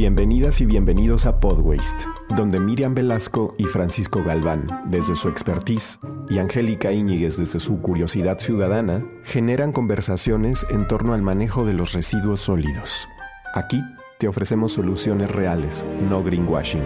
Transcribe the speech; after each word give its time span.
Bienvenidas 0.00 0.62
y 0.62 0.64
bienvenidos 0.64 1.26
a 1.26 1.40
Podwaste, 1.40 2.06
donde 2.34 2.58
Miriam 2.58 2.94
Velasco 2.94 3.54
y 3.58 3.64
Francisco 3.64 4.24
Galván, 4.24 4.66
desde 4.86 5.14
su 5.14 5.28
expertise, 5.28 5.98
y 6.30 6.38
Angélica 6.38 6.90
Íñiguez 6.90 7.36
desde 7.36 7.60
su 7.60 7.82
curiosidad 7.82 8.38
ciudadana, 8.38 9.06
generan 9.24 9.72
conversaciones 9.72 10.64
en 10.70 10.88
torno 10.88 11.12
al 11.12 11.20
manejo 11.20 11.66
de 11.66 11.74
los 11.74 11.92
residuos 11.92 12.40
sólidos. 12.40 13.08
Aquí 13.52 13.78
te 14.18 14.26
ofrecemos 14.26 14.72
soluciones 14.72 15.30
reales, 15.32 15.84
no 16.08 16.22
greenwashing. 16.22 16.80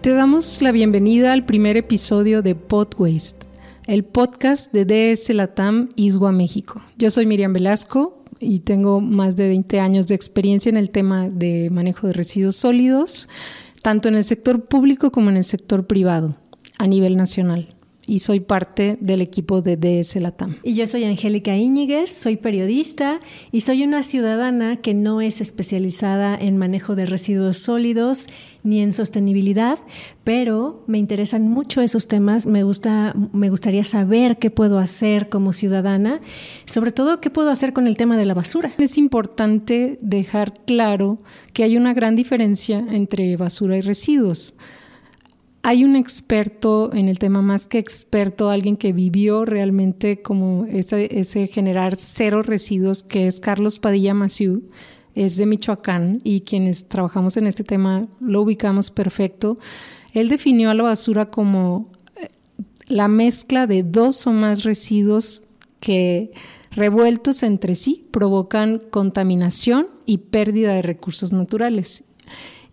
Te 0.00 0.14
damos 0.14 0.62
la 0.62 0.72
bienvenida 0.72 1.34
al 1.34 1.44
primer 1.44 1.76
episodio 1.76 2.40
de 2.40 2.54
Podwaste, 2.54 3.46
el 3.86 4.04
podcast 4.04 4.72
de 4.72 4.86
DS 4.86 5.28
Latam 5.34 5.90
Iswa 5.96 6.32
México. 6.32 6.80
Yo 6.96 7.10
soy 7.10 7.26
Miriam 7.26 7.52
Velasco, 7.52 8.23
y 8.40 8.60
tengo 8.60 9.00
más 9.00 9.36
de 9.36 9.48
20 9.48 9.80
años 9.80 10.06
de 10.06 10.14
experiencia 10.14 10.70
en 10.70 10.76
el 10.76 10.90
tema 10.90 11.28
de 11.28 11.70
manejo 11.70 12.06
de 12.06 12.12
residuos 12.12 12.56
sólidos, 12.56 13.28
tanto 13.82 14.08
en 14.08 14.14
el 14.14 14.24
sector 14.24 14.64
público 14.64 15.10
como 15.10 15.30
en 15.30 15.36
el 15.36 15.44
sector 15.44 15.86
privado 15.86 16.36
a 16.78 16.86
nivel 16.86 17.16
nacional 17.16 17.73
y 18.06 18.20
soy 18.20 18.40
parte 18.40 18.96
del 19.00 19.20
equipo 19.20 19.62
de 19.62 19.76
DS 19.76 20.16
Latam. 20.16 20.56
Y 20.62 20.74
yo 20.74 20.86
soy 20.86 21.04
Angélica 21.04 21.56
Íñiguez, 21.56 22.10
soy 22.12 22.36
periodista 22.36 23.20
y 23.52 23.62
soy 23.62 23.84
una 23.84 24.02
ciudadana 24.02 24.76
que 24.76 24.94
no 24.94 25.20
es 25.20 25.40
especializada 25.40 26.36
en 26.36 26.56
manejo 26.56 26.94
de 26.94 27.06
residuos 27.06 27.58
sólidos 27.58 28.28
ni 28.62 28.80
en 28.80 28.92
sostenibilidad, 28.92 29.78
pero 30.24 30.84
me 30.86 30.98
interesan 30.98 31.48
mucho 31.48 31.82
esos 31.82 32.08
temas, 32.08 32.46
me 32.46 32.62
gusta 32.62 33.14
me 33.32 33.50
gustaría 33.50 33.84
saber 33.84 34.38
qué 34.38 34.50
puedo 34.50 34.78
hacer 34.78 35.28
como 35.28 35.52
ciudadana, 35.52 36.20
sobre 36.64 36.92
todo 36.92 37.20
qué 37.20 37.30
puedo 37.30 37.50
hacer 37.50 37.72
con 37.72 37.86
el 37.86 37.96
tema 37.96 38.16
de 38.16 38.24
la 38.24 38.34
basura. 38.34 38.72
Es 38.78 38.96
importante 38.96 39.98
dejar 40.00 40.54
claro 40.66 41.18
que 41.52 41.64
hay 41.64 41.76
una 41.76 41.92
gran 41.92 42.16
diferencia 42.16 42.84
entre 42.90 43.36
basura 43.36 43.76
y 43.76 43.82
residuos 43.82 44.54
hay 45.66 45.82
un 45.82 45.96
experto 45.96 46.92
en 46.92 47.08
el 47.08 47.18
tema, 47.18 47.40
más 47.40 47.66
que 47.66 47.78
experto, 47.78 48.50
alguien 48.50 48.76
que 48.76 48.92
vivió 48.92 49.46
realmente 49.46 50.20
como 50.20 50.66
ese, 50.66 51.46
generar 51.46 51.96
cero 51.96 52.42
residuos, 52.42 53.02
que 53.02 53.26
es 53.26 53.40
Carlos 53.40 53.78
Padilla 53.78 54.12
Maciú, 54.12 54.68
es 55.14 55.38
de 55.38 55.46
Michoacán 55.46 56.18
y 56.22 56.42
quienes 56.42 56.88
trabajamos 56.88 57.38
en 57.38 57.46
este 57.46 57.64
tema 57.64 58.08
lo 58.20 58.42
ubicamos 58.42 58.90
perfecto. 58.90 59.58
Él 60.12 60.28
definió 60.28 60.68
a 60.68 60.74
la 60.74 60.82
basura 60.82 61.30
como 61.30 61.90
eh, 62.16 62.28
la 62.86 63.08
mezcla 63.08 63.66
de 63.66 63.84
dos 63.84 64.26
o 64.26 64.32
más 64.32 64.64
residuos 64.64 65.44
que 65.80 66.30
revueltos 66.72 67.42
entre 67.42 67.74
sí 67.74 68.06
provocan 68.10 68.82
contaminación 68.90 69.86
y 70.04 70.18
pérdida 70.18 70.74
de 70.74 70.82
recursos 70.82 71.32
naturales. 71.32 72.04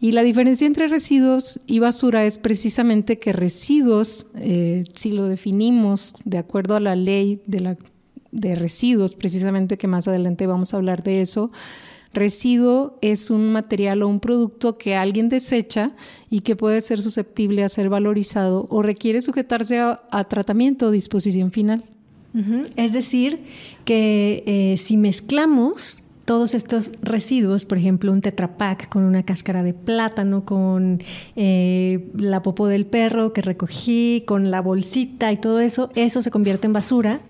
Y 0.03 0.13
la 0.13 0.23
diferencia 0.23 0.65
entre 0.65 0.87
residuos 0.87 1.59
y 1.67 1.77
basura 1.77 2.25
es 2.25 2.39
precisamente 2.39 3.19
que 3.19 3.33
residuos, 3.33 4.25
eh, 4.35 4.83
si 4.95 5.11
lo 5.11 5.27
definimos 5.27 6.15
de 6.25 6.39
acuerdo 6.39 6.75
a 6.75 6.79
la 6.79 6.95
ley 6.95 7.39
de, 7.45 8.55
residuos, 8.55 9.13
precisamente 9.13 9.77
que 9.77 9.85
más 9.85 10.07
adelante 10.07 10.47
vamos 10.47 10.73
a 10.73 10.77
hablar 10.77 11.03
de 11.03 11.21
eso, 11.21 11.51
Residuo 12.13 12.97
es 13.01 13.29
un 13.29 13.53
material 13.53 14.01
o 14.01 14.07
un 14.09 14.19
producto 14.19 14.77
que 14.77 14.95
alguien 14.95 15.29
desecha 15.29 15.93
y 16.29 16.41
que 16.41 16.57
puede 16.57 16.81
ser 16.81 17.01
susceptible 17.01 17.63
a 17.63 17.69
ser 17.69 17.87
valorizado 17.87 18.67
o 18.69 18.81
requiere 18.81 19.21
sujetarse 19.21 19.79
a, 19.79 20.23
tratamiento 20.27 20.87
o 20.87 20.91
disposición 20.91 21.51
final. 21.51 21.85
Es 22.75 22.91
decir, 22.91 23.43
que 23.85 24.43
eh, 24.45 24.75
si 24.77 24.97
mezclamos 24.97 26.03
todos 26.25 26.53
estos 26.53 26.91
residuos, 27.01 27.65
por 27.65 27.77
ejemplo, 27.77 28.11
un 28.11 28.21
tetrapack 28.21 28.89
con 28.89 29.03
una 29.03 29.23
cáscara 29.23 29.63
de 29.63 29.73
plátano, 29.73 30.45
con 30.45 30.99
eh, 31.35 32.09
la 32.15 32.41
popó 32.41 32.67
del 32.67 32.85
perro 32.85 33.33
que 33.33 33.41
recogí, 33.41 34.23
con 34.25 34.51
la 34.51 34.61
bolsita 34.61 35.31
y 35.31 35.37
todo 35.37 35.59
eso, 35.59 35.89
eso 35.95 36.21
se 36.21 36.31
convierte 36.31 36.67
en 36.67 36.73
basura. 36.73 37.21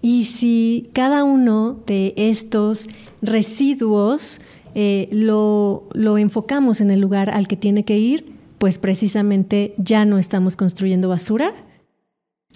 Y 0.00 0.24
si 0.24 0.90
cada 0.92 1.24
uno 1.24 1.82
de 1.86 2.14
estos 2.16 2.88
residuos 3.20 4.40
eh, 4.74 5.08
lo, 5.10 5.88
lo 5.92 6.18
enfocamos 6.18 6.80
en 6.80 6.90
el 6.90 7.00
lugar 7.00 7.30
al 7.30 7.48
que 7.48 7.56
tiene 7.56 7.84
que 7.84 7.98
ir, 7.98 8.32
pues 8.58 8.78
precisamente 8.78 9.74
ya 9.76 10.04
no 10.04 10.18
estamos 10.18 10.56
construyendo 10.56 11.08
basura. 11.08 11.52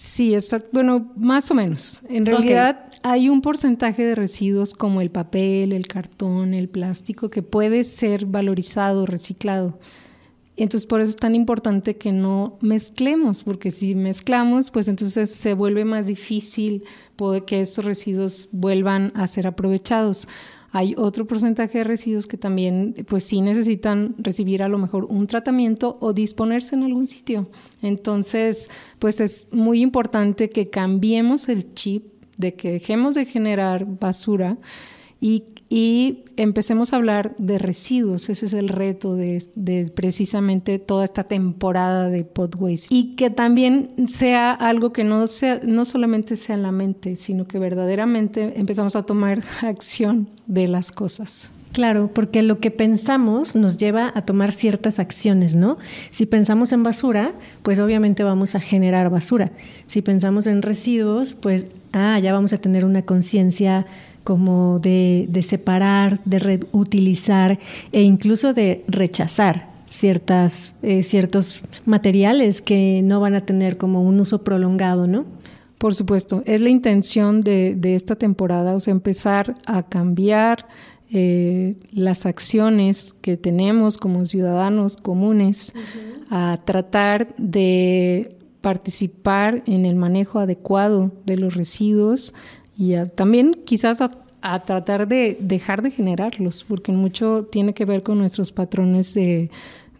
Sí, 0.02 0.34
está, 0.34 0.60
bueno, 0.72 1.12
más 1.14 1.48
o 1.52 1.54
menos. 1.54 2.02
En 2.08 2.26
realidad, 2.26 2.86
hay 3.04 3.28
un 3.28 3.40
porcentaje 3.40 4.04
de 4.04 4.16
residuos 4.16 4.74
como 4.74 5.00
el 5.00 5.10
papel, 5.10 5.72
el 5.72 5.86
cartón, 5.86 6.54
el 6.54 6.68
plástico 6.68 7.30
que 7.30 7.44
puede 7.44 7.84
ser 7.84 8.26
valorizado, 8.26 9.06
reciclado. 9.06 9.78
Entonces 10.56 10.86
por 10.86 11.00
eso 11.00 11.10
es 11.10 11.16
tan 11.16 11.36
importante 11.36 11.98
que 11.98 12.10
no 12.10 12.58
mezclemos, 12.60 13.44
porque 13.44 13.70
si 13.70 13.94
mezclamos, 13.94 14.72
pues 14.72 14.88
entonces 14.88 15.30
se 15.30 15.54
vuelve 15.54 15.84
más 15.84 16.08
difícil 16.08 16.82
poder 17.14 17.44
que 17.44 17.60
estos 17.60 17.84
residuos 17.84 18.48
vuelvan 18.50 19.12
a 19.14 19.28
ser 19.28 19.46
aprovechados. 19.46 20.26
Hay 20.74 20.94
otro 20.96 21.26
porcentaje 21.26 21.78
de 21.78 21.84
residuos 21.84 22.26
que 22.26 22.38
también, 22.38 22.94
pues 23.06 23.24
sí 23.24 23.42
necesitan 23.42 24.14
recibir 24.18 24.62
a 24.62 24.68
lo 24.68 24.78
mejor 24.78 25.04
un 25.04 25.26
tratamiento 25.26 25.98
o 26.00 26.14
disponerse 26.14 26.74
en 26.74 26.82
algún 26.82 27.08
sitio. 27.08 27.50
Entonces, 27.82 28.70
pues 28.98 29.20
es 29.20 29.48
muy 29.52 29.82
importante 29.82 30.48
que 30.48 30.70
cambiemos 30.70 31.50
el 31.50 31.74
chip 31.74 32.06
de 32.38 32.54
que 32.54 32.72
dejemos 32.72 33.14
de 33.14 33.26
generar 33.26 33.84
basura 33.86 34.56
y, 35.20 35.44
empecemos 36.36 36.92
a 36.92 36.96
hablar 36.96 37.34
de 37.38 37.58
residuos. 37.58 38.28
Ese 38.28 38.46
es 38.46 38.52
el 38.52 38.68
reto 38.68 39.14
de, 39.16 39.90
precisamente 39.94 40.78
toda 40.78 41.04
esta 41.04 41.24
temporada 41.24 42.10
de 42.10 42.24
Podways. 42.24 42.88
Y 42.90 43.16
que 43.16 43.30
también 43.30 44.08
sea 44.08 44.52
algo 44.52 44.92
que 44.92 45.04
no, 45.04 45.26
sea, 45.26 45.60
no 45.62 45.84
solamente 45.84 46.36
sea 46.36 46.56
en 46.56 46.62
la 46.62 46.72
mente, 46.72 47.16
sino 47.16 47.46
que 47.46 47.58
verdaderamente 47.58 48.58
empezamos 48.60 48.96
a 48.96 49.04
tomar 49.04 49.42
acción 49.62 50.28
de 50.46 50.68
las 50.68 50.92
cosas. 50.92 51.52
Claro, 51.72 52.10
porque 52.12 52.42
lo 52.42 52.58
que 52.60 52.70
pensamos 52.70 53.56
nos 53.56 53.78
lleva 53.78 54.12
a 54.14 54.22
tomar 54.22 54.52
ciertas 54.52 54.98
acciones, 54.98 55.54
¿no? 55.54 55.78
Si 56.10 56.26
pensamos 56.26 56.70
en 56.72 56.82
basura, 56.82 57.32
pues 57.62 57.80
obviamente 57.80 58.22
vamos 58.22 58.54
a 58.54 58.60
generar 58.60 59.08
basura. 59.08 59.50
Si 59.86 60.02
pensamos 60.02 60.46
en 60.46 60.60
residuos, 60.60 61.34
pues, 61.34 61.66
ah, 61.94 62.18
ya 62.18 62.32
vamos 62.34 62.52
a 62.52 62.58
tener 62.58 62.84
una 62.84 63.02
conciencia 63.02 63.86
como 64.22 64.80
de, 64.80 65.28
separar, 65.46 66.20
de 66.24 66.38
reutilizar 66.38 67.58
e 67.90 68.02
incluso 68.02 68.52
de 68.52 68.84
rechazar 68.86 69.66
ciertas, 69.86 70.74
eh, 70.82 71.02
ciertos 71.02 71.62
materiales 71.86 72.60
que 72.60 73.00
no 73.02 73.20
van 73.20 73.34
a 73.34 73.46
tener 73.46 73.78
como 73.78 74.02
un 74.02 74.20
uso 74.20 74.44
prolongado, 74.44 75.06
¿no? 75.06 75.24
Por 75.78 75.94
supuesto, 75.94 76.42
es 76.44 76.60
la 76.60 76.68
intención 76.68 77.40
de, 77.40 77.74
de 77.74 77.96
esta 77.96 78.14
temporada, 78.14 78.74
o 78.74 78.80
sea, 78.80 78.92
empezar 78.92 79.56
a 79.66 79.82
cambiar 79.82 80.66
eh, 81.12 81.76
las 81.92 82.24
acciones 82.24 83.12
que 83.12 83.36
tenemos 83.36 83.98
como 83.98 84.24
ciudadanos 84.24 84.96
comunes 84.96 85.74
a 86.30 86.58
tratar 86.64 87.34
de 87.36 88.36
participar 88.62 89.62
en 89.66 89.84
el 89.84 89.96
manejo 89.96 90.38
adecuado 90.38 91.12
de 91.26 91.36
los 91.36 91.54
residuos 91.54 92.32
y 92.78 92.94
también 93.14 93.60
quizás 93.66 94.00
a, 94.00 94.10
tratar 94.64 95.06
de 95.06 95.36
dejar 95.38 95.82
de 95.82 95.90
generarlos, 95.90 96.64
porque 96.64 96.90
mucho 96.90 97.44
tiene 97.44 97.74
que 97.74 97.84
ver 97.84 98.02
con 98.02 98.18
nuestros 98.18 98.50
patrones 98.50 99.12
de, 99.12 99.50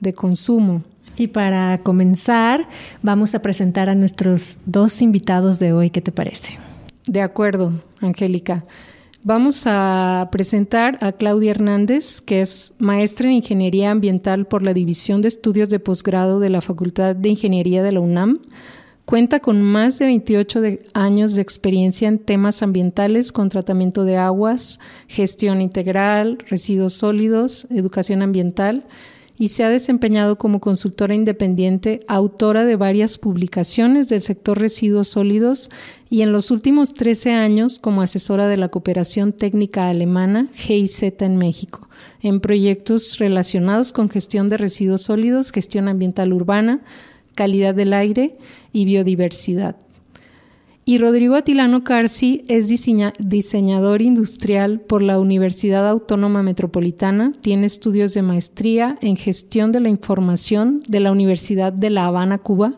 de 0.00 0.15
consumo. 0.15 0.83
Y 1.17 1.29
para 1.29 1.79
comenzar, 1.83 2.67
vamos 3.03 3.34
a 3.34 3.43
presentar 3.43 3.89
a 3.89 3.94
nuestros 3.94 4.59
dos 4.65 5.03
invitados 5.03 5.59
de 5.59 5.73
hoy. 5.73 5.91
¿Qué 5.91 6.00
te 6.00 6.11
parece? 6.11 6.59
De 7.06 7.21
acuerdo, 7.21 7.83
Angélica. 8.00 8.65
Vamos 9.25 9.69
a 9.69 10.31
presentar 10.32 10.99
a 11.00 11.12
Claudia 11.12 11.52
Hernández, 11.52 12.20
que 12.20 12.41
es 12.41 12.75
maestra 12.81 13.29
en 13.29 13.35
Ingeniería 13.35 13.93
Ambiental 13.93 14.46
por 14.46 14.64
la 14.64 14.75
División 14.75 15.23
de 15.23 15.29
Estudios 15.29 15.69
de 15.69 15.79
Posgrado 15.79 16.41
de 16.41 16.50
la 16.50 16.61
Facultad 16.61 17.14
de 17.14 17.29
Ingeniería 17.29 17.85
de 17.85 17.93
la 17.93 18.00
UNAM. 18.00 18.41
Cuenta 19.05 19.38
con 19.38 19.62
más 19.62 20.00
de 20.00 20.06
28 20.06 20.61
años 20.94 21.37
de 21.37 21.43
experiencia 21.43 22.08
en 22.08 22.19
temas 22.19 22.64
ambientales 22.64 23.31
con 23.31 23.49
tratamiento 23.49 24.02
de 24.02 24.17
aguas, 24.17 24.81
gestión 25.06 25.61
integral, 25.61 26.38
residuos 26.49 26.94
sólidos, 26.94 27.69
educación 27.70 28.23
ambiental 28.23 28.85
y 29.43 29.49
se 29.49 29.65
ha 29.65 29.71
desempeñado 29.71 30.39
como 30.39 30.61
consultora 30.61 31.17
independiente, 31.17 31.99
autora 32.06 32.65
de 32.65 32.77
varias 32.77 33.19
publicaciones 33.19 34.09
del 34.09 34.23
sector 34.23 34.56
residuos 34.56 35.09
sólidos 35.09 35.69
y 36.09 36.23
en 36.23 36.31
los 36.31 36.53
últimos 36.53 36.94
13 36.94 37.33
años 37.33 37.81
como 37.81 38.03
asesora 38.03 38.47
de 38.47 38.56
la 38.56 38.69
cooperación 38.69 39.33
técnica 39.33 39.89
alemana 39.89 40.47
GIZ 40.53 41.23
en 41.23 41.39
México, 41.39 41.89
en 42.21 42.39
proyectos 42.39 43.19
relacionados 43.19 43.93
con 43.93 44.09
gestión 44.09 44.49
de 44.49 44.59
residuos 44.59 45.03
sólidos, 45.03 45.50
gestión 45.50 45.89
ambiental 45.89 46.33
urbana, 46.33 46.83
calidad 47.35 47.75
del 47.75 47.94
aire 47.94 48.37
y 48.73 48.85
biodiversidad. 48.85 49.75
Y 50.84 50.99
Rodrigo 50.99 51.37
Atilano 51.37 51.84
Carci 51.84 52.44
es 52.49 52.67
diseñador 52.67 54.02
industrial 54.02 54.81
por 54.81 55.00
la 55.00 55.20
Universidad 55.20 55.88
Autónoma 55.88 56.43
Metropolitana, 56.43 57.32
tiene 57.40 57.67
estudios 57.67 58.14
de 58.14 58.23
maestría 58.23 58.99
en 59.00 59.17
gestión 59.17 59.70
de 59.70 59.79
la 59.79 59.90
información 59.90 60.82
de 60.88 60.99
la 60.99 61.12
Universidad 61.12 61.73
de 61.73 61.90
La 61.90 62.06
Habana, 62.06 62.38
Cuba. 62.38 62.75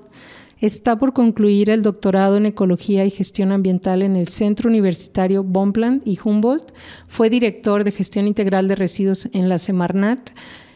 Está 0.60 0.98
por 0.98 1.14
concluir 1.14 1.70
el 1.70 1.80
doctorado 1.80 2.36
en 2.36 2.44
Ecología 2.44 3.06
y 3.06 3.10
Gestión 3.10 3.52
Ambiental 3.52 4.02
en 4.02 4.16
el 4.16 4.28
Centro 4.28 4.68
Universitario 4.68 5.42
Bonpland 5.42 6.02
y 6.04 6.18
Humboldt. 6.22 6.74
Fue 7.08 7.30
director 7.30 7.84
de 7.84 7.92
Gestión 7.92 8.26
Integral 8.26 8.68
de 8.68 8.76
Residuos 8.76 9.30
en 9.32 9.48
la 9.48 9.58
Semarnat 9.58 10.30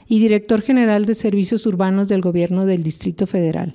y 0.09 0.21
director 0.21 0.63
general 0.63 1.05
de 1.05 1.15
Servicios 1.15 1.67
Urbanos 1.67 2.09
del 2.09 2.23
Gobierno 2.23 2.65
del 2.65 2.83
Distrito 2.83 3.27
Federal. 3.27 3.75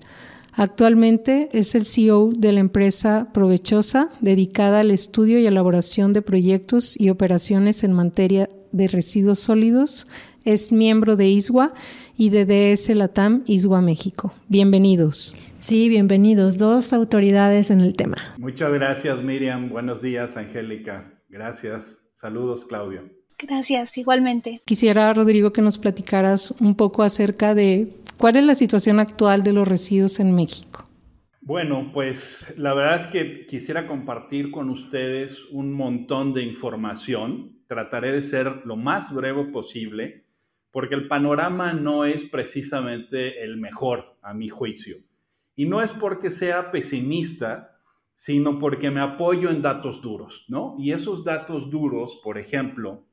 Actualmente 0.56 1.50
es 1.52 1.74
el 1.74 1.86
CEO 1.86 2.30
de 2.30 2.52
la 2.52 2.60
empresa 2.60 3.30
Provechosa, 3.34 4.10
dedicada 4.22 4.82
al 4.82 4.92
estudio 4.92 5.40
y 5.40 5.48
elaboración 5.48 6.14
de 6.14 6.22
proyectos 6.22 7.00
y 7.00 7.10
operaciones 7.10 7.84
en 7.84 7.94
materia 7.94 8.50
de 8.72 8.88
residuos 8.88 9.40
sólidos. 9.40 10.08
Es 10.46 10.72
miembro 10.72 11.16
de 11.16 11.28
ISWA 11.28 11.74
y 12.16 12.30
de 12.30 12.46
DS 12.46 12.90
Latam 12.90 13.44
ISWA 13.48 13.82
México. 13.82 14.34
Bienvenidos. 14.48 15.36
Sí, 15.60 15.90
bienvenidos, 15.90 16.60
dos 16.60 16.94
autoridades 16.94 17.72
en 17.72 17.82
el 17.82 17.96
tema. 17.96 18.18
Muchas 18.38 18.72
gracias, 18.74 19.24
Miriam. 19.24 19.70
Buenos 19.70 20.04
días, 20.04 20.38
Angélica. 20.38 21.20
Gracias. 21.30 22.10
Saludos, 22.12 22.66
Claudio. 22.66 23.23
Gracias, 23.48 23.98
igualmente. 23.98 24.62
Quisiera, 24.66 25.14
Rodrigo, 25.14 25.54
que 25.54 25.62
nos 25.62 25.78
platicaras 25.78 26.52
un 26.60 26.76
poco 26.76 27.04
acerca 27.04 27.54
de 27.54 27.90
¿Cuál 28.24 28.38
es 28.38 28.44
la 28.46 28.56
situación 28.56 29.02
actual 29.02 29.44
de 29.44 29.52
los 29.52 29.68
residuos 29.68 30.20
en 30.22 30.34
México? 30.34 30.88
Bueno, 31.42 31.92
pues 31.92 32.54
la 32.58 32.74
verdad 32.74 32.96
es 32.96 33.08
que 33.08 33.46
quisiera 33.46 33.86
compartir 33.86 34.50
con 34.50 34.70
ustedes 34.70 35.44
un 35.52 35.74
montón 35.74 36.34
de 36.34 36.44
información. 36.44 37.60
Trataré 37.68 38.14
de 38.14 38.22
ser 38.22 38.62
lo 38.66 38.78
más 38.78 39.14
breve 39.14 39.44
posible 39.46 40.26
porque 40.72 40.96
el 40.96 41.10
panorama 41.10 41.74
no 41.74 42.06
es 42.06 42.24
precisamente 42.24 43.44
el 43.44 43.58
mejor, 43.58 44.18
a 44.22 44.34
mi 44.34 44.48
juicio. 44.48 44.96
Y 45.56 45.66
no 45.66 45.82
es 45.82 45.92
porque 45.92 46.32
sea 46.32 46.72
pesimista, 46.72 47.78
sino 48.16 48.58
porque 48.58 48.90
me 48.90 49.02
apoyo 49.02 49.50
en 49.50 49.62
datos 49.62 50.02
duros, 50.02 50.46
¿no? 50.48 50.76
Y 50.80 50.94
esos 50.94 51.26
datos 51.26 51.70
duros, 51.70 52.22
por 52.24 52.38
ejemplo, 52.38 53.06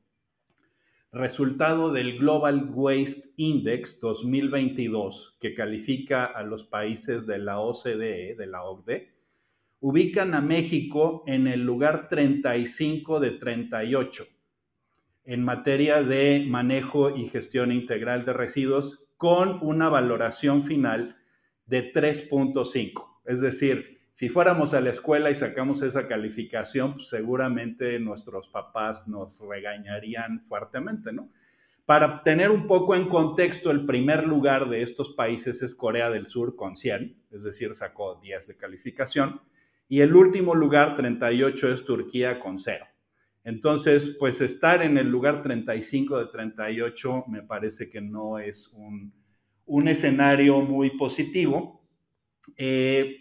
resultado 1.11 1.91
del 1.91 2.17
Global 2.17 2.69
Waste 2.73 3.31
Index 3.37 3.99
2022, 3.99 5.37
que 5.39 5.53
califica 5.53 6.25
a 6.25 6.43
los 6.43 6.63
países 6.63 7.27
de 7.27 7.39
la 7.39 7.59
OCDE, 7.59 8.35
de 8.35 8.47
la 8.47 8.63
OCDE, 8.63 9.11
ubican 9.81 10.33
a 10.33 10.41
México 10.41 11.23
en 11.27 11.47
el 11.47 11.63
lugar 11.63 12.07
35 12.07 13.19
de 13.19 13.31
38 13.31 14.25
en 15.25 15.43
materia 15.43 16.01
de 16.01 16.45
manejo 16.47 17.15
y 17.15 17.27
gestión 17.27 17.71
integral 17.71 18.25
de 18.25 18.33
residuos 18.33 19.05
con 19.17 19.59
una 19.61 19.87
valoración 19.89 20.63
final 20.63 21.17
de 21.67 21.91
3.5. 21.91 23.21
Es 23.25 23.39
decir, 23.39 24.00
si 24.11 24.29
fuéramos 24.29 24.73
a 24.73 24.81
la 24.81 24.89
escuela 24.89 25.31
y 25.31 25.35
sacamos 25.35 25.81
esa 25.81 26.07
calificación, 26.07 26.93
pues 26.93 27.07
seguramente 27.07 27.99
nuestros 27.99 28.49
papás 28.49 29.07
nos 29.07 29.39
regañarían 29.39 30.41
fuertemente, 30.41 31.13
¿no? 31.13 31.29
Para 31.85 32.21
tener 32.21 32.51
un 32.51 32.67
poco 32.67 32.95
en 32.95 33.09
contexto, 33.09 33.71
el 33.71 33.85
primer 33.85 34.27
lugar 34.27 34.69
de 34.69 34.83
estos 34.83 35.09
países 35.09 35.61
es 35.61 35.75
Corea 35.75 36.09
del 36.09 36.27
Sur 36.27 36.55
con 36.55 36.75
100, 36.75 37.23
es 37.31 37.43
decir, 37.43 37.73
sacó 37.75 38.19
10 38.21 38.47
de 38.47 38.57
calificación, 38.57 39.41
y 39.87 40.01
el 40.01 40.15
último 40.15 40.55
lugar, 40.55 40.95
38, 40.95 41.73
es 41.73 41.83
Turquía 41.83 42.39
con 42.39 42.59
0. 42.59 42.85
Entonces, 43.43 44.15
pues 44.19 44.39
estar 44.39 44.83
en 44.83 44.97
el 44.97 45.09
lugar 45.09 45.41
35 45.41 46.19
de 46.19 46.25
38 46.27 47.25
me 47.27 47.41
parece 47.41 47.89
que 47.89 48.01
no 48.01 48.37
es 48.37 48.67
un, 48.73 49.13
un 49.65 49.87
escenario 49.87 50.59
muy 50.59 50.91
positivo. 50.91 51.81
Eh, 52.57 53.20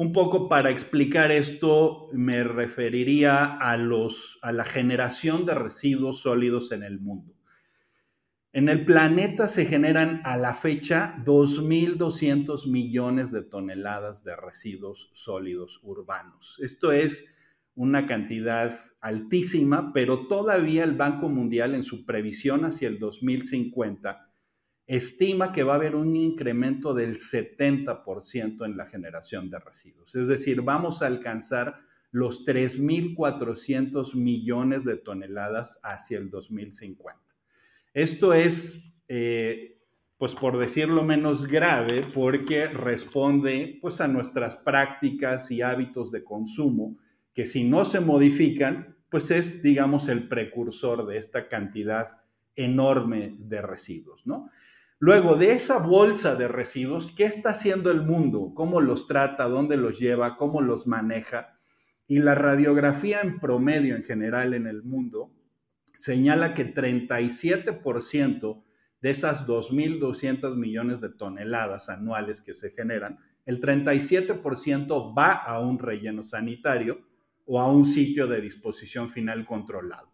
un 0.00 0.12
poco 0.14 0.48
para 0.48 0.70
explicar 0.70 1.30
esto, 1.30 2.06
me 2.14 2.42
referiría 2.42 3.44
a, 3.44 3.76
los, 3.76 4.38
a 4.40 4.50
la 4.50 4.64
generación 4.64 5.44
de 5.44 5.54
residuos 5.54 6.22
sólidos 6.22 6.72
en 6.72 6.84
el 6.84 7.00
mundo. 7.00 7.34
En 8.54 8.70
el 8.70 8.86
planeta 8.86 9.46
se 9.46 9.66
generan 9.66 10.22
a 10.24 10.38
la 10.38 10.54
fecha 10.54 11.22
2.200 11.26 12.66
millones 12.70 13.30
de 13.30 13.42
toneladas 13.42 14.24
de 14.24 14.36
residuos 14.36 15.10
sólidos 15.12 15.80
urbanos. 15.82 16.58
Esto 16.62 16.92
es 16.92 17.26
una 17.74 18.06
cantidad 18.06 18.74
altísima, 19.02 19.92
pero 19.92 20.28
todavía 20.28 20.84
el 20.84 20.96
Banco 20.96 21.28
Mundial 21.28 21.74
en 21.74 21.82
su 21.82 22.06
previsión 22.06 22.64
hacia 22.64 22.88
el 22.88 22.98
2050 22.98 24.29
estima 24.86 25.52
que 25.52 25.62
va 25.62 25.74
a 25.74 25.76
haber 25.76 25.94
un 25.94 26.16
incremento 26.16 26.94
del 26.94 27.16
70% 27.16 28.64
en 28.64 28.76
la 28.76 28.86
generación 28.86 29.50
de 29.50 29.58
residuos. 29.58 30.14
Es 30.14 30.28
decir, 30.28 30.62
vamos 30.62 31.02
a 31.02 31.06
alcanzar 31.06 31.76
los 32.10 32.44
3.400 32.44 34.14
millones 34.14 34.84
de 34.84 34.96
toneladas 34.96 35.78
hacia 35.82 36.18
el 36.18 36.30
2050. 36.30 37.20
Esto 37.94 38.34
es, 38.34 38.94
eh, 39.08 39.78
pues 40.18 40.34
por 40.34 40.58
decirlo 40.58 41.04
menos 41.04 41.46
grave, 41.46 42.04
porque 42.12 42.66
responde 42.66 43.78
pues 43.80 44.00
a 44.00 44.08
nuestras 44.08 44.56
prácticas 44.56 45.50
y 45.50 45.62
hábitos 45.62 46.10
de 46.10 46.24
consumo, 46.24 46.98
que 47.32 47.46
si 47.46 47.64
no 47.64 47.84
se 47.84 48.00
modifican, 48.00 48.96
pues 49.08 49.30
es, 49.30 49.62
digamos, 49.62 50.08
el 50.08 50.28
precursor 50.28 51.06
de 51.06 51.18
esta 51.18 51.48
cantidad 51.48 52.22
enorme 52.54 53.34
de 53.38 53.62
residuos, 53.62 54.26
¿no? 54.26 54.50
Luego, 55.02 55.36
de 55.36 55.52
esa 55.52 55.78
bolsa 55.78 56.34
de 56.34 56.46
residuos, 56.46 57.10
¿qué 57.10 57.24
está 57.24 57.52
haciendo 57.52 57.90
el 57.90 58.02
mundo? 58.02 58.52
¿Cómo 58.54 58.82
los 58.82 59.06
trata? 59.06 59.48
¿Dónde 59.48 59.78
los 59.78 59.98
lleva? 59.98 60.36
¿Cómo 60.36 60.60
los 60.60 60.86
maneja? 60.86 61.56
Y 62.06 62.18
la 62.18 62.34
radiografía 62.34 63.22
en 63.22 63.40
promedio 63.40 63.96
en 63.96 64.02
general 64.02 64.52
en 64.52 64.66
el 64.66 64.82
mundo 64.82 65.32
señala 65.98 66.52
que 66.52 66.74
37% 66.74 68.62
de 69.00 69.10
esas 69.10 69.46
2.200 69.46 70.56
millones 70.56 71.00
de 71.00 71.08
toneladas 71.08 71.88
anuales 71.88 72.42
que 72.42 72.52
se 72.52 72.70
generan, 72.70 73.20
el 73.46 73.58
37% 73.58 75.16
va 75.16 75.32
a 75.32 75.60
un 75.60 75.78
relleno 75.78 76.22
sanitario 76.22 77.00
o 77.46 77.58
a 77.58 77.72
un 77.72 77.86
sitio 77.86 78.26
de 78.26 78.42
disposición 78.42 79.08
final 79.08 79.46
controlado 79.46 80.09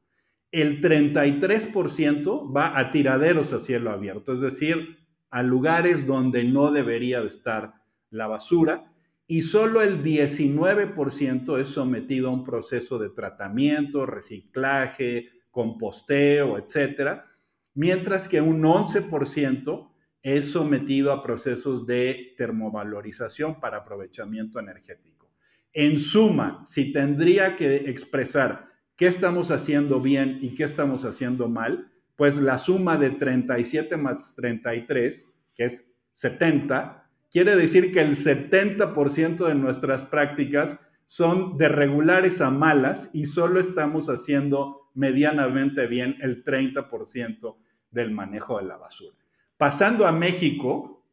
el 0.60 0.80
33% 0.80 2.56
va 2.56 2.78
a 2.78 2.90
tiraderos 2.90 3.52
a 3.52 3.60
cielo 3.60 3.90
abierto, 3.90 4.32
es 4.32 4.40
decir, 4.40 4.98
a 5.30 5.42
lugares 5.42 6.06
donde 6.06 6.44
no 6.44 6.70
debería 6.70 7.20
de 7.20 7.26
estar 7.26 7.74
la 8.10 8.26
basura 8.26 8.90
y 9.26 9.42
solo 9.42 9.82
el 9.82 10.02
19% 10.02 11.60
es 11.60 11.68
sometido 11.68 12.28
a 12.28 12.32
un 12.32 12.44
proceso 12.44 12.98
de 12.98 13.10
tratamiento, 13.10 14.06
reciclaje, 14.06 15.26
composteo, 15.50 16.56
etcétera, 16.56 17.26
mientras 17.74 18.28
que 18.28 18.40
un 18.40 18.62
11% 18.62 19.90
es 20.22 20.50
sometido 20.50 21.12
a 21.12 21.22
procesos 21.22 21.86
de 21.86 22.34
termovalorización 22.38 23.60
para 23.60 23.78
aprovechamiento 23.78 24.58
energético. 24.58 25.30
En 25.72 25.98
suma, 25.98 26.62
si 26.64 26.92
tendría 26.92 27.56
que 27.56 27.76
expresar 27.76 28.75
qué 28.96 29.06
estamos 29.06 29.50
haciendo 29.50 30.00
bien 30.00 30.38
y 30.40 30.54
qué 30.54 30.64
estamos 30.64 31.04
haciendo 31.04 31.48
mal, 31.48 31.92
pues 32.16 32.38
la 32.38 32.56
suma 32.58 32.96
de 32.96 33.10
37 33.10 33.98
más 33.98 34.34
33, 34.36 35.32
que 35.54 35.64
es 35.64 35.92
70, 36.12 37.10
quiere 37.30 37.54
decir 37.56 37.92
que 37.92 38.00
el 38.00 38.16
70% 38.16 39.46
de 39.46 39.54
nuestras 39.54 40.04
prácticas 40.04 40.80
son 41.06 41.56
de 41.56 41.68
regulares 41.68 42.40
a 42.40 42.50
malas 42.50 43.10
y 43.12 43.26
solo 43.26 43.60
estamos 43.60 44.08
haciendo 44.08 44.90
medianamente 44.94 45.86
bien 45.86 46.16
el 46.20 46.42
30% 46.42 47.56
del 47.90 48.10
manejo 48.10 48.58
de 48.58 48.64
la 48.64 48.78
basura. 48.78 49.16
Pasando 49.58 50.06
a 50.06 50.12
México, 50.12 51.04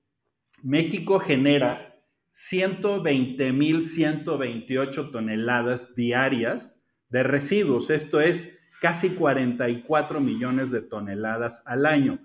México 0.63 1.19
genera 1.19 1.99
120.128 2.31 5.11
toneladas 5.11 5.93
diarias 5.95 6.82
de 7.13 7.21
residuos. 7.21 7.91
Esto 7.91 8.19
es 8.19 8.57
casi 8.81 9.11
44 9.11 10.19
millones 10.19 10.71
de 10.71 10.81
toneladas 10.81 11.61
al 11.67 11.85
año. 11.85 12.19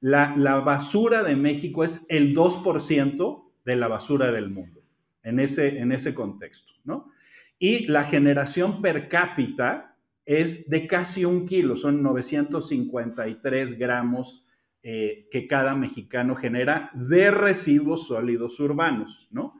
La, 0.00 0.28
basura 0.64 1.24
de 1.24 1.34
México 1.34 1.82
es 1.82 2.06
el 2.08 2.36
2% 2.36 3.44
de 3.64 3.76
la 3.76 3.88
basura 3.88 4.30
del 4.30 4.48
mundo 4.48 4.84
en 5.24 5.40
ese, 5.40 5.80
en 5.80 5.90
ese 5.90 6.14
contexto, 6.14 6.72
¿no? 6.84 7.10
Y 7.58 7.88
la 7.88 8.04
generación 8.04 8.80
per 8.80 9.08
cápita 9.08 9.96
es 10.24 10.70
de 10.70 10.86
casi 10.86 11.24
un 11.24 11.44
kilo, 11.44 11.74
son 11.74 12.00
953 12.00 13.76
gramos 13.76 14.44
eh, 14.84 15.26
que 15.32 15.48
cada 15.48 15.74
mexicano 15.74 16.36
genera 16.36 16.90
de 16.94 17.32
residuos 17.32 18.06
sólidos 18.06 18.60
urbanos, 18.60 19.26
¿no? 19.32 19.58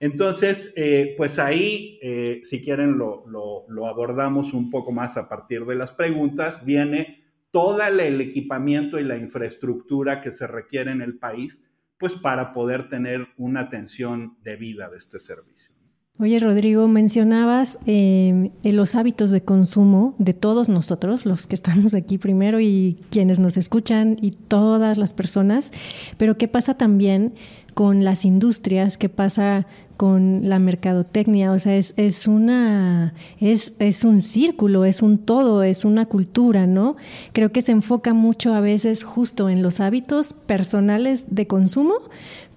Entonces, 0.00 0.72
eh, 0.76 1.14
pues 1.16 1.38
ahí, 1.38 1.98
eh, 2.02 2.40
si 2.42 2.60
quieren, 2.60 2.98
lo, 2.98 3.24
lo, 3.26 3.86
abordamos 3.86 4.52
un 4.52 4.70
poco 4.70 4.92
más 4.92 5.16
a 5.16 5.28
partir 5.28 5.64
de 5.64 5.76
las 5.76 5.92
preguntas. 5.92 6.64
Viene 6.64 7.24
todo 7.50 7.80
el 7.82 8.20
equipamiento 8.20 8.98
y 8.98 9.04
la 9.04 9.16
infraestructura 9.16 10.20
que 10.20 10.32
se 10.32 10.46
requiere 10.46 10.90
en 10.90 11.02
el 11.02 11.18
país, 11.18 11.64
pues 11.98 12.14
para 12.14 12.52
poder 12.52 12.88
tener 12.88 13.28
una 13.36 13.60
atención 13.60 14.36
debida 14.42 14.90
de 14.90 14.98
este 14.98 15.20
servicio. 15.20 15.74
Oye, 16.20 16.38
Rodrigo, 16.38 16.86
mencionabas 16.86 17.76
em, 17.86 18.50
los 18.62 18.94
hábitos 18.94 19.32
de 19.32 19.42
consumo 19.42 20.14
de 20.18 20.32
todos 20.32 20.68
nosotros, 20.68 21.26
los 21.26 21.48
que 21.48 21.56
estamos 21.56 21.92
aquí 21.92 22.18
primero 22.18 22.60
y 22.60 23.00
quienes 23.10 23.40
nos 23.40 23.56
escuchan 23.56 24.16
y 24.20 24.30
todas 24.30 24.96
las 24.96 25.12
personas, 25.12 25.72
pero 26.16 26.38
¿qué 26.38 26.46
pasa 26.46 26.74
también 26.74 27.34
con 27.74 28.04
las 28.04 28.24
industrias? 28.24 28.96
¿Qué 28.96 29.08
pasa 29.08 29.66
con 29.96 30.48
la 30.48 30.58
mercadotecnia? 30.58 31.52
O 31.52 31.58
sea, 31.58 31.76
es, 31.76 31.94
es 31.96 32.26
una, 32.26 33.14
es, 33.40 33.74
es 33.78 34.04
un 34.04 34.22
círculo, 34.22 34.84
es 34.84 35.02
un 35.02 35.18
todo, 35.18 35.62
es 35.62 35.84
una 35.84 36.06
cultura, 36.06 36.66
¿no? 36.66 36.96
Creo 37.32 37.52
que 37.52 37.62
se 37.62 37.72
enfoca 37.72 38.14
mucho 38.14 38.54
a 38.54 38.60
veces 38.60 39.04
justo 39.04 39.48
en 39.48 39.62
los 39.62 39.80
hábitos 39.80 40.32
personales 40.32 41.26
de 41.34 41.46
consumo, 41.46 41.94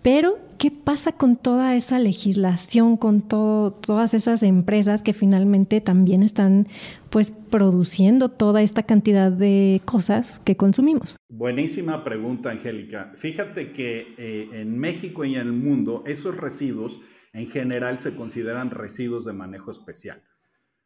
pero 0.01 0.37
¿qué 0.57 0.71
pasa 0.71 1.11
con 1.11 1.35
toda 1.35 1.75
esa 1.75 1.99
legislación, 1.99 2.97
con 2.97 3.21
todo, 3.21 3.71
todas 3.71 4.13
esas 4.13 4.43
empresas 4.43 5.03
que 5.03 5.13
finalmente 5.13 5.81
también 5.81 6.23
están 6.23 6.67
pues 7.09 7.31
produciendo 7.31 8.29
toda 8.29 8.61
esta 8.61 8.83
cantidad 8.83 9.31
de 9.31 9.81
cosas 9.85 10.39
que 10.43 10.55
consumimos? 10.55 11.17
Buenísima 11.29 12.03
pregunta, 12.03 12.51
Angélica. 12.51 13.11
Fíjate 13.15 13.71
que 13.71 14.13
eh, 14.17 14.49
en 14.53 14.77
México 14.77 15.25
y 15.25 15.35
en 15.35 15.41
el 15.41 15.53
mundo 15.53 16.03
esos 16.07 16.35
residuos 16.37 17.01
en 17.37 17.47
general 17.47 17.99
se 17.99 18.15
consideran 18.15 18.71
residuos 18.71 19.25
de 19.25 19.33
manejo 19.33 19.69
especial. 19.69 20.23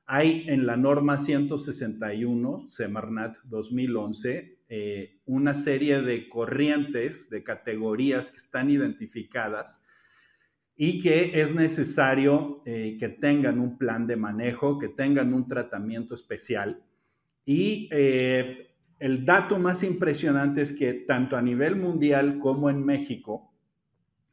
Hay 0.05 0.43
en 0.49 0.65
la 0.65 0.75
norma 0.75 1.17
161, 1.17 2.65
Semarnat 2.67 3.37
2011, 3.45 4.59
eh, 4.67 5.21
una 5.25 5.53
serie 5.53 6.01
de 6.01 6.27
corrientes, 6.27 7.29
de 7.29 7.41
categorías 7.45 8.31
que 8.31 8.35
están 8.35 8.69
identificadas 8.69 9.83
y 10.75 11.01
que 11.01 11.39
es 11.39 11.55
necesario 11.55 12.61
eh, 12.65 12.97
que 12.99 13.07
tengan 13.07 13.61
un 13.61 13.77
plan 13.77 14.05
de 14.05 14.17
manejo, 14.17 14.77
que 14.77 14.89
tengan 14.89 15.33
un 15.33 15.47
tratamiento 15.47 16.15
especial. 16.15 16.83
Y 17.45 17.87
eh, 17.93 18.75
el 18.99 19.25
dato 19.25 19.57
más 19.57 19.83
impresionante 19.83 20.61
es 20.61 20.73
que 20.73 20.93
tanto 20.95 21.37
a 21.37 21.41
nivel 21.41 21.77
mundial 21.77 22.39
como 22.39 22.69
en 22.69 22.83
México 22.83 23.53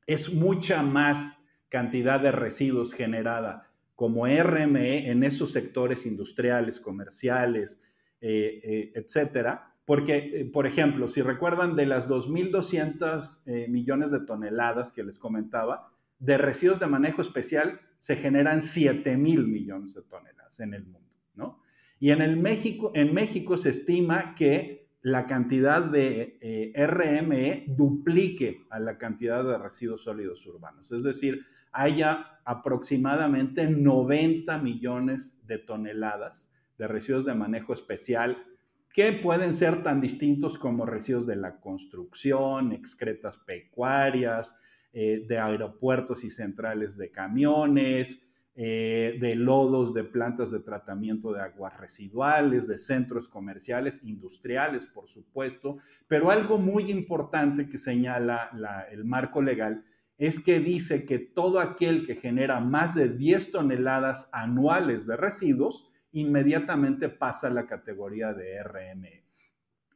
es 0.05 0.35
mucha 0.35 0.83
más 0.83 1.38
cantidad 1.69 2.21
de 2.21 2.33
residuos 2.33 2.95
generada 2.95 3.63
como 3.95 4.27
RME 4.27 5.11
en 5.11 5.25
esos 5.25 5.51
sectores 5.51 6.07
industriales, 6.07 6.81
comerciales, 6.81 7.81
etcétera, 8.21 9.69
porque, 9.89 10.31
eh, 10.35 10.45
por 10.45 10.67
ejemplo, 10.67 11.09
si 11.09 11.23
recuerdan 11.23 11.75
de 11.75 11.87
las 11.87 12.11
2.200 12.11 13.41
eh, 13.47 13.69
millones 13.71 14.11
de 14.11 14.21
toneladas 14.21 14.93
que 14.93 15.03
les 15.03 15.19
comentaba, 15.19 15.91
de 16.19 16.37
residuos 16.37 16.79
de 16.79 16.89
manejo 16.89 17.23
especial 17.23 17.81
se 17.97 18.15
generan 18.15 18.61
7.000 18.61 19.47
millones 19.47 19.95
de 19.95 20.03
toneladas 20.03 20.61
en 20.61 20.75
el 20.75 20.85
mundo, 20.85 21.09
¿no? 21.37 21.63
Y 21.99 22.11
en, 22.11 22.21
el 22.21 22.37
México, 22.37 22.93
en 22.95 23.15
México 23.15 23.57
se 23.57 23.71
estima 23.71 24.35
que 24.35 24.78
la 25.01 25.27
cantidad 25.27 25.83
de 25.83 26.39
eh, 26.41 26.87
RME 26.87 27.67
duplique 27.69 28.67
a 28.71 28.81
la 28.81 28.99
cantidad 28.99 29.45
de 29.45 29.59
residuos 29.59 30.03
sólidos 30.03 30.45
urbanos. 30.47 30.91
Es 30.93 31.05
decir, 31.05 31.41
haya 31.73 32.41
aproximadamente 32.45 33.69
90 33.69 34.59
millones 34.59 35.39
de 35.47 35.59
toneladas 35.59 36.53
de 36.79 36.89
residuos 36.89 37.25
de 37.25 37.35
manejo 37.35 37.73
especial 37.73 38.45
que 38.93 39.13
pueden 39.13 39.53
ser 39.53 39.83
tan 39.83 40.01
distintos 40.01 40.59
como 40.59 40.87
residuos 40.87 41.27
de 41.27 41.37
la 41.37 41.61
construcción, 41.61 42.73
excretas 42.73 43.37
pecuarias, 43.37 44.57
eh, 44.93 45.25
de 45.27 45.39
aeropuertos 45.39 46.25
y 46.25 46.31
centrales 46.31 46.97
de 46.97 47.11
camiones, 47.11 48.28
eh, 48.61 49.19
de 49.21 49.37
lodos 49.37 49.95
de 49.95 50.03
plantas 50.03 50.51
de 50.51 50.59
tratamiento 50.59 51.33
de 51.33 51.41
aguas 51.41 51.77
residuales, 51.77 52.67
de 52.67 52.77
centros 52.77 53.29
comerciales, 53.29 54.03
industriales, 54.03 54.89
por 54.89 55.09
supuesto, 55.09 55.77
pero 56.09 56.33
algo 56.33 56.59
muy 56.59 56.91
importante 56.91 57.69
que 57.69 57.79
señala 57.79 58.51
el 58.91 59.05
marco 59.05 59.43
legal 59.43 59.85
es 60.17 60.41
que 60.41 60.59
dice 60.59 61.07
que 61.07 61.21
todo 61.21 61.61
aquel 61.61 62.05
que 62.05 62.17
genera 62.17 62.59
más 62.59 62.97
de 62.97 63.11
10 63.11 63.53
toneladas 63.53 64.29
anuales 64.33 65.07
de 65.07 65.17
residuos 65.17 65.89
inmediatamente 66.11 67.09
pasa 67.09 67.47
a 67.47 67.53
la 67.53 67.65
categoría 67.65 68.35
de 68.35 68.61
RME. 68.65 69.25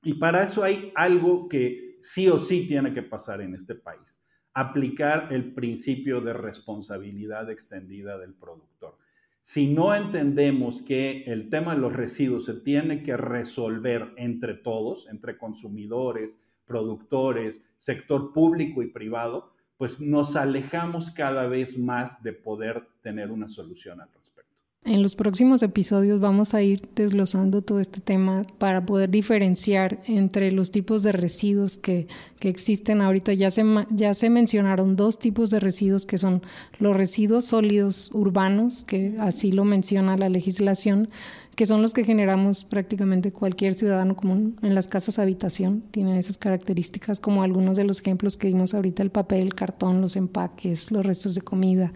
Y 0.05 0.15
para 0.15 0.45
eso 0.45 0.63
hay 0.63 0.93
algo 0.95 1.49
que 1.49 1.99
sí 2.01 2.29
o 2.29 2.39
sí 2.39 2.69
tiene 2.69 2.93
que 2.93 3.03
pasar 3.03 3.41
en 3.41 3.57
este 3.57 3.75
país, 3.75 4.21
aplicar 4.55 5.29
el 5.31 5.55
principio 5.55 6.21
de 6.21 6.33
responsabilidad 6.33 7.51
extendida 7.51 8.19
del 8.19 8.35
productor. 8.35 8.99
Si 9.41 9.67
no 9.67 9.95
entendemos 9.95 10.83
que 10.83 11.25
el 11.27 11.51
tema 11.51 11.75
de 11.75 11.81
los 11.81 11.93
residuos 11.93 12.45
se 12.45 12.55
tiene 12.55 13.03
que 13.03 13.17
resolver 13.17 14.13
entre 14.17 14.55
todos, 14.55 15.09
entre 15.09 15.37
consumidores, 15.37 16.61
productores, 16.65 17.75
sector 17.77 18.33
público 18.33 18.83
y 18.83 18.93
privado, 18.93 19.53
pues 19.77 20.01
nos 20.01 20.37
alejamos 20.37 21.11
cada 21.11 21.49
vez 21.49 21.77
más 21.77 22.23
de 22.23 22.33
poder 22.33 22.87
tener 23.01 23.33
una 23.33 23.49
solución 23.49 24.01
al 24.01 24.13
respecto. 24.13 24.42
En 24.85 25.01
los 25.01 25.15
próximos 25.15 25.63
episodios 25.63 26.19
vamos 26.19 26.55
a 26.55 26.63
ir 26.63 26.89
desglosando 26.97 27.63
todo 27.63 27.79
este 27.79 28.01
tema 28.01 28.45
para 28.59 28.85
poder 28.85 29.11
diferenciar 29.11 30.03
entre 30.07 30.51
los 30.51 30.73
tipos 30.73 31.05
de 31.05 31.13
residuos 31.13 31.79
que, 31.79 32.09
existen 32.41 33.01
ahorita. 33.01 33.33
Ya 33.35 33.53
se, 33.53 33.63
ya 33.91 34.13
se 34.13 34.29
mencionaron 34.29 34.97
dos 34.97 35.21
tipos 35.21 35.51
de 35.51 35.61
residuos 35.61 36.05
que 36.05 36.19
son 36.19 36.43
los 36.81 36.97
residuos 36.97 37.45
sólidos 37.45 38.11
urbanos, 38.13 38.85
que 38.85 39.15
así 39.21 39.53
lo 39.53 39.65
menciona 39.65 40.17
la 40.17 40.29
legislación, 40.29 41.11
que 41.55 41.65
son 41.65 41.81
los 41.81 41.95
que 41.95 42.03
generamos 42.03 42.65
prácticamente 42.65 43.31
cualquier 43.31 43.75
ciudadano 43.75 44.17
común 44.17 44.57
en 44.63 44.75
las 44.75 44.89
casas 44.89 45.21
habitación. 45.21 45.85
Tienen 45.93 46.17
esas 46.17 46.39
características 46.39 47.21
como 47.21 47.45
algunos 47.45 47.77
de 47.77 47.85
los 47.85 48.01
ejemplos 48.01 48.37
que 48.37 48.49
vimos 48.49 48.75
ahorita, 48.75 49.05
el 49.05 49.11
papel, 49.11 49.45
el 49.45 49.55
cartón, 49.55 50.01
los 50.01 50.17
empaques, 50.17 50.91
los 50.91 51.07
restos 51.07 51.37
de 51.37 51.43
comida. 51.43 51.93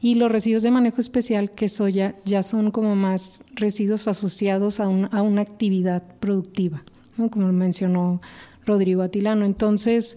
Y 0.00 0.14
los 0.14 0.32
residuos 0.32 0.62
de 0.62 0.70
manejo 0.70 1.00
especial, 1.00 1.50
que 1.50 1.68
soya, 1.68 2.16
ya 2.24 2.42
son 2.42 2.70
como 2.70 2.96
más 2.96 3.42
residuos 3.54 4.08
asociados 4.08 4.80
a, 4.80 4.84
a 4.84 5.22
una 5.22 5.42
actividad 5.42 6.02
productiva, 6.20 6.82
como 7.30 7.52
mencionó 7.52 8.20
Rodrigo 8.64 9.02
Atilano. 9.02 9.44
Entonces, 9.44 10.16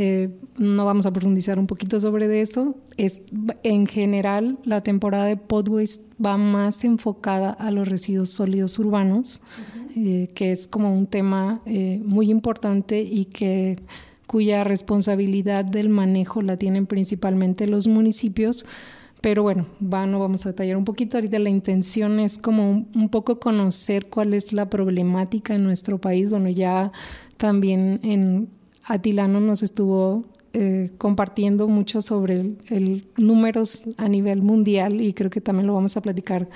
eh, 0.00 0.30
no 0.56 0.86
vamos 0.86 1.06
a 1.06 1.12
profundizar 1.12 1.58
un 1.58 1.66
poquito 1.66 1.98
sobre 1.98 2.40
eso. 2.40 2.76
Es, 2.96 3.20
en 3.64 3.84
general, 3.88 4.56
la 4.62 4.80
temporada 4.80 5.24
de 5.24 5.36
Podwaste 5.36 6.04
va 6.24 6.36
más 6.36 6.84
enfocada 6.84 7.50
a 7.50 7.72
los 7.72 7.88
residuos 7.88 8.30
sólidos 8.30 8.78
urbanos, 8.78 9.40
eh, 9.96 10.28
que 10.36 10.52
es 10.52 10.68
como 10.68 10.96
un 10.96 11.08
tema 11.08 11.62
eh, 11.66 12.00
muy 12.04 12.30
importante 12.30 13.02
y 13.02 13.24
que 13.24 13.80
cuya 14.28 14.62
responsabilidad 14.62 15.64
del 15.64 15.88
manejo 15.88 16.42
la 16.42 16.56
tienen 16.56 16.86
principalmente 16.86 17.66
los 17.66 17.88
municipios, 17.88 18.66
pero 19.20 19.42
bueno, 19.42 19.66
va, 19.82 20.06
no 20.06 20.20
vamos 20.20 20.46
a 20.46 20.50
detallar 20.50 20.76
un 20.76 20.84
poquito. 20.84 21.16
Ahorita 21.16 21.38
la 21.38 21.50
intención 21.50 22.20
es 22.20 22.38
como 22.38 22.86
un, 22.94 23.08
poco 23.08 23.40
conocer 23.40 24.06
cuál 24.06 24.34
es 24.34 24.52
la 24.52 24.70
problemática 24.70 25.54
en 25.54 25.64
nuestro 25.64 25.98
país. 25.98 26.30
Bueno, 26.30 26.48
ya 26.48 26.92
también 27.36 28.00
en 28.02 28.48
Atilano 28.84 29.40
nos 29.40 29.62
estuvo 29.62 30.24
eh, 30.52 30.90
compartiendo 30.98 31.68
mucho 31.68 32.00
sobre 32.00 32.56
el, 32.68 33.06
números 33.16 33.84
a 33.96 34.08
nivel 34.08 34.42
mundial 34.42 35.00
y 35.00 35.12
creo 35.12 35.30
que 35.30 35.40
también 35.40 35.66
lo 35.66 35.74
vamos 35.74 35.96
a 35.96 36.00
platicar 36.00 36.48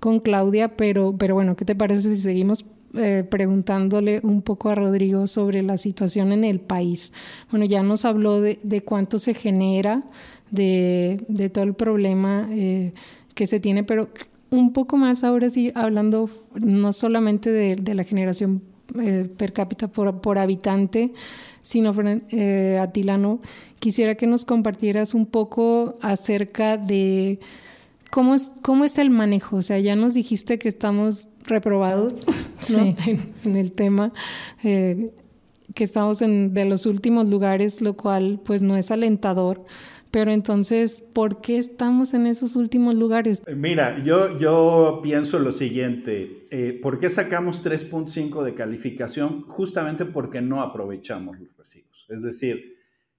con 0.00 0.20
Claudia, 0.20 0.76
pero, 0.76 1.14
pero 1.16 1.34
bueno, 1.34 1.56
¿qué 1.56 1.64
te 1.64 1.74
parece 1.74 2.02
si 2.02 2.16
seguimos 2.16 2.64
eh, 2.94 3.24
preguntándole 3.28 4.20
un 4.22 4.42
poco 4.42 4.70
a 4.70 4.74
Rodrigo 4.74 5.26
sobre 5.26 5.62
la 5.62 5.76
situación 5.76 6.32
en 6.32 6.44
el 6.44 6.60
país? 6.60 7.12
Bueno, 7.50 7.64
ya 7.64 7.82
nos 7.82 8.04
habló 8.04 8.40
de, 8.40 8.58
de 8.62 8.82
cuánto 8.82 9.18
se 9.18 9.34
genera 9.34 10.02
de, 10.50 11.50
todo 11.52 11.64
el 11.64 11.74
problema 11.74 12.48
eh, 12.50 12.92
que 13.34 13.46
se 13.46 13.60
tiene, 13.60 13.84
pero 13.84 14.08
un 14.50 14.72
poco 14.72 14.96
más 14.96 15.24
ahora 15.24 15.50
sí, 15.50 15.72
hablando 15.74 16.30
no 16.54 16.92
solamente 16.92 17.50
de, 17.50 17.94
la 17.94 18.04
generación 18.04 18.62
eh, 19.00 19.28
per 19.36 19.52
cápita 19.52 19.88
por, 19.88 20.38
habitante, 20.38 21.12
sino 21.62 21.92
eh, 22.30 22.78
Atilano, 22.80 23.40
quisiera 23.78 24.14
que 24.14 24.26
nos 24.26 24.44
compartieras 24.44 25.14
un 25.14 25.26
poco 25.26 25.96
acerca 26.00 26.78
de 26.78 27.40
cómo 28.10 28.34
es, 28.34 28.52
cómo 28.62 28.84
es 28.84 28.96
el 28.98 29.10
manejo. 29.10 29.56
O 29.56 29.62
sea, 29.62 29.78
ya 29.78 29.94
nos 29.94 30.14
dijiste 30.14 30.58
que 30.58 30.68
estamos 30.68 31.28
reprobados 31.44 32.24
en, 33.44 33.56
el 33.56 33.72
tema. 33.72 34.12
que 34.62 35.84
estamos 35.84 36.22
en 36.22 36.54
de 36.54 36.64
los 36.64 36.86
últimos 36.86 37.26
lugares, 37.28 37.82
lo 37.82 37.94
cual 37.98 38.40
pues 38.42 38.62
no 38.62 38.76
es 38.78 38.90
alentador, 38.90 39.66
Pero 40.10 40.30
entonces, 40.30 41.00
¿por 41.00 41.40
qué 41.40 41.58
estamos 41.58 42.14
en 42.14 42.26
esos 42.26 42.56
últimos 42.56 42.94
lugares? 42.94 43.42
Eh, 43.46 43.54
mira, 43.54 44.02
yo, 44.02 44.38
yo 44.38 45.00
pienso 45.02 45.38
lo 45.38 45.52
siguiente, 45.52 46.46
eh, 46.50 46.78
¿por 46.80 46.98
qué 46.98 47.10
sacamos 47.10 47.62
3.5 47.62 48.42
de 48.42 48.54
calificación? 48.54 49.42
Justamente 49.42 50.04
porque 50.06 50.40
no 50.40 50.62
aprovechamos 50.62 51.38
los 51.38 51.56
residuos. 51.56 52.06
Es 52.08 52.22
decir, 52.22 52.76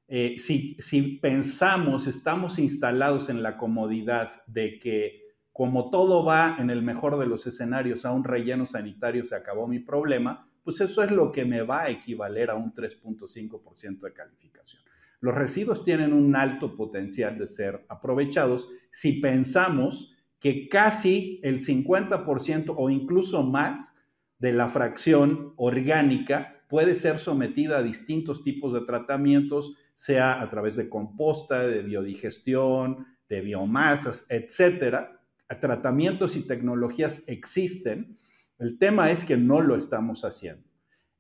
eh, 0.08 0.36
si, 0.38 0.75
si 0.79 1.19
pensamos, 1.19 2.08
estamos 2.08 2.58
instalados 2.58 3.29
en 3.29 3.43
la 3.43 3.58
comodidad 3.58 4.43
de 4.48 4.79
que 4.79 5.29
como 5.60 5.89
todo 5.89 6.24
va 6.24 6.55
en 6.58 6.69
el 6.69 6.81
mejor 6.81 7.19
de 7.19 7.27
los 7.27 7.46
escenarios 7.46 8.05
a 8.05 8.13
un 8.13 8.24
relleno 8.24 8.65
sanitario, 8.65 9.25
se 9.25 9.36
acabó 9.36 9.67
mi 9.67 9.79
problema, 9.79 10.48
pues 10.63 10.79
eso 10.79 11.03
es 11.03 11.12
lo 11.12 11.34
que 11.34 11.43
me 11.43 11.63
va 11.63 11.81
a 11.81 11.89
equivaler 11.89 12.50
a 12.50 12.55
un 12.55 12.74
3.5% 12.74 14.00
de 14.00 14.13
calificación. 14.13 14.81
Los 15.21 15.35
residuos 15.35 15.83
tienen 15.83 16.13
un 16.13 16.35
alto 16.35 16.75
potencial 16.75 17.38
de 17.38 17.47
ser 17.47 17.85
aprovechados 17.89 18.69
si 18.89 19.19
pensamos 19.19 20.15
que 20.39 20.69
casi 20.69 21.41
el 21.43 21.59
50% 21.59 22.73
o 22.75 22.89
incluso 22.89 23.43
más 23.43 23.95
de 24.38 24.53
la 24.53 24.69
fracción 24.69 25.53
orgánica 25.57 26.63
puede 26.69 26.95
ser 26.95 27.19
sometida 27.19 27.79
a 27.79 27.83
distintos 27.83 28.41
tipos 28.43 28.73
de 28.73 28.81
tratamientos, 28.81 29.73
sea 29.93 30.41
a 30.41 30.49
través 30.49 30.77
de 30.77 30.88
composta, 30.88 31.67
de 31.67 31.81
biodigestión, 31.81 33.07
de 33.27 33.41
biomasas, 33.41 34.25
etcétera. 34.29 35.21
Tratamientos 35.59 36.35
y 36.35 36.47
tecnologías 36.47 37.23
existen. 37.27 38.15
El 38.59 38.77
tema 38.77 39.09
es 39.09 39.25
que 39.25 39.35
no 39.35 39.61
lo 39.61 39.75
estamos 39.75 40.23
haciendo. 40.23 40.68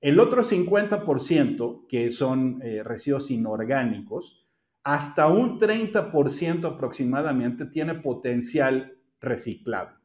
El 0.01 0.19
otro 0.19 0.43
50%, 0.43 1.87
que 1.87 2.11
son 2.11 2.61
eh, 2.61 2.83
residuos 2.83 3.31
inorgánicos, 3.31 4.43
hasta 4.83 5.27
un 5.27 5.59
30% 5.59 6.65
aproximadamente 6.65 7.65
tiene 7.65 7.95
potencial 7.95 8.97
reciclable. 9.19 9.97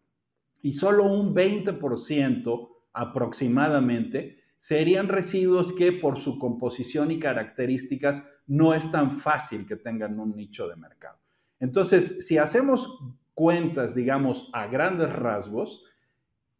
Y 0.62 0.72
solo 0.72 1.04
un 1.04 1.34
20% 1.34 2.68
aproximadamente 2.92 4.36
serían 4.56 5.08
residuos 5.08 5.72
que 5.72 5.92
por 5.92 6.18
su 6.18 6.38
composición 6.38 7.10
y 7.10 7.18
características 7.18 8.42
no 8.46 8.74
es 8.74 8.90
tan 8.90 9.12
fácil 9.12 9.66
que 9.66 9.76
tengan 9.76 10.18
un 10.18 10.34
nicho 10.34 10.68
de 10.68 10.76
mercado. 10.76 11.18
Entonces, 11.60 12.26
si 12.26 12.38
hacemos 12.38 12.98
cuentas, 13.34 13.94
digamos, 13.94 14.50
a 14.52 14.66
grandes 14.66 15.12
rasgos, 15.12 15.84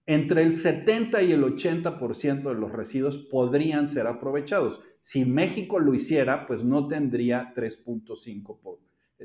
entre 0.07 0.43
el 0.43 0.55
70 0.55 1.23
y 1.23 1.33
el 1.33 1.43
80% 1.43 2.43
de 2.43 2.55
los 2.55 2.73
residuos 2.73 3.19
podrían 3.19 3.87
ser 3.87 4.07
aprovechados. 4.07 4.83
Si 5.01 5.25
México 5.25 5.79
lo 5.79 5.95
hiciera, 5.95 6.47
pues 6.47 6.65
no 6.65 6.87
tendría 6.87 7.55
3.5 7.55 8.79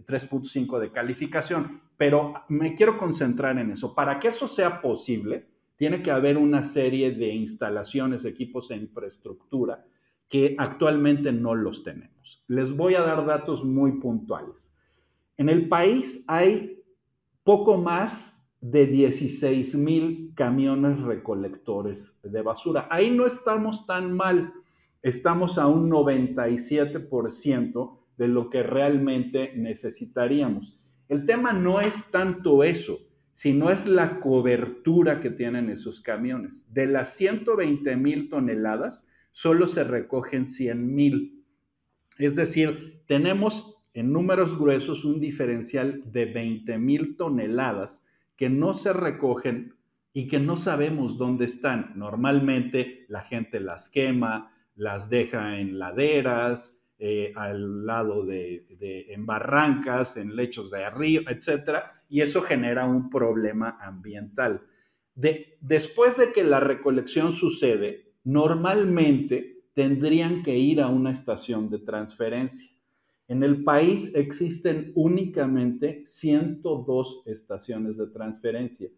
3.5 0.05 0.79
de 0.79 0.91
calificación, 0.91 1.81
pero 1.97 2.33
me 2.49 2.75
quiero 2.75 2.97
concentrar 2.97 3.57
en 3.57 3.71
eso. 3.71 3.95
Para 3.95 4.19
que 4.19 4.29
eso 4.29 4.47
sea 4.47 4.81
posible, 4.81 5.47
tiene 5.75 6.01
que 6.01 6.11
haber 6.11 6.37
una 6.37 6.63
serie 6.63 7.11
de 7.11 7.33
instalaciones, 7.33 8.25
equipos 8.25 8.71
e 8.71 8.75
infraestructura 8.75 9.83
que 10.27 10.55
actualmente 10.57 11.31
no 11.31 11.55
los 11.55 11.83
tenemos. 11.83 12.43
Les 12.47 12.75
voy 12.75 12.95
a 12.95 13.01
dar 13.01 13.25
datos 13.25 13.63
muy 13.63 13.99
puntuales. 13.99 14.75
En 15.37 15.49
el 15.49 15.67
país 15.67 16.23
hay 16.27 16.83
poco 17.43 17.77
más 17.77 18.38
de 18.61 18.87
16 18.87 19.75
mil 19.75 20.33
camiones 20.35 21.01
recolectores 21.01 22.19
de 22.23 22.41
basura. 22.41 22.87
Ahí 22.91 23.09
no 23.09 23.25
estamos 23.25 23.85
tan 23.85 24.13
mal, 24.13 24.53
estamos 25.01 25.57
a 25.57 25.67
un 25.67 25.89
97% 25.89 27.99
de 28.17 28.27
lo 28.27 28.49
que 28.49 28.63
realmente 28.63 29.53
necesitaríamos. 29.55 30.75
El 31.07 31.25
tema 31.25 31.53
no 31.53 31.79
es 31.79 32.11
tanto 32.11 32.63
eso, 32.63 32.99
sino 33.31 33.69
es 33.69 33.87
la 33.87 34.19
cobertura 34.19 35.21
que 35.21 35.29
tienen 35.29 35.69
esos 35.69 36.01
camiones. 36.01 36.67
De 36.73 36.87
las 36.87 37.15
120 37.15 37.95
mil 37.95 38.27
toneladas, 38.27 39.07
solo 39.31 39.67
se 39.67 39.85
recogen 39.85 40.47
100 40.47 40.93
mil. 40.93 41.45
Es 42.17 42.35
decir, 42.35 43.03
tenemos 43.07 43.77
en 43.93 44.11
números 44.11 44.59
gruesos 44.59 45.05
un 45.05 45.21
diferencial 45.21 46.03
de 46.11 46.25
20 46.25 46.77
mil 46.77 47.15
toneladas 47.15 48.03
que 48.39 48.49
no 48.49 48.73
se 48.73 48.93
recogen 48.93 49.75
y 50.13 50.25
que 50.27 50.39
no 50.39 50.55
sabemos 50.55 51.17
dónde 51.17 51.43
están. 51.43 51.91
Normalmente 51.97 53.05
la 53.09 53.19
gente 53.19 53.59
las 53.59 53.89
quema, 53.89 54.49
las 54.75 55.09
deja 55.09 55.59
en 55.59 55.77
laderas, 55.77 56.87
eh, 56.99 57.33
al 57.35 57.85
lado 57.85 58.25
de, 58.25 58.65
en 59.09 59.25
barrancas, 59.25 60.15
en 60.15 60.37
lechos 60.37 60.71
de 60.71 60.89
río, 60.89 61.23
etc. 61.27 61.79
Y 62.07 62.21
eso 62.21 62.41
genera 62.41 62.85
un 62.85 63.09
problema 63.09 63.77
ambiental. 63.81 64.65
De, 65.15 65.57
después 65.59 66.15
de 66.15 66.31
que 66.31 66.45
la 66.45 66.61
recolección 66.61 67.33
sucede, 67.33 68.13
normalmente 68.23 69.65
tendrían 69.73 70.43
que 70.43 70.57
ir 70.57 70.79
a 70.79 70.87
una 70.87 71.11
estación 71.11 71.69
de 71.69 71.79
transferencia. 71.79 72.71
En 73.29 73.43
el 73.43 73.63
país 73.63 74.11
existen 74.15 74.91
únicamente 74.95 76.01
102 76.03 77.21
estaciones 77.27 77.95
de 77.95 78.07
transferencia. 78.07 78.89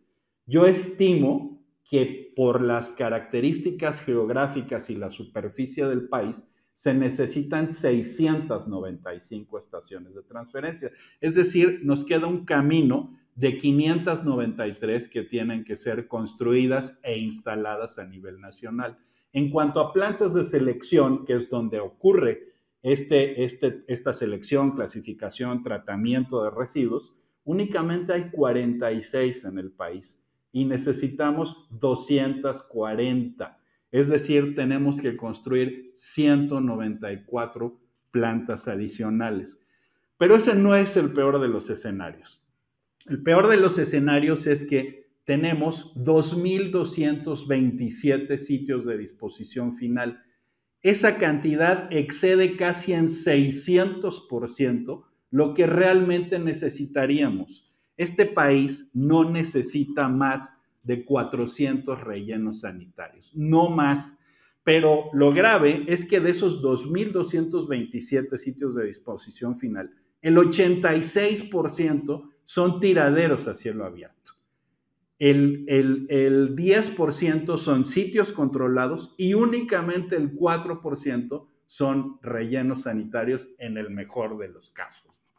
Yo 0.48 0.66
estimo 0.66 1.62
que 1.84 2.32
por 2.36 2.62
las 2.62 2.94
características 2.94 4.02
geográficas 4.02 4.90
y 4.90 4.96
la 4.96 5.12
superficie 5.12 5.86
del 5.86 6.08
país, 6.08 6.48
se 6.72 6.94
necesitan 6.94 7.68
695 7.68 9.60
estaciones 9.60 10.16
de 10.16 10.24
transferencia. 10.24 10.90
Es 11.20 11.36
decir, 11.36 11.82
nos 11.84 12.06
queda 12.06 12.28
un 12.28 12.46
camino 12.46 13.20
de 13.36 13.58
593 13.58 15.10
que 15.10 15.24
tienen 15.24 15.66
que 15.66 15.76
ser 15.76 16.08
construidas 16.08 17.00
e 17.04 17.18
instaladas 17.20 18.00
a 18.00 18.06
nivel 18.06 18.40
nacional. 18.40 18.98
En 19.34 19.50
cuanto 19.50 19.82
a 19.82 19.92
plantas 19.92 20.34
de 20.34 20.46
selección, 20.46 21.26
que 21.26 21.36
es 21.36 21.50
donde 21.50 21.82
ocurre 21.82 22.51
este, 22.84 23.44
este, 23.44 23.84
esta 23.88 24.14
selección, 24.14 24.72
clasificación, 24.72 25.62
tratamiento 25.62 26.44
de 26.44 26.50
residuos, 26.50 27.20
únicamente 27.44 28.14
hay 28.14 28.32
46 28.32 29.46
en 29.46 29.60
el 29.60 29.72
país 29.72 30.24
y 30.52 30.66
necesitamos 30.66 31.68
240. 31.72 33.60
Es 33.92 34.08
decir, 34.08 34.56
tenemos 34.56 35.02
que 35.02 35.18
construir 35.18 35.92
194 35.96 37.80
plantas 38.10 38.68
adicionales. 38.68 39.64
Pero 40.18 40.34
ese 40.36 40.56
no 40.56 40.76
es 40.76 40.98
el 40.98 41.14
peor 41.14 41.40
de 41.40 41.48
los 41.48 41.70
escenarios. 41.70 42.42
El 43.08 43.24
peor 43.24 43.48
de 43.48 43.58
los 43.58 43.80
escenarios 43.80 44.46
es 44.48 44.66
que 44.66 45.10
tenemos 45.26 45.94
2.227 45.96 48.38
sitios 48.38 48.86
de 48.86 48.98
disposición 48.98 49.74
final 49.74 50.22
esa 50.84 51.18
cantidad 51.18 51.88
excede 51.92 52.56
casi 52.58 52.94
en 52.94 53.08
600% 53.08 55.04
lo 55.30 55.54
que 55.54 55.68
realmente 55.68 56.40
necesitaríamos. 56.40 57.72
Este 57.98 58.26
país 58.26 58.90
no 58.94 59.30
necesita 59.30 60.10
más 60.10 60.58
de 60.84 61.06
400 61.06 62.02
rellenos 62.02 62.62
sanitarios, 62.62 63.32
no 63.36 63.70
más. 63.70 64.18
Pero 64.64 65.10
lo 65.14 65.32
grave 65.32 65.84
es 65.88 66.06
que 66.06 66.20
de 66.20 66.32
esos 66.32 66.62
2.227 66.62 68.38
sitios 68.38 68.76
de 68.76 68.86
disposición 68.86 69.56
final, 69.56 69.92
el 70.22 70.38
86% 70.38 72.30
son 72.44 72.80
tiraderos 72.80 73.48
a 73.48 73.56
cielo 73.56 73.86
abierto 73.86 74.41
el, 75.22 75.66
el, 75.68 76.56
10% 76.56 77.58
son 77.60 77.86
sitios 77.86 78.32
controlados 78.32 79.14
y 79.20 79.36
únicamente 79.36 80.16
el 80.16 80.36
4% 80.36 81.48
son 81.68 82.18
rellenos 82.24 82.82
sanitarios 82.82 83.54
en 83.60 83.78
el 83.78 83.92
mejor 83.92 84.40
de 84.40 84.50
los 84.50 84.72
casos. 84.72 85.36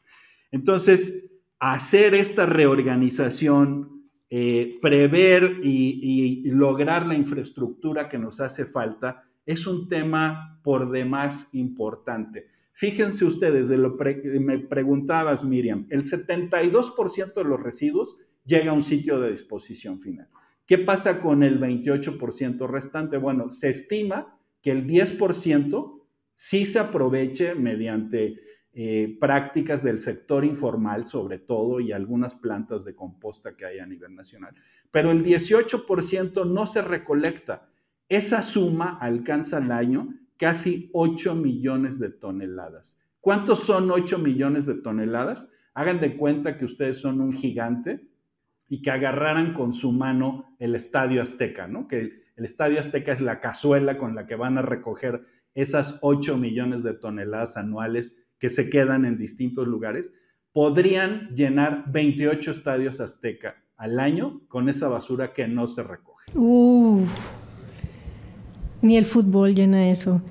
Entonces, 0.53 1.33
hacer 1.59 2.15
esta 2.15 2.47
reorganización, 2.47 4.09
eh, 4.31 4.79
prever 4.81 5.59
y, 5.65 6.49
lograr 6.53 7.05
la 7.05 7.17
infraestructura 7.17 8.09
que 8.09 8.19
nos 8.19 8.41
hace 8.41 8.65
falta 8.65 9.25
es 9.45 9.67
un 9.67 9.89
tema 9.89 10.61
por 10.63 10.93
demás 10.93 11.49
importante. 11.55 12.47
Fíjense 12.73 13.25
ustedes, 13.25 13.69
me 13.69 14.61
preguntabas, 14.61 15.45
Miriam, 15.45 15.89
el 15.91 16.05
72% 16.05 17.35
de 17.35 17.45
los 17.45 17.61
residuos 17.61 18.17
llega 18.45 18.71
a 18.71 18.75
un 18.75 18.83
sitio 18.83 19.21
de 19.21 19.31
disposición 19.31 20.01
final. 20.01 20.29
¿Qué 20.67 20.79
pasa 20.79 21.21
con 21.21 21.43
el 21.43 21.61
28% 21.61 22.69
restante? 22.69 23.17
Bueno, 23.17 23.51
se 23.51 23.71
estima 23.71 24.39
que 24.63 24.71
el 24.71 24.87
10% 24.87 26.03
sí 26.35 26.67
se 26.67 26.79
aproveche 26.79 27.55
mediante 27.55 28.37
eh, 28.75 29.19
prácticas 29.21 29.83
del 29.83 29.99
sector 29.99 30.45
informal, 30.45 31.07
sobre 31.07 31.39
todo, 31.39 31.79
y 31.79 31.93
algunas 31.93 32.35
plantas 32.35 32.85
de 32.85 32.95
composta 32.95 33.55
que 33.55 33.67
hay 33.67 33.81
a 33.81 33.87
nivel 33.87 34.15
nacional, 34.15 34.55
pero 34.91 35.11
el 35.11 35.23
18% 35.23 36.51
no 36.51 36.67
se 36.67 36.81
recolecta. 36.81 37.69
Esa 38.09 38.43
suma 38.43 38.97
alcanza 38.99 39.59
al 39.59 39.73
año 39.73 40.09
casi 40.39 40.89
8 40.95 41.35
millones 41.35 41.99
de 41.99 42.11
toneladas. 42.11 42.99
¿Cuántos 43.21 43.61
son 43.61 43.91
8 43.91 44.19
millones 44.19 44.67
de 44.67 44.77
toneladas? 44.77 45.51
Hagan 45.75 46.01
de 46.01 46.17
cuenta 46.17 46.57
que 46.57 46.65
ustedes 46.65 46.99
son 46.99 47.21
un 47.21 47.33
gigante 47.33 48.09
y 48.73 48.81
que 48.81 48.91
agarraran 48.91 49.53
con 49.53 49.75
su 49.75 49.93
mano 49.93 50.57
el 50.59 50.75
Estadio 50.75 51.21
Azteca, 51.21 51.69
¿no? 51.69 51.87
Que 51.87 51.99
el 52.37 52.43
Estadio 52.43 52.81
Azteca 52.81 53.13
es 53.13 53.21
la 53.21 53.39
cazuela 53.39 53.99
con 53.99 54.15
la 54.15 54.27
que 54.27 54.35
van 54.35 54.57
a 54.57 54.63
recoger 54.63 55.21
esas 55.55 55.99
8 56.01 56.39
millones 56.39 56.83
de 56.83 56.95
toneladas 56.95 57.59
anuales 57.59 58.17
que 58.39 58.49
se 58.49 58.71
quedan 58.71 59.05
en 59.05 59.19
distintos 59.19 59.69
lugares. 59.69 60.11
Podrían 60.53 61.35
llenar 61.35 61.85
28 61.93 62.51
estadios 62.51 63.03
Azteca 63.03 63.63
al 63.77 64.01
año 64.01 64.41
con 64.49 64.71
esa 64.71 64.89
basura 64.89 65.35
que 65.35 65.47
no 65.47 65.67
se 65.67 65.83
recoge. 65.83 66.33
ni 68.81 68.97
el 68.97 69.05
fútbol 69.05 69.55
llena 69.55 69.91
eso. 69.91 70.23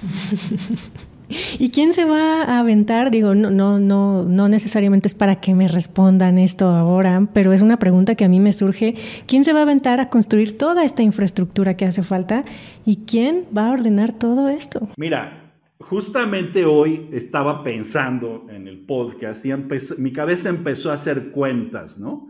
¿Y 1.28 1.70
quién 1.70 1.92
se 1.92 2.04
va 2.04 2.42
a 2.42 2.60
aventar? 2.60 3.10
Digo, 3.10 3.34
no, 3.34 3.50
no, 3.50 3.78
no, 3.78 4.24
no 4.24 4.48
necesariamente 4.48 5.08
es 5.08 5.14
para 5.14 5.40
que 5.40 5.54
me 5.54 5.68
respondan 5.68 6.38
esto 6.38 6.66
ahora, 6.66 7.28
pero 7.32 7.52
es 7.52 7.62
una 7.62 7.78
pregunta 7.78 8.14
que 8.14 8.24
a 8.24 8.28
mí 8.28 8.40
me 8.40 8.52
surge. 8.52 8.94
¿Quién 9.26 9.44
se 9.44 9.52
va 9.52 9.60
a 9.60 9.62
aventar 9.62 10.00
a 10.00 10.10
construir 10.10 10.58
toda 10.58 10.84
esta 10.84 11.02
infraestructura 11.02 11.76
que 11.76 11.86
hace 11.86 12.02
falta? 12.02 12.42
¿Y 12.84 12.96
quién 13.06 13.46
va 13.56 13.68
a 13.68 13.72
ordenar 13.72 14.12
todo 14.12 14.48
esto? 14.48 14.88
Mira, 14.96 15.52
justamente 15.78 16.64
hoy 16.64 17.08
estaba 17.12 17.62
pensando 17.62 18.46
en 18.50 18.68
el 18.68 18.84
podcast 18.84 19.44
y 19.46 19.52
mi 19.98 20.12
cabeza 20.12 20.48
empezó 20.48 20.90
a 20.90 20.94
hacer 20.94 21.30
cuentas, 21.30 21.98
¿no? 21.98 22.28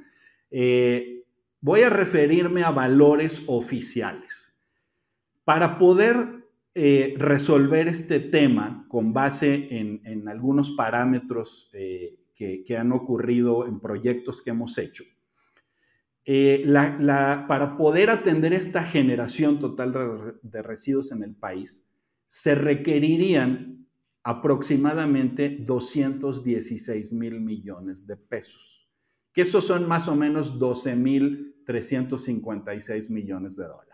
Eh, 0.51 1.25
voy 1.61 1.81
a 1.81 1.91
referirme 1.91 2.63
a 2.63 2.71
valores 2.71 3.43
oficiales. 3.47 4.59
Para 5.45 5.79
poder 5.79 6.44
eh, 6.77 7.15
resolver 7.19 7.87
este 7.87 8.19
tema 8.19 8.85
con 8.89 9.13
base 9.13 9.69
en, 9.71 10.29
algunos 10.29 10.73
parámetros 10.73 11.71
eh, 11.73 12.19
que, 12.35 12.77
han 12.77 12.91
ocurrido 12.91 13.65
en 13.69 13.79
proyectos 13.79 14.43
que 14.43 14.51
hemos 14.51 14.77
hecho. 14.79 15.05
Eh, 16.25 16.65
para 17.47 17.77
poder 17.77 18.11
atender 18.11 18.53
esta 18.53 18.83
generación 18.83 19.61
total 19.61 20.37
de, 20.43 20.63
residuos 20.63 21.13
en 21.13 21.23
el 21.23 21.37
país, 21.37 21.87
se 22.27 22.57
requerirían 22.57 23.87
aproximadamente 24.25 25.51
216 25.61 27.13
mil 27.13 27.41
millones 27.41 28.05
de 28.09 28.17
pesos, 28.17 28.89
que 29.33 29.43
esos 29.43 29.65
son 29.65 29.87
más 29.87 30.09
o 30.09 30.17
menos 30.17 30.59
12 30.59 30.97
mil 30.97 31.55
356 31.65 33.11
millones 33.11 33.55
de 33.57 33.65
dólares. 33.65 33.94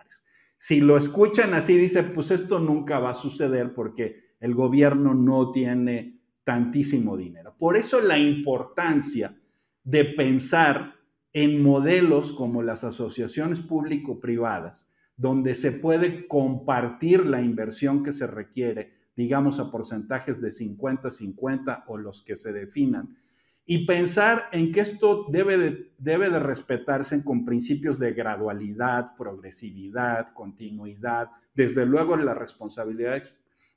Si 0.62 0.80
lo 0.80 0.98
escuchan 0.98 1.54
así, 1.54 1.78
dice, 1.78 2.02
pues 2.02 2.30
esto 2.30 2.58
nunca 2.58 2.98
va 2.98 3.12
a 3.12 3.14
suceder 3.14 3.72
porque 3.72 4.16
el 4.40 4.54
gobierno 4.54 5.14
no 5.14 5.50
tiene 5.50 6.20
tantísimo 6.44 7.16
dinero. 7.16 7.56
Por 7.56 7.78
eso 7.78 7.98
la 8.02 8.18
importancia 8.18 9.40
de 9.84 10.04
pensar 10.04 10.96
en 11.32 11.62
modelos 11.62 12.34
como 12.34 12.62
las 12.62 12.84
asociaciones 12.84 13.62
público-privadas, 13.62 14.90
donde 15.16 15.54
se 15.54 15.72
puede 15.72 16.28
compartir 16.28 17.26
la 17.26 17.40
inversión 17.40 18.02
que 18.02 18.12
se 18.12 18.26
requiere, 18.26 18.92
digamos 19.16 19.60
a 19.60 19.70
porcentajes 19.70 20.42
de 20.42 20.48
50-50 20.48 21.84
o 21.86 21.96
los 21.96 22.20
que 22.20 22.36
se 22.36 22.52
definan, 22.52 23.16
y 23.70 23.86
pensar 23.86 24.48
en 24.50 24.72
que 24.72 24.80
esto 24.80 25.26
debe 25.28 25.56
de, 25.56 25.92
debe 25.96 26.28
de 26.28 26.40
respetarse 26.40 27.22
con 27.22 27.44
principios 27.44 28.00
de 28.00 28.12
gradualidad, 28.12 29.14
progresividad, 29.16 30.32
continuidad, 30.34 31.28
desde 31.54 31.86
luego 31.86 32.16
la 32.16 32.34
responsabilidad 32.34 33.22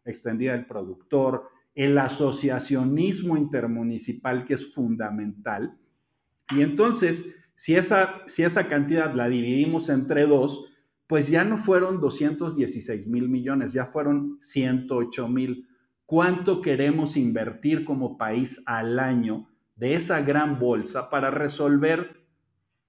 extendida 0.03 0.53
del 0.53 0.65
productor, 0.65 1.47
el 1.75 1.95
asociacionismo 1.99 3.38
intermunicipal 3.38 4.45
que 4.45 4.56
es 4.56 4.73
fundamental. 4.73 5.77
Y 6.49 6.62
entonces, 6.62 7.51
si 7.53 7.75
esa, 7.75 8.23
si 8.25 8.41
esa 8.41 8.67
cantidad 8.67 9.13
la 9.13 9.29
dividimos 9.29 9.89
entre 9.89 10.25
dos, 10.25 10.65
pues 11.06 11.29
ya 11.29 11.43
no 11.43 11.56
fueron 11.56 12.01
216 12.01 13.06
mil 13.06 13.29
millones, 13.29 13.73
ya 13.73 13.86
fueron 13.86 14.38
108 14.39 15.27
mil. 15.27 15.67
¿Cuánto 16.08 16.62
queremos 16.63 17.15
invertir 17.15 17.86
como 17.86 18.17
país 18.17 18.63
al 18.65 18.97
año 18.97 19.53
de 19.84 19.96
esa 19.96 20.22
gran 20.22 20.60
bolsa 20.60 21.10
para 21.10 21.30
resolver 21.30 22.26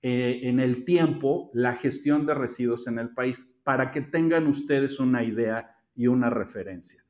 eh, 0.01 0.43
en 0.45 0.61
el 0.61 0.85
tiempo 0.85 1.51
la 1.53 1.73
gestión 1.73 2.25
de 2.25 2.35
residuos 2.35 2.87
en 2.87 3.01
el 3.01 3.13
país, 3.13 3.49
para 3.65 3.91
que 3.91 4.01
tengan 4.01 4.47
ustedes 4.47 5.01
una 5.01 5.25
idea 5.25 5.77
y 5.97 6.07
una 6.07 6.31
referencia. 6.31 7.05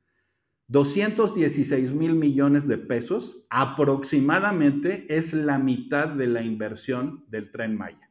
216 0.69 1.93
mil 1.93 2.15
millones 2.15 2.67
de 2.67 2.79
pesos 2.79 3.45
aproximadamente 3.51 5.05
es 5.07 5.35
la 5.35 5.59
mitad 5.59 6.07
de 6.07 6.29
la 6.29 6.41
inversión 6.41 7.23
del 7.27 7.51
tren 7.51 7.77
Maya. 7.77 8.09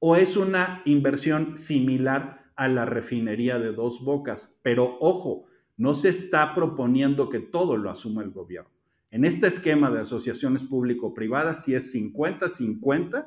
O 0.00 0.16
es 0.16 0.36
una 0.36 0.82
inversión 0.84 1.56
similar 1.56 2.52
a 2.56 2.68
la 2.68 2.84
refinería 2.84 3.58
de 3.58 3.72
dos 3.72 4.04
bocas, 4.04 4.60
pero 4.62 4.98
ojo, 5.00 5.44
no 5.78 5.94
se 5.94 6.10
está 6.10 6.52
proponiendo 6.52 7.30
que 7.30 7.40
todo 7.40 7.78
lo 7.78 7.88
asuma 7.88 8.22
el 8.22 8.32
gobierno. 8.32 8.79
En 9.10 9.24
este 9.24 9.48
esquema 9.48 9.90
de 9.90 10.00
asociaciones 10.00 10.64
público-privadas, 10.64 11.64
si 11.64 11.74
es 11.74 11.94
50-50, 11.94 13.26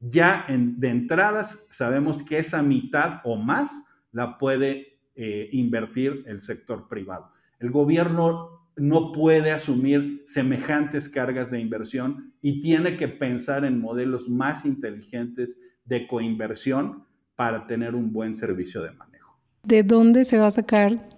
ya 0.00 0.44
de 0.48 0.88
entradas 0.88 1.64
sabemos 1.70 2.24
que 2.24 2.38
esa 2.38 2.62
mitad 2.62 3.20
o 3.24 3.36
más 3.36 3.84
la 4.10 4.36
puede 4.36 4.98
eh, 5.14 5.48
invertir 5.52 6.24
el 6.26 6.40
sector 6.40 6.88
privado. 6.88 7.30
El 7.60 7.70
gobierno 7.70 8.62
no 8.76 9.12
puede 9.12 9.52
asumir 9.52 10.22
semejantes 10.24 11.08
cargas 11.08 11.50
de 11.52 11.60
inversión 11.60 12.34
y 12.40 12.60
tiene 12.60 12.96
que 12.96 13.06
pensar 13.06 13.64
en 13.64 13.80
modelos 13.80 14.28
más 14.28 14.64
inteligentes 14.64 15.58
de 15.84 16.08
coinversión 16.08 17.06
para 17.36 17.66
tener 17.66 17.94
un 17.94 18.12
buen 18.12 18.34
servicio 18.34 18.82
de 18.82 18.92
manejo. 18.92 19.38
¿De 19.62 19.84
dónde 19.84 20.24
se 20.24 20.38
va 20.38 20.48
a 20.48 20.50
sacar 20.50 21.08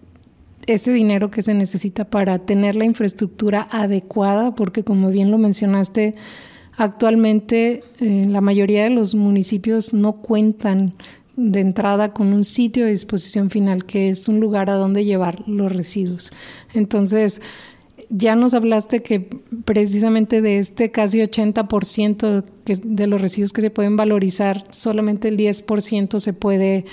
ese 0.66 0.92
dinero 0.92 1.31
que 1.31 1.42
se 1.42 1.55
necesita 1.55 2.05
para 2.05 2.38
tener 2.40 2.74
la 2.74 2.85
infraestructura 2.85 3.68
adecuada, 3.70 4.55
porque 4.55 4.85
como 4.85 5.11
bien 5.11 5.31
lo 5.31 5.38
mencionaste, 5.38 6.14
actualmente 6.77 7.85
eh, 8.00 8.27
la 8.29 8.40
mayoría 8.40 8.85
de 8.85 8.90
los 8.90 9.14
municipios 9.14 9.92
no 9.92 10.14
cuentan 10.14 10.94
de 11.37 11.61
entrada 11.61 12.12
con 12.12 12.33
un 12.33 12.44
sitio 12.44 12.85
de 12.85 12.92
disposición 12.92 13.50
final, 13.50 13.85
que 13.85 14.11
es 14.11 14.29
un 14.29 14.40
lugar 14.40 14.70
a 14.70 14.74
donde 14.74 15.05
llevar 15.05 15.46
los 15.48 15.72
residuos. 15.72 16.33
Entonces, 16.74 17.40
ya 18.09 18.37
nos 18.37 18.55
hablaste 18.55 19.03
que 19.03 19.29
precisamente 19.64 20.40
de 20.40 20.59
este 20.59 20.90
casi 20.90 21.20
80% 21.20 22.44
de 22.64 23.07
los 23.07 23.20
residuos 23.20 23.53
que 23.53 23.62
se 23.62 23.70
pueden 23.70 23.96
valorizar, 23.96 24.64
solamente 24.70 25.29
el 25.29 25.37
10% 25.37 26.20
se 26.20 26.33
puede 26.33 26.85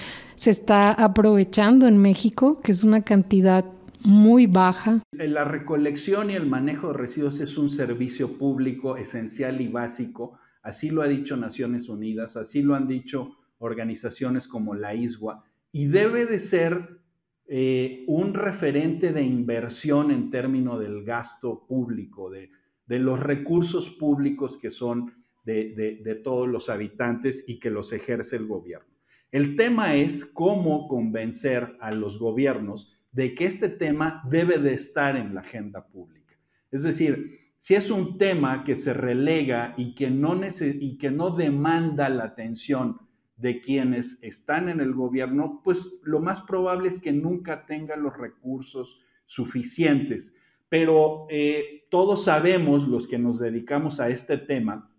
se 0.42 0.50
está 0.50 0.92
aprovechando 0.94 1.86
en 1.86 2.00
México, 2.00 2.62
que 2.62 2.72
es 2.72 2.84
una 2.84 3.04
cantidad 3.04 3.64
muy 4.04 4.48
baja. 4.48 5.04
La 5.12 5.46
recolección 5.46 6.32
y 6.32 6.34
el 6.34 6.48
manejo 6.48 6.88
de 6.88 6.94
residuos 6.94 7.40
es 7.42 7.60
un 7.60 7.70
servicio 7.70 8.40
público 8.40 8.98
esencial 8.98 9.62
y 9.62 9.68
básico, 9.68 10.36
así 10.64 10.90
lo 10.90 11.04
ha 11.04 11.08
dicho 11.08 11.38
Naciones 11.38 11.90
Unidas, 11.90 12.38
así 12.38 12.64
lo 12.64 12.74
han 12.74 12.88
dicho 12.88 13.36
organizaciones 13.60 14.48
como 14.48 14.74
la 14.74 14.96
ISWA, 14.96 15.44
y 15.72 15.86
debe 15.86 16.26
de 16.26 16.40
ser 16.40 17.04
eh, 17.46 18.04
un 18.08 18.34
referente 18.34 19.14
de 19.14 19.22
inversión 19.22 20.10
en 20.10 20.32
términos 20.32 20.80
del 20.80 21.04
gasto 21.04 21.68
público, 21.68 22.32
de, 22.32 22.50
los 22.88 23.20
recursos 23.20 23.92
públicos 23.92 24.58
que 24.58 24.72
son 24.72 25.14
de 25.46 26.22
todos 26.24 26.50
los 26.50 26.68
habitantes 26.68 27.46
y 27.48 27.60
que 27.60 27.70
los 27.70 27.94
ejerce 27.94 28.38
el 28.38 28.48
gobierno. 28.48 28.91
El 29.32 29.56
tema 29.56 29.96
es 29.96 30.26
cómo 30.26 30.88
convencer 30.90 31.76
a 31.80 31.92
los 31.92 32.20
gobiernos 32.20 32.94
de 33.14 33.34
que 33.34 33.46
este 33.46 33.70
tema 33.70 34.24
debe 34.30 34.58
de 34.58 34.74
estar 34.74 35.16
en 35.16 35.34
la 35.34 35.42
agenda 35.42 35.88
pública. 35.88 36.36
Es 36.70 36.84
decir, 36.84 37.40
si 37.58 37.76
es 37.76 37.90
un 37.90 38.18
tema 38.18 38.64
que 38.64 38.76
se 38.76 38.94
relega 38.94 39.74
y 39.78 39.94
que 39.96 40.10
no, 40.10 40.40
y 40.62 40.98
que 40.98 41.12
no 41.12 41.30
demanda 41.30 42.10
la 42.10 42.26
atención 42.26 42.98
de 43.38 43.60
quienes 43.62 44.22
están 44.24 44.68
en 44.68 44.82
el 44.82 44.94
gobierno, 44.94 45.62
pues 45.64 45.90
lo 46.04 46.20
más 46.20 46.42
probable 46.42 46.90
es 46.90 47.00
que 47.00 47.14
nunca 47.14 47.66
tenga 47.66 47.96
los 47.96 48.18
recursos 48.18 49.00
suficientes. 49.26 50.36
Pero 50.70 51.26
eh, 51.30 51.86
todos 51.90 52.26
sabemos, 52.26 52.88
los 52.88 53.08
que 53.08 53.18
nos 53.18 53.40
dedicamos 53.40 54.00
a 54.00 54.10
este 54.10 54.38
tema, 54.38 54.94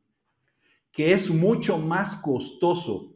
que 0.91 1.13
es 1.13 1.31
mucho 1.31 1.79
más 1.79 2.17
costoso 2.17 3.12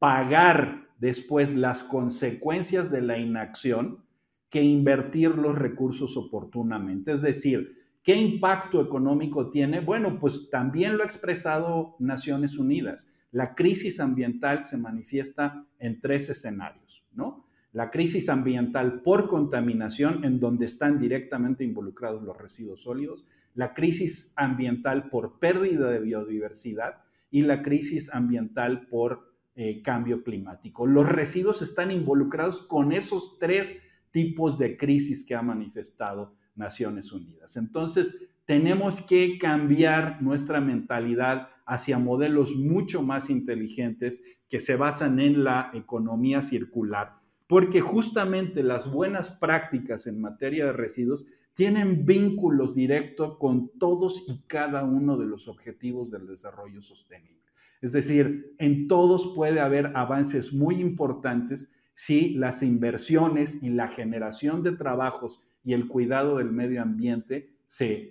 pagar 0.00 0.88
después 0.98 1.54
las 1.54 1.84
consecuencias 1.84 2.90
de 2.90 3.02
la 3.02 3.18
inacción 3.18 4.04
que 4.48 4.64
invertir 4.64 5.30
los 5.36 5.56
recursos 5.56 6.16
oportunamente. 6.16 7.12
Es 7.12 7.22
decir, 7.22 7.70
¿qué 8.02 8.16
impacto 8.16 8.80
económico 8.80 9.50
tiene? 9.50 9.78
Bueno, 9.78 10.18
pues 10.18 10.50
también 10.50 10.96
lo 10.96 11.04
ha 11.04 11.06
expresado 11.06 11.94
Naciones 12.00 12.58
Unidas. 12.58 13.06
La 13.30 13.54
crisis 13.54 14.00
ambiental 14.00 14.64
se 14.64 14.78
manifiesta 14.78 15.64
en 15.78 16.00
tres 16.00 16.28
escenarios, 16.30 17.04
¿no? 17.12 17.46
la 17.72 17.90
crisis 17.90 18.28
ambiental 18.28 19.00
por 19.02 19.28
contaminación, 19.28 20.24
en 20.24 20.40
donde 20.40 20.66
están 20.66 20.98
directamente 20.98 21.62
involucrados 21.62 22.22
los 22.22 22.36
residuos 22.36 22.82
sólidos, 22.82 23.24
la 23.54 23.74
crisis 23.74 24.32
ambiental 24.36 25.08
por 25.08 25.38
pérdida 25.38 25.90
de 25.90 26.00
biodiversidad 26.00 27.02
y 27.30 27.42
la 27.42 27.62
crisis 27.62 28.12
ambiental 28.12 28.88
por 28.88 29.29
eh, 29.62 29.82
cambio 29.82 30.22
climático. 30.22 30.86
Los 30.86 31.06
residuos 31.06 31.60
están 31.60 31.90
involucrados 31.90 32.62
con 32.62 32.92
esos 32.92 33.38
tres 33.38 33.76
tipos 34.10 34.56
de 34.56 34.78
crisis 34.78 35.22
que 35.22 35.34
ha 35.34 35.42
manifestado 35.42 36.34
Naciones 36.54 37.12
Unidas. 37.12 37.58
Entonces, 37.58 38.30
tenemos 38.46 39.02
que 39.02 39.36
cambiar 39.36 40.22
nuestra 40.22 40.62
mentalidad 40.62 41.48
hacia 41.66 41.98
modelos 41.98 42.56
mucho 42.56 43.02
más 43.02 43.28
inteligentes 43.28 44.22
que 44.48 44.60
se 44.60 44.76
basan 44.76 45.20
en 45.20 45.44
la 45.44 45.70
economía 45.74 46.40
circular 46.40 47.18
porque 47.46 47.80
justamente 47.80 48.62
las 48.62 48.90
buenas 48.90 49.28
prácticas 49.28 50.06
en 50.06 50.20
materia 50.20 50.66
de 50.66 50.72
residuos 50.72 51.26
tienen 51.52 52.06
vínculos 52.06 52.76
directos 52.76 53.36
con 53.38 53.76
todos 53.76 54.22
y 54.26 54.38
cada 54.46 54.84
uno 54.84 55.18
de 55.18 55.26
los 55.26 55.48
objetivos 55.48 56.12
del 56.12 56.28
desarrollo 56.28 56.80
sostenible. 56.80 57.49
Es 57.80 57.92
decir, 57.92 58.54
en 58.58 58.86
todos 58.88 59.32
puede 59.34 59.60
haber 59.60 59.92
avances 59.94 60.52
muy 60.52 60.80
importantes 60.80 61.72
si 61.94 62.34
las 62.34 62.62
inversiones 62.62 63.62
y 63.62 63.70
la 63.70 63.88
generación 63.88 64.62
de 64.62 64.72
trabajos 64.72 65.42
y 65.64 65.72
el 65.72 65.88
cuidado 65.88 66.38
del 66.38 66.50
medio 66.50 66.82
ambiente 66.82 67.54
se, 67.66 68.10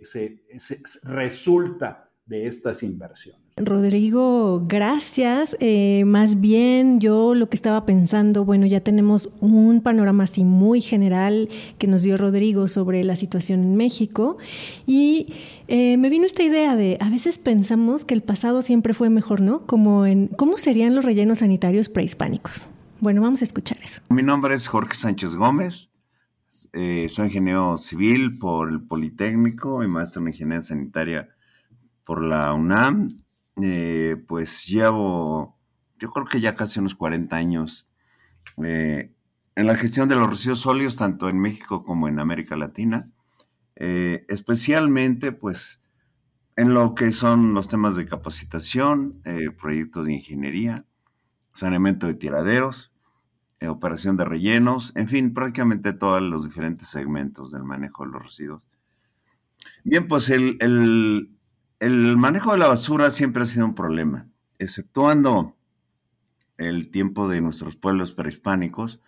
resulta 1.04 2.10
de 2.26 2.48
estas 2.48 2.84
inversiones. 2.84 3.49
Rodrigo, 3.60 4.64
gracias. 4.68 5.58
Eh, 5.60 6.04
más 6.06 6.40
bien 6.40 7.00
yo 7.00 7.36
lo 7.36 7.50
que 7.50 7.56
estaba 7.56 7.86
pensando, 7.86 8.46
bueno, 8.46 8.66
ya 8.66 8.82
tenemos 8.82 9.30
un 9.42 9.82
panorama 9.82 10.24
así 10.24 10.44
muy 10.44 10.82
general 10.82 11.50
que 11.78 11.88
nos 11.88 12.04
dio 12.04 12.18
Rodrigo 12.18 12.68
sobre 12.68 13.04
la 13.04 13.16
situación 13.16 13.62
en 13.64 13.76
México 13.76 14.38
y 14.88 15.34
eh, 15.68 15.98
me 15.98 16.10
vino 16.10 16.26
esta 16.26 16.44
idea 16.44 16.76
de, 16.76 16.98
a 17.02 17.10
veces 17.10 17.38
pensamos 17.38 18.06
que 18.06 18.14
el 18.14 18.24
pasado 18.24 18.62
siempre 18.62 18.94
fue 18.94 19.10
mejor, 19.10 19.42
¿no? 19.42 19.66
Como 19.66 20.06
en, 20.06 20.28
¿cómo 20.28 20.58
serían 20.58 20.96
los 20.96 21.06
rellenos 21.06 21.40
sanitarios 21.40 21.90
prehispánicos? 21.90 22.68
Bueno, 23.02 23.22
vamos 23.22 23.42
a 23.42 23.46
escuchar 23.46 23.78
eso. 23.84 24.02
Mi 24.10 24.24
nombre 24.24 24.56
es 24.56 24.68
Jorge 24.68 24.96
Sánchez 24.96 25.36
Gómez. 25.36 25.90
Eh, 26.74 27.08
soy 27.10 27.26
ingeniero 27.28 27.78
civil 27.78 28.38
por 28.40 28.70
el 28.70 28.82
Politécnico 28.82 29.84
y 29.84 29.88
maestro 29.88 30.22
en 30.22 30.30
ingeniería 30.30 30.64
sanitaria 30.64 31.30
por 32.04 32.22
la 32.24 32.54
UNAM 32.54 33.10
eh, 33.64 34.18
pues 34.28 34.66
llevo, 34.66 35.58
yo 35.98 36.12
creo 36.12 36.26
que 36.26 36.40
ya 36.40 36.56
casi 36.56 36.80
unos 36.80 36.96
40 36.96 37.36
años 37.36 37.88
eh, 38.64 39.12
en 39.56 39.68
la 39.68 39.76
gestión 39.76 40.10
de 40.10 40.16
los 40.16 40.30
residuos 40.30 40.62
sólidos, 40.62 40.96
tanto 40.96 41.30
en 41.30 41.40
México 41.40 41.84
como 41.84 42.08
en 42.08 42.20
América 42.20 42.56
Latina, 42.56 43.06
eh, 43.76 44.26
especialmente 44.30 45.32
pues 45.32 45.82
en 46.56 46.74
lo 46.74 46.94
que 46.96 47.12
son 47.12 47.54
los 47.54 47.68
temas 47.68 47.96
de 47.96 48.06
capacitación, 48.06 49.22
proyectos 49.58 50.06
de 50.06 50.14
ingeniería, 50.14 50.86
saneamiento 51.54 52.08
de 52.08 52.16
tiraderos, 52.16 52.92
operación 53.62 54.18
de 54.18 54.26
rellenos, 54.26 54.94
en 54.96 55.08
fin, 55.08 55.34
prácticamente 55.34 55.94
todos 55.94 56.22
los 56.22 56.44
diferentes 56.44 56.90
segmentos 56.90 57.52
del 57.52 57.64
manejo 57.64 58.06
de 58.06 58.12
los 58.12 58.26
residuos. 58.26 58.64
Bien, 59.86 60.08
pues 60.08 60.30
el, 60.30 60.58
el 60.60 61.39
manejo 62.18 62.52
de 62.52 62.58
la 62.58 62.68
basura 62.68 63.10
siempre 63.10 63.44
ha 63.44 63.46
sido 63.46 63.66
un 63.66 63.76
problema, 63.76 64.28
exceptuando 64.58 65.56
el 66.58 66.92
tiempo 66.92 67.30
de 67.30 67.42
nuestros 67.42 67.78
pueblos 67.78 68.12
prehispánicos, 68.12 69.00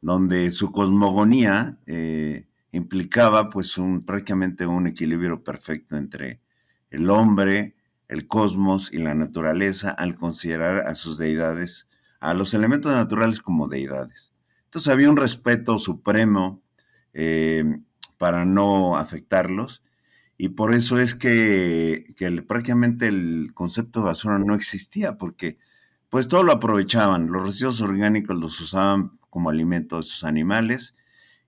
donde 0.00 0.50
su 0.50 0.72
cosmogonía 0.72 1.78
eh, 1.86 2.46
implicaba 2.72 3.50
pues 3.50 3.78
un, 3.78 4.04
prácticamente 4.04 4.66
un 4.66 4.86
equilibrio 4.86 5.44
perfecto 5.44 5.96
entre 5.96 6.40
el 6.90 7.10
hombre, 7.10 7.76
el 8.08 8.26
cosmos 8.26 8.92
y 8.92 8.98
la 8.98 9.14
naturaleza 9.14 9.90
al 9.90 10.14
considerar 10.14 10.86
a 10.86 10.94
sus 10.94 11.18
deidades, 11.18 11.88
a 12.20 12.34
los 12.34 12.54
elementos 12.54 12.92
naturales 12.92 13.40
como 13.40 13.68
deidades. 13.68 14.32
Entonces 14.64 14.92
había 14.92 15.10
un 15.10 15.16
respeto 15.16 15.78
supremo 15.78 16.62
eh, 17.12 17.64
para 18.18 18.44
no 18.44 18.96
afectarlos 18.96 19.82
y 20.36 20.50
por 20.50 20.74
eso 20.74 20.98
es 20.98 21.14
que, 21.14 22.06
prácticamente 22.46 23.06
el 23.06 23.52
concepto 23.54 24.00
de 24.00 24.06
basura 24.06 24.38
no 24.38 24.54
existía, 24.54 25.16
porque 25.16 25.58
pues 26.10 26.28
todo 26.28 26.42
lo 26.42 26.52
aprovechaban. 26.52 27.28
Los 27.28 27.44
residuos 27.44 27.80
orgánicos 27.80 28.38
los 28.38 28.60
usaban 28.60 29.12
como 29.30 29.50
alimento 29.50 29.96
de 29.96 30.02
sus 30.02 30.24
animales 30.24 30.94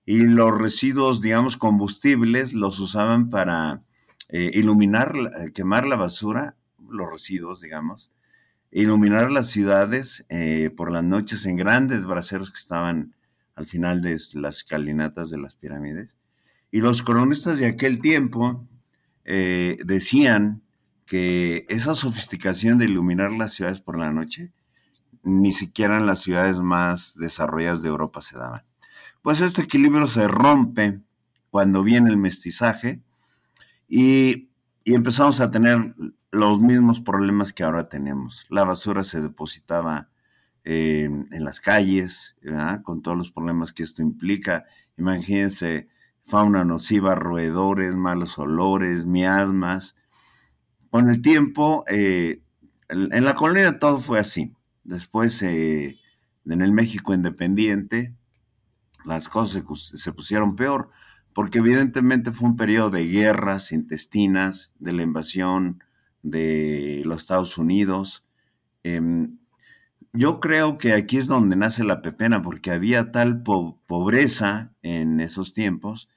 y 0.05 0.19
los 0.19 0.57
residuos, 0.57 1.21
digamos, 1.21 1.57
combustibles 1.57 2.53
los 2.53 2.79
usaban 2.79 3.29
para 3.29 3.83
eh, 4.29 4.51
iluminar, 4.53 5.13
quemar 5.53 5.85
la 5.87 5.95
basura, 5.95 6.55
los 6.89 7.09
residuos, 7.09 7.61
digamos, 7.61 8.11
iluminar 8.71 9.31
las 9.31 9.47
ciudades 9.47 10.25
eh, 10.29 10.69
por 10.75 10.91
las 10.91 11.03
noches 11.03 11.45
en 11.45 11.55
grandes 11.57 12.05
braseros 12.05 12.51
que 12.51 12.59
estaban 12.59 13.15
al 13.55 13.65
final 13.67 14.01
de 14.01 14.17
las 14.35 14.57
escalinatas 14.57 15.29
de 15.29 15.39
las 15.39 15.55
pirámides. 15.55 16.17
Y 16.71 16.81
los 16.81 17.01
cronistas 17.01 17.59
de 17.59 17.67
aquel 17.67 17.99
tiempo 17.99 18.67
eh, 19.29 19.77
decían 19.83 20.63
que 21.05 21.65
esa 21.67 21.95
sofisticación 21.95 22.77
de 22.77 22.85
iluminar 22.85 23.31
las 23.33 23.53
ciudades 23.53 23.81
por 23.81 23.97
la 23.97 24.09
noche, 24.11 24.53
ni 25.21 25.51
siquiera 25.51 25.97
en 25.97 26.05
las 26.05 26.21
ciudades 26.21 26.61
más 26.61 27.13
desarrolladas 27.15 27.81
de 27.81 27.89
Europa 27.89 28.21
se 28.21 28.37
daban. 28.37 28.63
Pues 29.21 29.41
este 29.41 29.63
equilibrio 29.63 30.07
se 30.07 30.29
rompe 30.29 31.01
cuando 31.49 31.83
viene 31.83 32.09
el 32.09 32.15
mestizaje 32.15 33.01
y, 33.87 34.49
empezamos 34.85 35.41
a 35.41 35.51
tener 35.51 35.93
los 36.31 36.61
mismos 36.61 37.01
problemas 37.01 37.51
que 37.51 37.63
ahora 37.65 37.89
tenemos. 37.89 38.45
La 38.49 38.63
basura 38.63 39.03
se 39.03 39.19
depositaba 39.19 40.09
eh, 40.63 41.09
en 41.31 41.43
las 41.43 41.59
calles, 41.59 42.37
con 42.83 43.01
todos 43.01 43.17
los 43.17 43.31
problemas 43.31 43.73
que 43.73 43.83
esto 43.83 44.01
implica. 44.01 44.63
Imagínense 44.97 45.89
fauna 46.27 46.65
nociva, 46.65 47.15
roedores, 47.15 47.95
malos 47.95 48.37
olores, 48.37 49.05
miasmas. 49.05 49.95
Con 50.89 51.09
el 51.09 51.21
tiempo, 51.21 51.85
eh, 51.89 52.41
en 52.89 53.23
la 53.23 53.33
colonia 53.33 53.79
todo 53.79 53.99
fue 53.99 54.19
así. 54.19 54.53
Después, 54.83 55.41
eh, 55.41 55.97
en 56.45 56.61
el 56.61 56.73
México 56.73 57.13
independiente, 57.13 58.13
las 59.05 59.29
cosas 59.29 59.63
se, 59.93 60.11
pusieron 60.11 60.57
peor, 60.57 60.89
porque 61.33 61.59
evidentemente 61.59 62.33
fue 62.33 62.49
un 62.49 62.57
periodo 62.57 62.89
de 62.89 63.07
guerras 63.07 63.71
intestinas, 63.71 64.73
de 64.79 64.91
la 64.91 65.03
invasión 65.03 65.81
de 66.23 67.03
los 67.05 67.21
Estados 67.21 67.57
Unidos. 67.57 68.25
Em, 68.83 69.37
yo 70.11 70.41
creo 70.41 70.77
que 70.77 70.91
aquí 70.91 71.17
es 71.17 71.27
donde 71.27 71.55
nace 71.55 71.85
la 71.85 72.01
pepena, 72.01 72.41
porque 72.41 72.71
había 72.71 73.13
tal 73.13 73.43
pobreza 73.43 74.73
en 74.81 75.21
esos 75.21 75.53
tiempos 75.53 76.09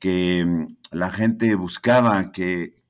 que 0.00 0.44
mm, 0.44 0.76
la 0.90 1.10
gente 1.10 1.54
buscaba 1.54 2.32
que, 2.32 2.82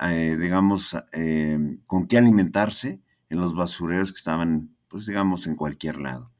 eh, 0.00 0.36
digamos, 0.40 0.96
eh, 1.12 1.78
con 1.86 2.08
qué 2.08 2.18
alimentarse 2.18 3.00
en 3.30 3.38
los 3.38 3.54
basureros 3.54 4.10
que 4.10 4.18
estaban, 4.18 4.70
pues 4.88 5.06
digamos, 5.06 5.46
en 5.46 5.54
cualquier 5.54 6.00
lado. 6.00 6.32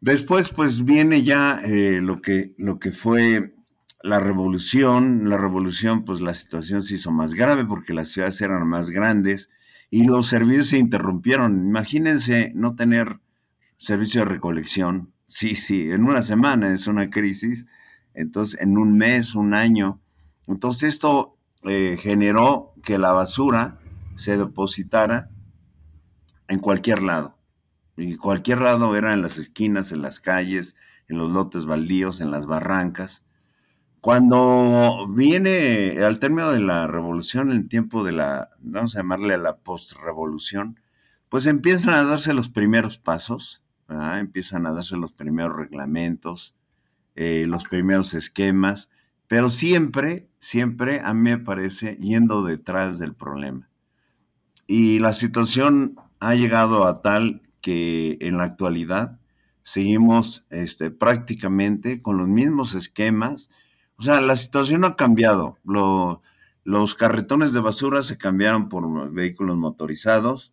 Después, 0.00 0.48
pues 0.48 0.84
viene 0.84 1.22
ya 1.22 1.60
eh, 1.64 2.00
lo, 2.00 2.20
que, 2.20 2.54
lo 2.58 2.78
que 2.78 2.90
fue 2.90 3.54
la 4.02 4.20
revolución. 4.20 5.28
La 5.28 5.36
revolución, 5.36 6.04
pues 6.04 6.20
la 6.20 6.34
situación 6.34 6.82
se 6.82 6.94
hizo 6.94 7.12
más 7.12 7.34
grave 7.34 7.64
porque 7.64 7.94
las 7.94 8.08
ciudades 8.08 8.40
eran 8.40 8.66
más 8.66 8.90
grandes 8.90 9.50
y 9.90 10.04
los 10.04 10.26
servicios 10.26 10.68
se 10.68 10.78
interrumpieron. 10.78 11.66
Imagínense 11.66 12.52
no 12.54 12.74
tener 12.74 13.20
servicio 13.76 14.22
de 14.22 14.26
recolección. 14.26 15.12
Sí, 15.26 15.56
sí, 15.56 15.90
en 15.90 16.04
una 16.04 16.22
semana 16.22 16.72
es 16.72 16.86
una 16.86 17.10
crisis 17.10 17.66
entonces 18.16 18.60
en 18.60 18.76
un 18.78 18.96
mes, 18.96 19.34
un 19.34 19.54
año. 19.54 20.00
Entonces 20.48 20.94
esto 20.94 21.36
eh, 21.62 21.96
generó 22.00 22.72
que 22.82 22.98
la 22.98 23.12
basura 23.12 23.78
se 24.16 24.36
depositara 24.36 25.30
en 26.48 26.58
cualquier 26.58 27.02
lado. 27.02 27.36
Y 27.96 28.16
cualquier 28.16 28.60
lado 28.60 28.96
era 28.96 29.12
en 29.12 29.22
las 29.22 29.38
esquinas, 29.38 29.92
en 29.92 30.02
las 30.02 30.20
calles, 30.20 30.74
en 31.08 31.18
los 31.18 31.30
lotes 31.30 31.66
baldíos, 31.66 32.20
en 32.20 32.30
las 32.30 32.46
barrancas. 32.46 33.22
Cuando 34.00 35.06
viene 35.08 36.02
al 36.04 36.18
término 36.18 36.52
de 36.52 36.60
la 36.60 36.86
revolución, 36.86 37.50
el 37.50 37.68
tiempo 37.68 38.04
de 38.04 38.12
la, 38.12 38.50
vamos 38.60 38.94
a 38.94 39.00
llamarle 39.00 39.34
a 39.34 39.38
la 39.38 39.56
postrevolución, 39.56 40.78
pues 41.28 41.46
empiezan 41.46 41.94
a 41.94 42.04
darse 42.04 42.32
los 42.32 42.48
primeros 42.48 42.98
pasos, 42.98 43.62
empiezan 43.88 44.66
a 44.66 44.72
darse 44.72 44.96
los 44.96 45.12
primeros 45.12 45.56
reglamentos, 45.56 46.54
eh, 47.16 47.46
los 47.48 47.64
primeros 47.64 48.14
esquemas, 48.14 48.90
pero 49.26 49.50
siempre, 49.50 50.28
siempre 50.38 51.00
a 51.00 51.14
mí 51.14 51.30
me 51.30 51.38
parece 51.38 51.96
yendo 51.96 52.44
detrás 52.44 52.98
del 52.98 53.14
problema. 53.14 53.68
Y 54.66 54.98
la 54.98 55.12
situación 55.12 55.96
ha 56.20 56.34
llegado 56.34 56.84
a 56.84 57.00
tal 57.02 57.42
que 57.60 58.18
en 58.20 58.36
la 58.36 58.44
actualidad 58.44 59.18
seguimos 59.62 60.46
este, 60.50 60.90
prácticamente 60.90 62.02
con 62.02 62.18
los 62.18 62.28
mismos 62.28 62.74
esquemas. 62.74 63.50
O 63.96 64.02
sea, 64.02 64.20
la 64.20 64.36
situación 64.36 64.84
ha 64.84 64.94
cambiado. 64.94 65.58
los 65.64 66.94
carretones 66.94 67.52
de 67.52 67.60
basura 67.60 68.02
se 68.02 68.18
cambiaron 68.18 68.68
por 68.68 69.10
vehículos 69.10 69.56
motorizados. 69.56 70.52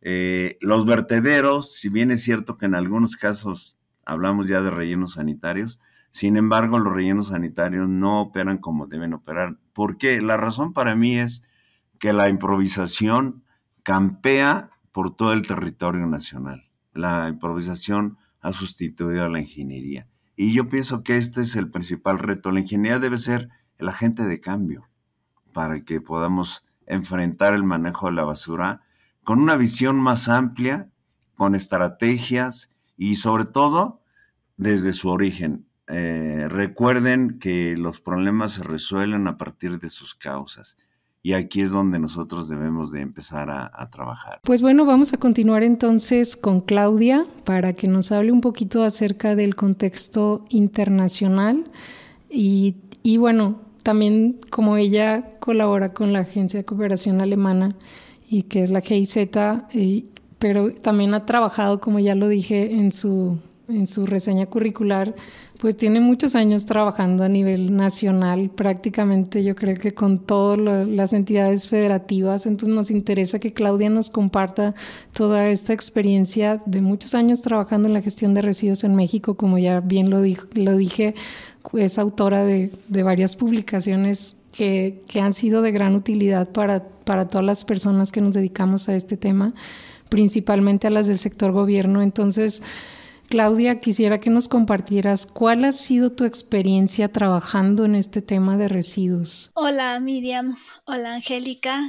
Eh, 0.00 0.56
los 0.60 0.86
vertederos, 0.86 1.74
si 1.74 1.90
bien 1.90 2.10
es 2.10 2.22
cierto 2.22 2.56
que 2.56 2.66
en 2.66 2.74
algunos 2.74 3.16
casos 3.16 3.78
hablamos 4.06 4.48
ya 4.48 4.62
de 4.62 4.70
rellenos 4.70 5.12
sanitarios, 5.12 5.78
sin 6.10 6.36
embargo 6.36 6.78
los 6.78 6.92
rellenos 6.92 7.28
sanitarios 7.28 7.88
no 7.88 8.20
operan 8.20 8.58
como 8.58 8.86
deben 8.86 9.14
operar. 9.14 9.56
¿Por 9.72 9.96
qué? 9.96 10.20
La 10.20 10.36
razón 10.36 10.72
para 10.72 10.94
mí 10.96 11.18
es 11.18 11.44
que 11.98 12.12
la 12.12 12.28
improvisación 12.28 13.44
campea 13.82 14.70
por 14.92 15.14
todo 15.14 15.32
el 15.32 15.46
territorio 15.46 16.06
nacional. 16.06 16.68
La 16.92 17.28
improvisación 17.28 18.18
ha 18.40 18.52
sustituido 18.52 19.24
a 19.24 19.28
la 19.28 19.40
ingeniería. 19.40 20.08
Y 20.36 20.52
yo 20.52 20.68
pienso 20.68 21.02
que 21.02 21.16
este 21.16 21.42
es 21.42 21.54
el 21.56 21.70
principal 21.70 22.18
reto. 22.18 22.50
La 22.50 22.60
ingeniería 22.60 22.98
debe 22.98 23.18
ser 23.18 23.50
el 23.78 23.88
agente 23.88 24.24
de 24.24 24.40
cambio 24.40 24.88
para 25.52 25.84
que 25.84 26.00
podamos 26.00 26.64
enfrentar 26.86 27.54
el 27.54 27.62
manejo 27.62 28.06
de 28.06 28.12
la 28.12 28.24
basura 28.24 28.82
con 29.22 29.40
una 29.40 29.56
visión 29.56 29.96
más 29.96 30.28
amplia, 30.28 30.90
con 31.34 31.54
estrategias 31.54 32.70
y 32.96 33.16
sobre 33.16 33.44
todo 33.44 34.02
desde 34.56 34.92
su 34.92 35.08
origen. 35.08 35.69
Eh, 35.92 36.46
recuerden 36.48 37.38
que 37.38 37.76
los 37.76 38.00
problemas 38.00 38.52
se 38.52 38.62
resuelven 38.62 39.26
a 39.26 39.36
partir 39.36 39.80
de 39.80 39.88
sus 39.88 40.14
causas. 40.14 40.76
Y 41.22 41.34
aquí 41.34 41.60
es 41.60 41.70
donde 41.70 41.98
nosotros 41.98 42.48
debemos 42.48 42.92
de 42.92 43.02
empezar 43.02 43.50
a, 43.50 43.90
trabajar. 43.90 44.40
Pues 44.42 44.62
bueno, 44.62 44.86
vamos 44.86 45.12
a 45.12 45.18
continuar 45.18 45.62
entonces 45.62 46.34
con 46.34 46.62
Claudia 46.62 47.26
para 47.44 47.74
que 47.74 47.88
nos 47.88 48.10
hable 48.10 48.32
un 48.32 48.40
poquito 48.40 48.82
acerca 48.82 49.34
del 49.34 49.54
contexto 49.54 50.46
internacional 50.48 51.64
y, 52.30 52.76
bueno, 53.18 53.60
también 53.82 54.38
como 54.48 54.78
ella 54.78 55.38
colabora 55.40 55.92
con 55.92 56.14
la 56.14 56.20
Agencia 56.20 56.60
de 56.60 56.64
Cooperación 56.64 57.20
Alemana 57.20 57.68
y 58.26 58.44
que 58.44 58.62
es 58.62 58.70
la 58.70 58.80
GIZ, 58.80 59.28
pero 60.38 60.72
también 60.72 61.12
ha 61.12 61.26
trabajado, 61.26 61.80
como 61.80 61.98
ya 61.98 62.14
lo 62.14 62.28
dije 62.28 62.72
en 62.72 62.92
su, 62.92 63.38
en 63.70 63.86
su 63.86 64.06
reseña 64.06 64.46
curricular, 64.46 65.14
pues 65.60 65.76
tiene 65.76 66.00
muchos 66.00 66.34
años 66.34 66.64
trabajando 66.64 67.22
a 67.22 67.28
nivel 67.28 67.76
nacional, 67.76 68.50
prácticamente 68.50 69.44
yo 69.44 69.54
creo 69.54 69.76
que 69.76 69.92
con 69.92 70.18
todas 70.18 70.88
las 70.88 71.12
entidades 71.12 71.68
federativas. 71.68 72.46
Entonces 72.46 72.74
nos 72.74 72.90
interesa 72.90 73.38
que 73.38 73.52
Claudia 73.52 73.90
nos 73.90 74.08
comparta 74.08 74.74
toda 75.12 75.48
esta 75.48 75.72
experiencia 75.72 76.62
de 76.64 76.80
muchos 76.80 77.14
años 77.14 77.42
trabajando 77.42 77.88
en 77.88 77.94
la 77.94 78.02
gestión 78.02 78.32
de 78.32 78.42
residuos 78.42 78.84
en 78.84 78.94
México, 78.94 79.34
como 79.34 79.58
ya 79.58 79.80
bien 79.80 80.08
lo, 80.08 80.20
lo 80.54 80.76
dije, 80.76 81.14
es 81.74 81.98
autora 81.98 82.44
de, 82.44 82.72
de 82.88 83.02
varias 83.02 83.36
publicaciones 83.36 84.36
que, 84.52 85.02
que, 85.08 85.20
han 85.20 85.32
sido 85.32 85.62
de 85.62 85.72
gran 85.72 85.94
utilidad 85.94 86.48
para, 86.48 86.84
para 87.04 87.28
todas 87.28 87.44
las 87.44 87.64
personas 87.64 88.12
que 88.12 88.20
nos 88.20 88.34
dedicamos 88.34 88.88
a 88.88 88.94
este 88.94 89.16
tema, 89.16 89.54
principalmente 90.08 90.86
a 90.86 90.90
las 90.90 91.06
del 91.06 91.18
sector 91.18 91.52
gobierno. 91.52 92.02
Entonces, 92.02 92.62
Claudia, 93.30 93.78
quisiera 93.78 94.18
que 94.18 94.28
nos 94.28 94.48
compartieras 94.48 95.24
cuál 95.24 95.64
ha 95.64 95.70
sido 95.70 96.10
tu 96.10 96.24
experiencia 96.24 97.12
trabajando 97.12 97.84
en 97.84 97.94
este 97.94 98.22
tema 98.22 98.56
de 98.56 98.66
residuos. 98.66 99.52
Hola 99.54 100.00
Miriam, 100.00 100.58
hola 100.84 101.14
Angélica. 101.14 101.80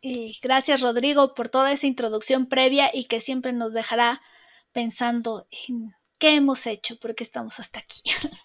Y 0.00 0.38
gracias 0.40 0.82
Rodrigo 0.82 1.34
por 1.34 1.48
toda 1.48 1.72
esa 1.72 1.88
introducción 1.88 2.46
previa 2.46 2.92
y 2.94 3.06
que 3.06 3.20
siempre 3.20 3.52
nos 3.52 3.72
dejará 3.72 4.22
pensando 4.70 5.48
en 5.68 5.96
qué 6.18 6.36
hemos 6.36 6.64
hecho, 6.64 6.96
porque 7.00 7.24
estamos 7.24 7.58
hasta 7.58 7.80
aquí. 7.80 8.00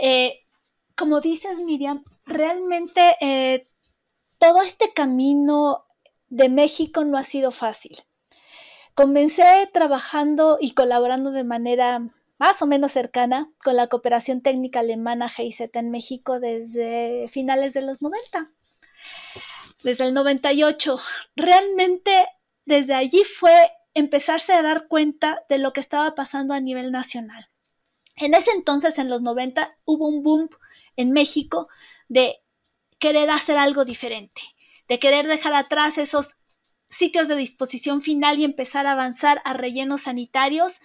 Eh, 0.00 0.44
como 0.94 1.20
dices 1.20 1.58
Miriam, 1.58 2.04
realmente 2.24 3.16
eh, 3.20 3.66
todo 4.38 4.62
este 4.62 4.92
camino 4.92 5.86
de 6.28 6.48
México 6.48 7.04
no 7.04 7.18
ha 7.18 7.24
sido 7.24 7.50
fácil. 7.50 7.98
Comencé 8.98 9.70
trabajando 9.72 10.58
y 10.60 10.72
colaborando 10.72 11.30
de 11.30 11.44
manera 11.44 12.00
más 12.36 12.60
o 12.62 12.66
menos 12.66 12.90
cercana 12.90 13.48
con 13.62 13.76
la 13.76 13.86
cooperación 13.86 14.42
técnica 14.42 14.80
alemana 14.80 15.28
GIZ 15.28 15.70
en 15.74 15.92
México 15.92 16.40
desde 16.40 17.28
finales 17.28 17.74
de 17.74 17.82
los 17.82 18.02
90, 18.02 18.50
desde 19.84 20.04
el 20.04 20.14
98. 20.14 20.98
Realmente 21.36 22.26
desde 22.64 22.94
allí 22.94 23.22
fue 23.22 23.70
empezarse 23.94 24.52
a 24.52 24.62
dar 24.62 24.88
cuenta 24.88 25.44
de 25.48 25.58
lo 25.58 25.72
que 25.72 25.78
estaba 25.78 26.16
pasando 26.16 26.52
a 26.52 26.58
nivel 26.58 26.90
nacional. 26.90 27.48
En 28.16 28.34
ese 28.34 28.50
entonces, 28.50 28.98
en 28.98 29.08
los 29.08 29.22
90, 29.22 29.76
hubo 29.84 30.08
un 30.08 30.24
boom 30.24 30.48
en 30.96 31.12
México 31.12 31.68
de 32.08 32.40
querer 32.98 33.30
hacer 33.30 33.58
algo 33.58 33.84
diferente, 33.84 34.42
de 34.88 34.98
querer 34.98 35.28
dejar 35.28 35.54
atrás 35.54 35.98
esos 35.98 36.34
sitios 36.90 37.28
de 37.28 37.36
disposición 37.36 38.02
final 38.02 38.38
y 38.38 38.44
empezar 38.44 38.86
a 38.86 38.92
avanzar 38.92 39.40
a 39.44 39.52
rellenos 39.52 40.02
sanitarios, 40.02 40.80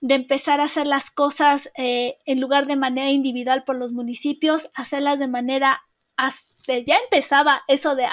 de 0.00 0.14
empezar 0.14 0.60
a 0.60 0.64
hacer 0.64 0.86
las 0.86 1.10
cosas 1.10 1.70
eh, 1.76 2.18
en 2.26 2.40
lugar 2.40 2.66
de 2.66 2.76
manera 2.76 3.10
individual 3.10 3.64
por 3.64 3.76
los 3.76 3.92
municipios, 3.92 4.70
hacerlas 4.74 5.18
de 5.18 5.28
manera 5.28 5.82
ya 6.86 6.96
empezaba 6.96 7.62
eso 7.66 7.94
de 7.94 8.06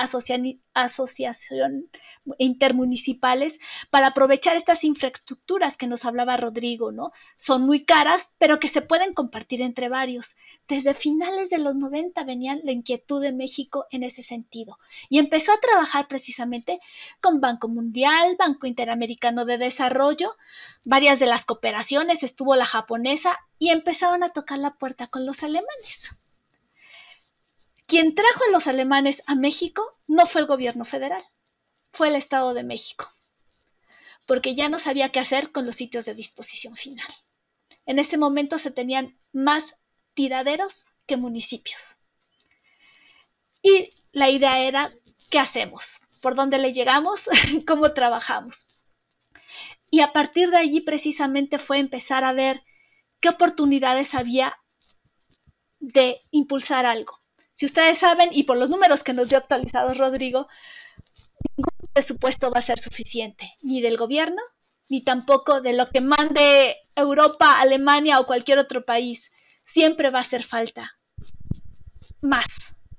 asociación 0.73 1.89
intermunicipales 2.37 3.59
para 3.89 4.07
aprovechar 4.07 4.55
estas 4.55 4.83
infraestructuras 4.83 5.77
que 5.77 5.87
nos 5.87 6.05
hablaba 6.05 6.37
Rodrigo, 6.37 6.91
¿no? 6.91 7.11
Son 7.37 7.63
muy 7.63 7.85
caras, 7.85 8.33
pero 8.37 8.59
que 8.59 8.69
se 8.69 8.81
pueden 8.81 9.13
compartir 9.13 9.61
entre 9.61 9.89
varios. 9.89 10.35
Desde 10.67 10.93
finales 10.93 11.49
de 11.49 11.59
los 11.59 11.75
90 11.75 12.23
venía 12.23 12.57
la 12.63 12.71
inquietud 12.71 13.21
de 13.21 13.31
México 13.31 13.85
en 13.91 14.03
ese 14.03 14.23
sentido 14.23 14.79
y 15.09 15.19
empezó 15.19 15.51
a 15.51 15.59
trabajar 15.59 16.07
precisamente 16.07 16.79
con 17.21 17.41
Banco 17.41 17.67
Mundial, 17.67 18.35
Banco 18.37 18.67
Interamericano 18.67 19.45
de 19.45 19.57
Desarrollo, 19.57 20.35
varias 20.83 21.19
de 21.19 21.27
las 21.27 21.45
cooperaciones, 21.45 22.23
estuvo 22.23 22.55
la 22.55 22.65
japonesa 22.65 23.37
y 23.59 23.69
empezaron 23.69 24.23
a 24.23 24.29
tocar 24.29 24.59
la 24.59 24.75
puerta 24.75 25.07
con 25.07 25.25
los 25.25 25.43
alemanes. 25.43 26.19
Quien 27.87 28.15
trajo 28.15 28.43
a 28.47 28.51
los 28.51 28.67
alemanes 28.67 29.21
a 29.27 29.35
México 29.35 29.99
no 30.07 30.25
fue 30.25 30.41
el 30.41 30.47
gobierno 30.47 30.85
federal, 30.85 31.23
fue 31.91 32.07
el 32.07 32.15
Estado 32.15 32.55
de 32.55 32.63
México, 32.63 33.11
porque 34.25 34.55
ya 34.55 34.69
no 34.69 34.79
sabía 34.79 35.11
qué 35.11 35.19
hacer 35.19 35.51
con 35.51 35.67
los 35.67 35.75
sitios 35.75 36.05
de 36.05 36.15
disposición 36.15 36.75
final. 36.75 37.07
En 37.85 37.99
ese 37.99 38.17
momento 38.17 38.57
se 38.57 38.71
tenían 38.71 39.19
más 39.31 39.75
tiraderos 40.15 40.85
que 41.05 41.17
municipios. 41.17 41.97
Y 43.61 43.93
la 44.11 44.29
idea 44.29 44.59
era, 44.59 44.91
¿qué 45.29 45.37
hacemos? 45.37 46.01
¿Por 46.21 46.33
dónde 46.33 46.57
le 46.57 46.73
llegamos? 46.73 47.29
¿Cómo 47.67 47.93
trabajamos? 47.93 48.67
Y 49.91 50.01
a 50.01 50.11
partir 50.11 50.49
de 50.49 50.57
allí 50.57 50.81
precisamente 50.81 51.59
fue 51.59 51.77
empezar 51.77 52.23
a 52.23 52.33
ver 52.33 52.63
qué 53.19 53.29
oportunidades 53.29 54.15
había 54.15 54.57
de 55.79 56.21
impulsar 56.31 56.87
algo. 56.87 57.24
Si 57.55 57.65
ustedes 57.65 57.97
saben, 57.97 58.29
y 58.33 58.43
por 58.43 58.57
los 58.57 58.69
números 58.69 59.01
que 59.01 59.13
nos 59.13 59.29
dio 59.29 59.37
actualizados 59.37 59.97
Rodrigo, 59.97 60.47
ningún 61.57 61.89
presupuesto 61.93 62.51
va 62.51 62.59
a 62.59 62.61
ser 62.61 62.79
suficiente, 62.79 63.55
ni 63.61 63.81
del 63.81 63.95
gobierno, 63.95 64.41
ni 64.89 65.01
tampoco 65.03 65.61
de 65.61 65.73
lo 65.73 65.89
que 65.89 66.01
mande 66.01 66.75
Europa, 66.95 67.59
Alemania 67.59 68.19
o 68.19 68.27
cualquier 68.27 68.59
otro 68.59 68.85
país. 68.85 69.31
Siempre 69.65 70.09
va 70.09 70.19
a 70.19 70.23
hacer 70.23 70.43
falta. 70.43 70.99
Más, 72.21 72.47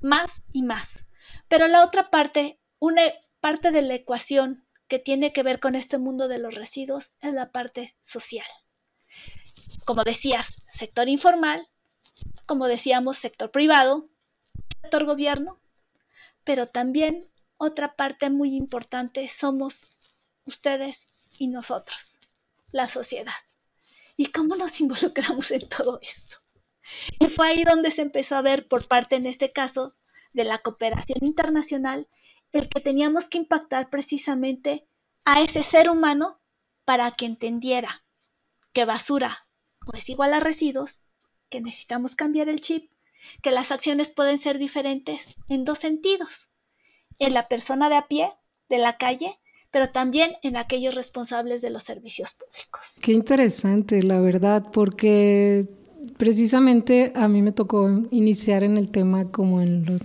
más 0.01 0.43
y 0.53 0.63
más. 0.63 1.05
Pero 1.49 1.69
la 1.69 1.85
otra 1.85 2.11
parte, 2.11 2.59
una 2.79 3.03
parte 3.41 3.71
de 3.71 3.83
la 3.83 3.95
ecuación 3.95 4.67
que 4.89 4.99
tiene 4.99 5.35
que 5.35 5.43
ver 5.43 5.61
con 5.61 5.75
este 5.75 5.99
mundo 5.99 6.29
de 6.29 6.39
los 6.39 6.55
residuos 6.55 7.13
es 7.21 7.35
la 7.35 7.51
parte 7.51 7.95
social. 8.01 8.47
Como 9.85 10.03
decías, 10.03 10.57
sector 10.73 11.09
informal, 11.09 11.69
como 12.47 12.67
decíamos, 12.69 13.19
sector 13.19 13.51
privado, 13.51 14.09
gobierno, 14.91 15.61
pero 16.45 16.69
también 16.69 17.29
otra 17.57 17.97
parte 17.97 18.31
muy 18.31 18.55
importante 18.55 19.29
somos 19.29 19.99
ustedes 20.45 21.09
y 21.39 21.49
nosotros, 21.49 22.19
la 22.71 22.87
sociedad. 22.87 23.35
¿Y 24.17 24.27
cómo 24.27 24.57
nos 24.57 24.81
involucramos 24.81 25.51
en 25.51 25.69
todo 25.69 25.99
esto? 26.03 26.39
Y 27.19 27.27
fue 27.29 27.49
ahí 27.49 27.65
donde 27.65 27.91
se 27.91 28.03
empezó 28.03 28.37
a 28.37 28.43
ver 28.43 28.69
por 28.69 28.87
parte, 28.87 29.17
en 29.17 29.27
este 29.27 29.53
caso, 29.53 29.97
de 30.33 30.45
la 30.45 30.59
cooperación 30.59 31.19
internacional, 31.23 32.09
el 32.53 32.69
que 32.69 32.81
teníamos 32.81 33.29
que 33.29 33.39
impactar 33.39 33.91
precisamente 33.91 34.87
a 35.25 35.41
ese 35.41 35.63
ser 35.63 35.91
humano 35.91 36.41
para 36.85 37.11
que 37.11 37.27
entendiera 37.27 38.05
que 38.73 38.85
basura 38.85 39.49
no 39.85 39.99
es 39.99 40.09
igual 40.09 40.35
a 40.35 40.41
residuos, 40.41 41.03
que 41.49 41.61
necesitamos 41.61 42.15
cambiar 42.15 42.49
el 42.49 42.61
chip 42.61 42.91
que 43.43 43.51
las 43.51 43.73
acciones 43.73 44.09
pueden 44.09 44.39
ser 44.39 44.59
diferentes 44.59 45.37
en 45.49 45.65
dos 45.65 45.79
sentidos. 45.79 46.49
En 47.19 47.35
la 47.35 47.49
persona 47.49 47.89
de 47.89 47.97
a 47.97 48.09
pie, 48.09 48.31
de 48.69 48.79
la 48.79 48.97
calle, 48.99 49.39
pero 49.71 49.91
también 49.91 50.33
en 50.43 50.57
aquellos 50.57 50.95
responsables 50.95 51.63
de 51.63 51.71
los 51.71 51.83
servicios 51.83 52.35
públicos. 52.35 52.97
Qué 53.01 53.13
interesante, 53.13 54.03
la 54.03 54.21
verdad, 54.21 54.65
porque 54.73 55.67
precisamente 56.17 57.13
a 57.15 57.29
mí 57.29 57.43
me 57.43 57.53
tocó 57.53 57.89
iniciar 58.11 58.63
en 58.63 58.79
el 58.79 58.89
tema 58.89 59.31
como 59.31 59.61
en, 59.61 59.99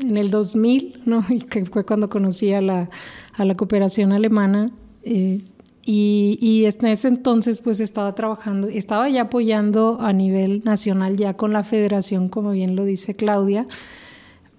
en 0.00 0.16
el 0.16 0.30
2000, 0.30 1.02
¿no? 1.06 1.24
Y 1.30 1.40
que 1.42 1.64
fue 1.66 1.84
cuando 1.84 2.08
conocí 2.08 2.52
a 2.52 2.60
la, 2.60 2.90
a 3.34 3.44
la 3.44 3.56
cooperación 3.56 4.12
alemana. 4.12 4.70
Eh, 5.04 5.44
y, 5.84 6.38
y, 6.40 6.64
en 6.64 6.86
ese 6.86 7.08
entonces 7.08 7.60
pues 7.60 7.80
estaba 7.80 8.14
trabajando, 8.14 8.68
estaba 8.68 9.08
ya 9.08 9.22
apoyando 9.22 9.98
a 10.00 10.12
nivel 10.12 10.62
nacional 10.64 11.16
ya 11.16 11.34
con 11.34 11.52
la 11.52 11.64
federación, 11.64 12.28
como 12.28 12.52
bien 12.52 12.76
lo 12.76 12.84
dice 12.84 13.14
Claudia, 13.14 13.66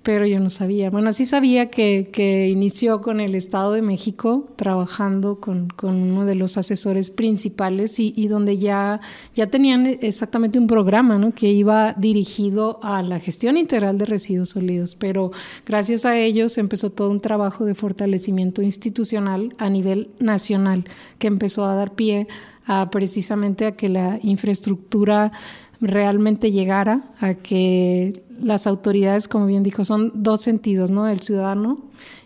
pero 0.04 0.26
yo 0.26 0.40
no 0.42 0.50
sabía. 0.50 0.90
Bueno, 0.90 1.14
sí 1.14 1.26
sabía 1.26 1.70
que, 1.70 2.10
que 2.12 2.50
inició 2.50 3.02
con 3.02 3.22
el 3.22 3.36
Estado 3.36 3.72
de 3.72 3.82
México, 3.82 4.50
trabajando 4.58 5.40
con, 5.40 5.70
con 5.70 5.96
uno 5.96 6.26
de 6.26 6.36
los 6.36 6.58
asesores 6.58 7.10
principales 7.10 8.00
y, 8.00 8.14
y, 8.16 8.28
donde 8.28 8.58
ya, 8.58 9.00
ya 9.34 9.48
tenían 9.48 9.88
exactamente 10.02 10.60
un 10.60 10.68
programa 10.68 11.18
¿no? 11.18 11.34
que 11.34 11.52
iba 11.52 11.94
dirigido 11.94 12.80
a 12.84 13.02
la 13.02 13.20
gestión 13.20 13.56
integral 13.56 13.98
de 13.98 14.06
residuos 14.06 14.50
sólidos, 14.50 14.96
pero 14.96 15.32
gracias 15.66 16.06
a 16.06 16.18
ellos 16.18 16.58
empezó 16.58 16.90
todo 16.90 17.10
un 17.10 17.22
trabajo 17.22 17.64
de 17.64 17.74
fortalecimiento 17.74 18.62
institucional 18.62 19.56
a 19.58 19.70
nivel 19.70 20.10
nacional 20.20 20.84
que 21.18 21.28
empezó 21.28 21.64
a 21.64 21.76
dar 21.76 21.94
pie 21.94 22.28
a 22.66 22.90
precisamente 22.90 23.66
a 23.66 23.76
que 23.76 23.90
la 23.90 24.20
infraestructura 24.22 25.32
realmente 25.84 26.52
llegara 26.52 27.04
a 27.20 27.34
que 27.34 28.24
las 28.40 28.68
autoridades, 28.68 29.28
como 29.28 29.46
bien 29.48 29.64
dijo, 29.64 29.84
son 29.84 30.12
dos 30.16 30.42
sentidos, 30.42 30.92
¿no? 30.92 31.10
El 31.10 31.20
ciudadano 31.20 31.80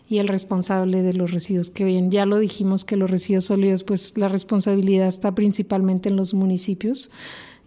y 0.07 0.19
el 0.19 0.27
responsable 0.27 1.01
de 1.01 1.13
los 1.13 1.31
residuos. 1.31 1.71
Que 1.71 1.83
bien, 1.83 2.11
ya 2.11 2.27
lo 2.27 2.37
dijimos 2.37 2.85
que 2.85 2.97
los 2.97 3.09
residuos 3.09 3.45
sólidos, 3.45 3.83
pues 3.83 4.15
la 4.15 4.27
responsabilidad 4.27 5.07
está 5.07 5.33
principalmente 5.33 6.09
en 6.09 6.15
los 6.15 6.35
municipios. 6.35 7.09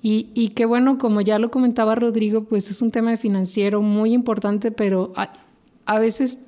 Y, 0.01 0.28
y 0.32 0.51
que 0.51 0.64
bueno, 0.64 0.97
como 0.97 1.20
ya 1.22 1.41
lo 1.41 1.51
comentaba 1.51 1.97
Rodrigo, 1.97 2.45
pues 2.45 2.70
es 2.70 2.82
un 2.82 2.93
tema 2.93 3.16
financiero 3.16 3.82
muy 3.82 4.14
importante, 4.14 4.70
pero 4.70 5.12
a, 5.16 5.32
a 5.86 5.99
veces 5.99 6.38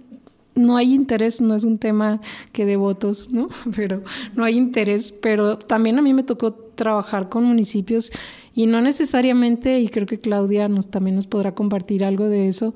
no 0.54 0.76
hay 0.76 0.94
interés, 0.94 1.40
no 1.40 1.54
es 1.56 1.64
un 1.64 1.78
tema 1.78 2.20
que 2.52 2.64
de 2.64 2.76
votos, 2.76 3.32
¿no? 3.32 3.48
Pero 3.76 4.02
no 4.34 4.44
hay 4.44 4.56
interés, 4.56 5.12
pero 5.12 5.58
también 5.58 5.98
a 5.98 6.02
mí 6.02 6.12
me 6.12 6.22
tocó 6.22 6.52
trabajar 6.52 7.28
con 7.28 7.44
municipios 7.44 8.12
y 8.54 8.66
no 8.66 8.80
necesariamente, 8.80 9.80
y 9.80 9.88
creo 9.88 10.06
que 10.06 10.20
Claudia 10.20 10.68
nos, 10.68 10.88
también 10.88 11.16
nos 11.16 11.26
podrá 11.26 11.54
compartir 11.54 12.04
algo 12.04 12.28
de 12.28 12.48
eso, 12.48 12.74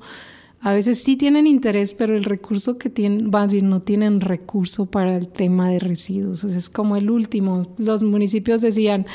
a 0.59 0.73
veces 0.73 1.01
sí 1.01 1.17
tienen 1.17 1.45
interés, 1.45 1.93
pero 1.93 2.15
el 2.15 2.23
recurso 2.23 2.77
que 2.77 2.89
tienen, 2.89 3.29
más 3.29 3.51
bien 3.51 3.69
no 3.69 3.81
tienen 3.81 4.21
recurso 4.21 4.87
para 4.87 5.15
el 5.15 5.27
tema 5.27 5.69
de 5.69 5.79
residuos. 5.79 6.43
es 6.43 6.69
como 6.69 6.97
el 6.97 7.11
último. 7.11 7.67
Los 7.77 8.03
municipios 8.03 8.61
decían, 8.61 9.05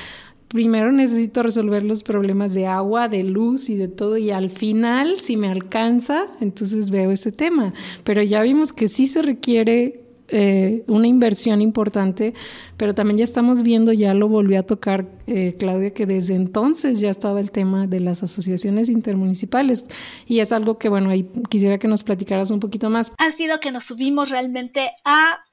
primero 0.49 0.93
necesito 0.93 1.43
resolver 1.43 1.83
los 1.83 2.05
problemas 2.05 2.55
de 2.55 2.67
agua, 2.67 3.09
de 3.09 3.25
luz 3.25 3.71
y 3.71 3.75
de 3.75 3.89
todo, 3.89 4.19
y 4.19 4.31
al 4.31 4.51
final, 4.51 5.19
si 5.21 5.37
me 5.37 5.49
alcanza, 5.49 6.27
entonces 6.41 6.91
veo 6.91 7.11
ese 7.11 7.33
tema. 7.33 7.75
Pero 8.05 8.23
ya 8.23 8.41
vimos 8.43 8.73
que 8.73 8.87
sí 8.87 9.07
se 9.07 9.23
requiere 9.23 10.02
eh, 10.35 10.83
una 10.87 11.07
inversión 11.07 11.61
importante, 11.61 12.33
pero 12.78 12.95
también 12.95 13.18
ya 13.18 13.24
estamos 13.24 13.62
viendo, 13.62 13.93
ya 13.93 14.14
lo 14.14 14.28
volvió 14.28 14.61
a 14.61 14.62
tocar 14.62 15.07
eh, 15.26 15.57
Claudia, 15.59 15.93
que 15.93 16.07
desde 16.07 16.35
entonces 16.35 17.01
ya 17.01 17.11
estaba 17.11 17.39
el 17.39 17.51
tema 17.51 17.87
de 17.87 18.01
las 18.01 18.22
asociaciones 18.22 18.89
intermunicipales 18.89 19.85
y 20.26 20.41
es 20.41 20.53
algo 20.53 20.78
que, 20.78 20.89
bueno, 20.89 21.11
ahí 21.11 21.30
quisiera 21.51 21.76
que 21.76 21.87
nos 21.87 22.03
platicaras 22.03 22.51
un 22.51 22.61
poquito 22.61 22.89
más. 22.89 23.12
Ha 23.18 23.30
sido 23.30 23.61
que 23.61 23.72
nos 23.72 23.85
subimos 23.85 24.30
realmente 24.30 24.93
a 25.05 25.45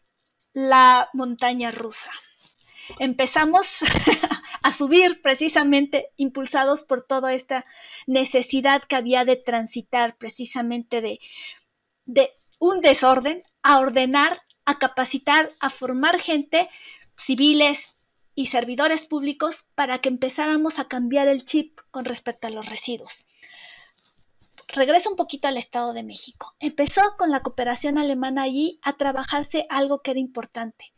la 0.54 1.10
montaña 1.14 1.72
rusa. 1.72 2.10
Empezamos 3.00 3.80
a 4.64 4.72
subir 4.72 5.22
precisamente 5.22 6.08
impulsados 6.16 6.84
por 6.84 7.06
toda 7.06 7.34
esta 7.34 7.66
necesidad 8.08 8.84
que 8.88 8.96
había 8.96 9.26
de 9.26 9.36
transitar 9.36 10.16
precisamente 10.18 11.02
de, 11.02 11.20
de 12.06 12.30
un 12.60 12.80
desorden 12.80 13.44
a 13.62 13.80
ordenar 13.80 14.42
a 14.70 14.78
capacitar, 14.78 15.56
a 15.60 15.72
formar 15.72 16.20
gente, 16.20 16.70
civiles 17.18 17.96
y 18.36 18.46
servidores 18.46 19.04
públicos, 19.04 19.66
para 19.74 19.98
que 19.98 20.10
empezáramos 20.10 20.78
a 20.78 20.88
cambiar 20.88 21.28
el 21.28 21.44
chip 21.44 21.80
con 21.90 22.06
respecto 22.06 22.46
a 22.46 22.52
los 22.52 22.68
residuos. 22.68 23.26
Regreso 24.68 25.10
un 25.10 25.16
poquito 25.16 25.48
al 25.48 25.58
Estado 25.58 25.92
de 25.94 26.04
México. 26.04 26.54
Empezó 26.60 27.02
con 27.18 27.32
la 27.32 27.40
cooperación 27.40 27.98
alemana 27.98 28.44
allí 28.44 28.80
a 28.84 28.96
trabajarse 28.96 29.66
algo 29.72 30.04
que 30.04 30.12
era 30.12 30.20
importante, 30.20 30.94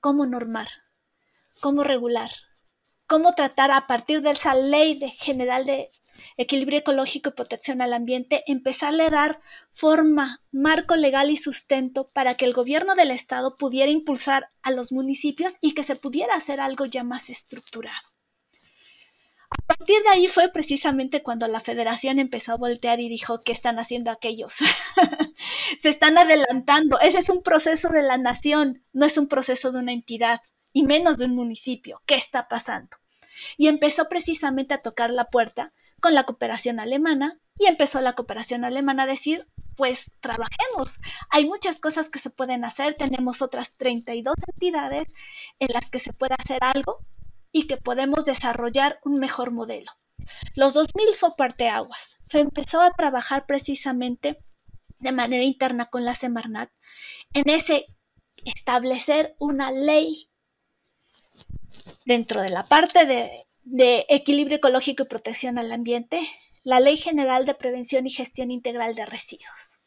cómo 0.00 0.26
normar, 0.26 0.66
cómo 1.60 1.84
regular, 1.84 2.32
cómo 3.06 3.34
tratar 3.34 3.70
a 3.70 3.86
partir 3.86 4.22
de 4.22 4.30
esa 4.32 4.54
ley 4.54 4.98
de 4.98 5.10
general 5.10 5.66
de 5.66 5.90
equilibrio 6.36 6.80
ecológico 6.80 7.30
y 7.30 7.32
protección 7.32 7.82
al 7.82 7.92
ambiente, 7.92 8.44
empezarle 8.46 9.04
a 9.04 9.10
dar 9.10 9.40
forma, 9.72 10.42
marco 10.52 10.96
legal 10.96 11.30
y 11.30 11.36
sustento 11.36 12.10
para 12.12 12.34
que 12.34 12.44
el 12.44 12.52
gobierno 12.52 12.94
del 12.94 13.10
estado 13.10 13.56
pudiera 13.56 13.90
impulsar 13.90 14.50
a 14.62 14.70
los 14.70 14.92
municipios 14.92 15.54
y 15.60 15.74
que 15.74 15.84
se 15.84 15.96
pudiera 15.96 16.34
hacer 16.34 16.60
algo 16.60 16.86
ya 16.86 17.04
más 17.04 17.30
estructurado. 17.30 18.14
A 19.50 19.66
partir 19.66 20.02
de 20.02 20.10
ahí 20.10 20.28
fue 20.28 20.48
precisamente 20.48 21.22
cuando 21.22 21.46
la 21.46 21.60
federación 21.60 22.18
empezó 22.18 22.52
a 22.52 22.56
voltear 22.56 23.00
y 23.00 23.08
dijo, 23.08 23.38
¿qué 23.40 23.52
están 23.52 23.78
haciendo 23.78 24.10
aquellos? 24.10 24.54
se 25.78 25.88
están 25.88 26.18
adelantando. 26.18 26.98
Ese 27.00 27.18
es 27.18 27.28
un 27.28 27.42
proceso 27.42 27.88
de 27.88 28.02
la 28.02 28.18
nación, 28.18 28.84
no 28.92 29.06
es 29.06 29.16
un 29.16 29.28
proceso 29.28 29.70
de 29.70 29.78
una 29.78 29.92
entidad, 29.92 30.40
y 30.74 30.82
menos 30.82 31.16
de 31.16 31.24
un 31.24 31.34
municipio. 31.34 32.02
¿Qué 32.04 32.16
está 32.16 32.48
pasando? 32.48 32.98
Y 33.56 33.68
empezó 33.68 34.08
precisamente 34.10 34.74
a 34.74 34.80
tocar 34.82 35.10
la 35.10 35.24
puerta 35.24 35.72
con 36.02 36.12
la 36.12 36.24
cooperación 36.24 36.80
alemana 36.80 37.40
y 37.58 37.66
empezó 37.66 38.00
la 38.02 38.14
cooperación 38.14 38.64
alemana 38.64 39.04
a 39.04 39.06
decir, 39.06 39.48
pues 39.76 40.12
trabajemos. 40.20 40.98
Hay 41.30 41.46
muchas 41.46 41.80
cosas 41.80 42.10
que 42.10 42.18
se 42.18 42.28
pueden 42.28 42.64
hacer, 42.64 42.94
tenemos 42.94 43.40
otras 43.40 43.76
32 43.76 44.34
entidades 44.52 45.14
en 45.60 45.68
las 45.72 45.88
que 45.90 46.00
se 46.00 46.12
puede 46.12 46.34
hacer 46.34 46.58
algo 46.62 46.98
y 47.52 47.66
que 47.66 47.76
podemos 47.76 48.24
desarrollar 48.24 48.98
un 49.04 49.18
mejor 49.18 49.52
modelo. 49.52 49.92
Los 50.56 50.74
2000 50.74 51.14
fue 51.14 51.30
parteaguas. 51.36 52.18
Se 52.30 52.40
empezó 52.40 52.80
a 52.80 52.90
trabajar 52.90 53.46
precisamente 53.46 54.38
de 54.98 55.12
manera 55.12 55.44
interna 55.44 55.86
con 55.86 56.04
la 56.04 56.16
Semarnat 56.16 56.70
en 57.32 57.48
ese 57.48 57.86
establecer 58.44 59.36
una 59.38 59.70
ley 59.70 60.30
dentro 62.04 62.42
de 62.42 62.50
la 62.50 62.64
parte 62.64 63.06
de 63.64 64.06
Equilibrio 64.08 64.58
Ecológico 64.58 65.04
y 65.04 65.06
Protección 65.06 65.58
al 65.58 65.72
Ambiente, 65.72 66.28
la 66.64 66.80
Ley 66.80 66.96
General 66.96 67.44
de 67.44 67.54
Prevención 67.54 68.06
y 68.06 68.10
Gestión 68.10 68.50
Integral 68.50 68.94
de 68.94 69.06
Residuos. 69.06 69.78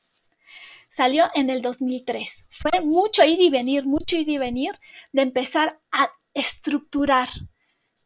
Salió 0.90 1.30
en 1.34 1.50
el 1.50 1.62
2003. 1.62 2.48
Fue 2.50 2.82
mucho 2.82 3.24
ir 3.26 3.42
y 3.42 3.50
venir, 3.50 3.86
mucho 3.86 4.16
ir 4.16 4.30
y 4.30 4.38
venir 4.38 4.80
de 5.12 5.24
empezar 5.24 5.80
a 5.92 6.12
estructurar 6.34 7.30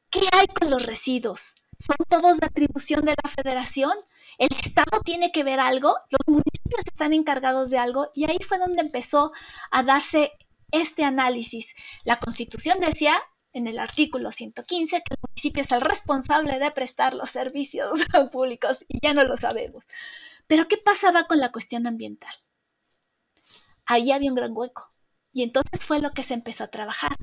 qué 0.09 0.21
hay 0.31 0.47
con 0.47 0.69
los 0.69 0.83
residuos. 0.85 1.53
¿Son 1.79 1.95
todos 2.07 2.39
de 2.39 2.45
atribución 2.45 3.05
de 3.05 3.15
la 3.23 3.29
federación? 3.29 3.93
¿El 4.37 4.49
Estado 4.51 5.01
tiene 5.03 5.31
que 5.31 5.43
ver 5.43 5.59
algo? 5.59 5.95
¿Los 6.09 6.27
municipios 6.27 6.81
están 6.85 7.13
encargados 7.13 7.69
de 7.69 7.77
algo? 7.77 8.09
Y 8.13 8.29
ahí 8.29 8.39
fue 8.47 8.57
donde 8.57 8.81
empezó 8.81 9.31
a 9.71 9.83
darse 9.83 10.31
este 10.71 11.03
análisis. 11.03 11.75
La 12.03 12.19
Constitución 12.19 12.79
decía 12.79 13.21
en 13.53 13.67
el 13.67 13.79
artículo 13.79 14.31
115 14.31 14.97
que 14.97 15.13
el 15.13 15.19
municipio 15.21 15.63
es 15.63 15.71
el 15.71 15.81
responsable 15.81 16.59
de 16.59 16.71
prestar 16.71 17.13
los 17.13 17.29
servicios 17.29 17.99
públicos 18.31 18.85
y 18.87 18.99
ya 19.01 19.13
no 19.13 19.23
lo 19.23 19.37
sabemos. 19.37 19.83
Pero 20.47 20.67
¿qué 20.67 20.77
pasaba 20.77 21.27
con 21.27 21.39
la 21.39 21.51
cuestión 21.51 21.87
ambiental? 21.87 22.33
Ahí 23.85 24.11
había 24.11 24.29
un 24.29 24.35
gran 24.35 24.55
hueco 24.55 24.91
y 25.33 25.43
entonces 25.43 25.85
fue 25.85 25.99
lo 25.99 26.11
que 26.11 26.23
se 26.23 26.33
empezó 26.33 26.63
a 26.63 26.71
trabajar. 26.71 27.17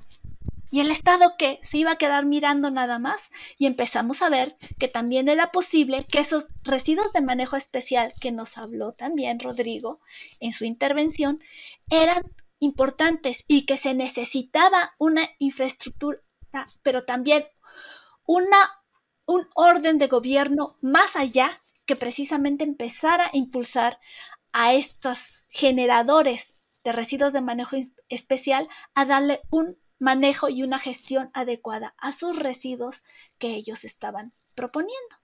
Y 0.70 0.80
el 0.80 0.90
Estado 0.90 1.34
que 1.38 1.60
se 1.62 1.78
iba 1.78 1.92
a 1.92 1.96
quedar 1.96 2.26
mirando 2.26 2.70
nada 2.70 2.98
más 2.98 3.30
y 3.56 3.66
empezamos 3.66 4.20
a 4.20 4.28
ver 4.28 4.56
que 4.78 4.86
también 4.86 5.28
era 5.30 5.50
posible 5.50 6.04
que 6.04 6.18
esos 6.18 6.46
residuos 6.62 7.12
de 7.12 7.22
manejo 7.22 7.56
especial 7.56 8.12
que 8.20 8.32
nos 8.32 8.58
habló 8.58 8.92
también 8.92 9.40
Rodrigo 9.40 10.00
en 10.40 10.52
su 10.52 10.66
intervención 10.66 11.42
eran 11.88 12.22
importantes 12.58 13.44
y 13.46 13.66
que 13.66 13.76
se 13.76 13.94
necesitaba 13.94 14.94
una 14.98 15.28
infraestructura, 15.38 16.20
pero 16.82 17.04
también 17.04 17.46
una, 18.24 18.82
un 19.26 19.48
orden 19.54 19.98
de 19.98 20.08
gobierno 20.08 20.76
más 20.80 21.16
allá 21.16 21.50
que 21.86 21.96
precisamente 21.96 22.64
empezara 22.64 23.26
a 23.26 23.36
impulsar 23.36 23.98
a 24.52 24.74
estos 24.74 25.44
generadores 25.48 26.62
de 26.84 26.92
residuos 26.92 27.32
de 27.32 27.40
manejo 27.40 27.76
especial 28.08 28.68
a 28.94 29.04
darle 29.04 29.40
un 29.50 29.78
manejo 29.98 30.48
y 30.48 30.62
una 30.62 30.78
gestión 30.78 31.30
adecuada 31.34 31.94
a 31.98 32.12
sus 32.12 32.38
residuos 32.38 33.02
que 33.38 33.48
ellos 33.48 33.84
estaban 33.84 34.32
proponiendo. 34.54 35.16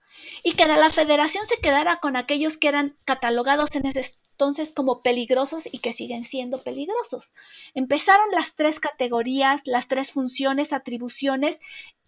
Y 0.43 0.53
que 0.53 0.65
la 0.65 0.89
federación 0.89 1.45
se 1.45 1.57
quedara 1.57 1.99
con 1.99 2.15
aquellos 2.15 2.57
que 2.57 2.69
eran 2.69 2.97
catalogados 3.05 3.75
en 3.75 3.85
ese 3.85 4.15
entonces 4.35 4.73
como 4.73 5.01
peligrosos 5.01 5.65
y 5.65 5.79
que 5.79 5.93
siguen 5.93 6.25
siendo 6.25 6.61
peligrosos. 6.61 7.33
Empezaron 7.73 8.29
las 8.31 8.53
tres 8.53 8.81
categorías, 8.81 9.61
las 9.63 9.87
tres 9.87 10.11
funciones, 10.11 10.73
atribuciones, 10.73 11.61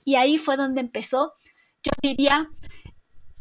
y 0.03 0.15
ahí 0.15 0.37
fue 0.37 0.57
donde 0.57 0.81
empezó, 0.81 1.35
yo 1.83 1.91
diría, 2.01 2.49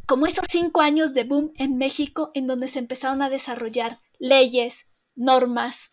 como 0.06 0.26
esos 0.26 0.44
cinco 0.48 0.82
años 0.82 1.14
de 1.14 1.24
boom 1.24 1.52
en 1.56 1.78
México, 1.78 2.30
en 2.34 2.46
donde 2.46 2.68
se 2.68 2.78
empezaron 2.78 3.22
a 3.22 3.28
desarrollar 3.28 3.98
leyes, 4.20 4.86
normas, 5.16 5.92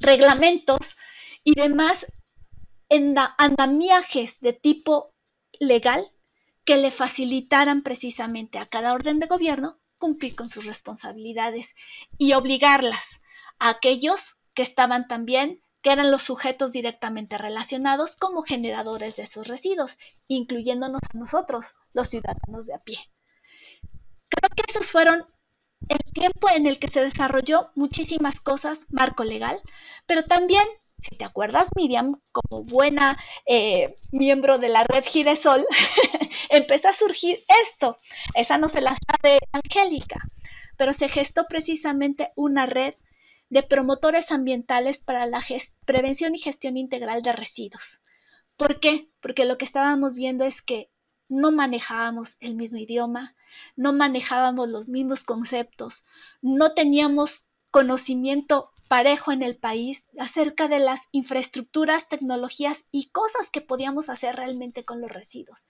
reglamentos 0.00 0.96
y 1.44 1.54
demás 1.54 2.04
andamiajes 3.38 4.40
de 4.40 4.54
tipo 4.54 5.14
legal 5.60 6.10
que 6.64 6.78
le 6.78 6.90
facilitaran 6.90 7.84
precisamente 7.84 8.58
a 8.58 8.66
cada 8.66 8.92
orden 8.92 9.20
de 9.20 9.28
gobierno 9.28 9.78
cumplir 9.98 10.34
con 10.34 10.48
sus 10.48 10.64
responsabilidades 10.64 11.74
y 12.16 12.32
obligarlas 12.32 13.20
a 13.58 13.70
aquellos 13.70 14.36
que 14.54 14.62
estaban 14.62 15.08
también, 15.08 15.60
que 15.82 15.92
eran 15.92 16.10
los 16.10 16.22
sujetos 16.22 16.72
directamente 16.72 17.38
relacionados 17.38 18.16
como 18.16 18.42
generadores 18.42 19.16
de 19.16 19.24
esos 19.24 19.46
residuos, 19.46 19.98
incluyéndonos 20.26 21.00
a 21.12 21.18
nosotros, 21.18 21.74
los 21.92 22.08
ciudadanos 22.08 22.66
de 22.66 22.74
a 22.74 22.78
pie. 22.78 22.98
Creo 24.28 24.50
que 24.56 24.64
esos 24.68 24.90
fueron 24.90 25.26
el 25.88 26.12
tiempo 26.12 26.50
en 26.50 26.66
el 26.66 26.78
que 26.78 26.88
se 26.88 27.00
desarrolló 27.00 27.70
muchísimas 27.74 28.40
cosas, 28.40 28.86
marco 28.90 29.24
legal, 29.24 29.60
pero 30.06 30.24
también 30.24 30.66
si 30.98 31.16
te 31.16 31.24
acuerdas, 31.24 31.68
Miriam, 31.76 32.20
como 32.32 32.64
buena 32.64 33.18
eh, 33.46 33.94
miembro 34.10 34.58
de 34.58 34.68
la 34.68 34.84
red 34.84 35.04
Giresol, 35.04 35.64
empezó 36.50 36.88
a 36.88 36.92
surgir 36.92 37.38
esto. 37.62 37.98
Esa 38.34 38.58
no 38.58 38.68
se 38.68 38.80
la 38.80 38.96
sabe 39.06 39.38
Angélica, 39.52 40.20
pero 40.76 40.92
se 40.92 41.08
gestó 41.08 41.44
precisamente 41.48 42.30
una 42.34 42.66
red 42.66 42.94
de 43.50 43.62
promotores 43.62 44.30
ambientales 44.30 45.00
para 45.00 45.26
la 45.26 45.42
prevención 45.86 46.34
y 46.34 46.38
gestión 46.38 46.76
integral 46.76 47.22
de 47.22 47.32
residuos. 47.32 48.00
¿Por 48.56 48.80
qué? 48.80 49.08
Porque 49.20 49.44
lo 49.44 49.56
que 49.56 49.64
estábamos 49.64 50.16
viendo 50.16 50.44
es 50.44 50.62
que 50.62 50.90
no 51.28 51.52
manejábamos 51.52 52.36
el 52.40 52.54
mismo 52.54 52.78
idioma, 52.78 53.36
no 53.76 53.92
manejábamos 53.92 54.68
los 54.68 54.88
mismos 54.88 55.24
conceptos, 55.24 56.04
no 56.42 56.74
teníamos 56.74 57.47
conocimiento 57.78 58.72
parejo 58.88 59.30
en 59.30 59.40
el 59.40 59.56
país 59.56 60.08
acerca 60.18 60.66
de 60.66 60.80
las 60.80 61.06
infraestructuras, 61.12 62.08
tecnologías 62.08 62.86
y 62.90 63.10
cosas 63.10 63.50
que 63.50 63.60
podíamos 63.60 64.08
hacer 64.08 64.34
realmente 64.34 64.82
con 64.82 65.00
los 65.00 65.12
residuos 65.12 65.68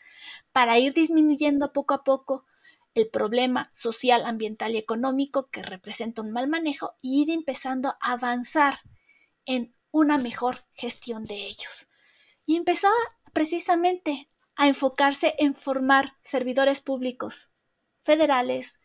para 0.50 0.78
ir 0.78 0.94
disminuyendo 0.94 1.70
poco 1.74 1.92
a 1.92 2.04
poco 2.04 2.46
el 2.94 3.10
problema 3.10 3.70
social, 3.74 4.24
ambiental 4.24 4.74
y 4.74 4.78
económico 4.78 5.50
que 5.50 5.60
representa 5.60 6.22
un 6.22 6.30
mal 6.30 6.48
manejo 6.48 6.94
y 7.02 7.20
ir 7.20 7.30
empezando 7.30 7.90
a 8.00 8.12
avanzar 8.12 8.78
en 9.44 9.74
una 9.90 10.16
mejor 10.16 10.64
gestión 10.72 11.24
de 11.24 11.44
ellos. 11.44 11.90
Y 12.46 12.56
empezó 12.56 12.88
precisamente 13.34 14.30
a 14.56 14.66
enfocarse 14.66 15.34
en 15.36 15.54
formar 15.54 16.14
servidores 16.24 16.80
públicos 16.80 17.50
federales, 18.02 18.80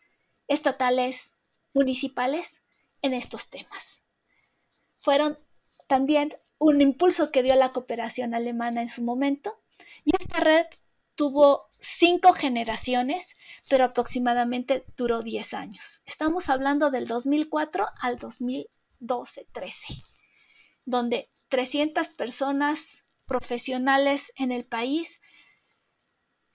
estatales, 0.46 1.32
municipales 1.72 2.60
en 3.04 3.14
estos 3.14 3.48
temas 3.50 4.04
fueron 5.04 5.38
también 5.86 6.34
un 6.56 6.80
impulso 6.80 7.30
que 7.30 7.42
dio 7.42 7.54
la 7.56 7.74
cooperación 7.74 8.34
alemana 8.34 8.80
en 8.80 8.88
su 8.88 9.02
momento. 9.02 9.62
Y 10.02 10.12
esta 10.18 10.40
red 10.40 10.64
tuvo 11.14 11.68
cinco 11.78 12.32
generaciones, 12.32 13.36
pero 13.68 13.84
aproximadamente 13.84 14.86
duró 14.96 15.20
10 15.20 15.52
años. 15.52 16.02
Estamos 16.06 16.48
hablando 16.48 16.90
del 16.90 17.06
2004 17.06 17.86
al 18.00 18.18
2012-13, 18.18 18.66
donde 20.86 21.30
300 21.48 22.08
personas 22.08 23.04
profesionales 23.26 24.32
en 24.36 24.52
el 24.52 24.64
país 24.64 25.20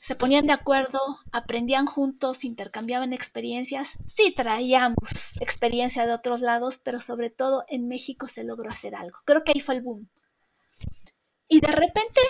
se 0.02 0.16
ponían 0.16 0.48
de 0.48 0.54
acuerdo, 0.54 1.00
aprendían 1.32 1.86
juntos, 1.86 2.44
intercambiaban 2.44 3.14
experiencias. 3.14 3.98
Sí 4.08 4.34
traíamos 4.36 5.38
experiencia 5.42 6.06
de 6.06 6.14
otros 6.14 6.40
lados, 6.40 6.80
pero 6.82 7.02
sobre 7.02 7.30
todo 7.30 7.66
en 7.68 7.88
México 7.88 8.28
se 8.28 8.44
logró 8.44 8.70
hacer 8.70 8.96
algo. 8.96 9.20
Creo 9.26 9.44
que 9.44 9.52
ahí 9.54 9.60
fue 9.60 9.76
el 9.76 9.82
boom. 9.82 10.10
Y 11.48 11.60
de 11.60 11.72
repente, 11.72 12.22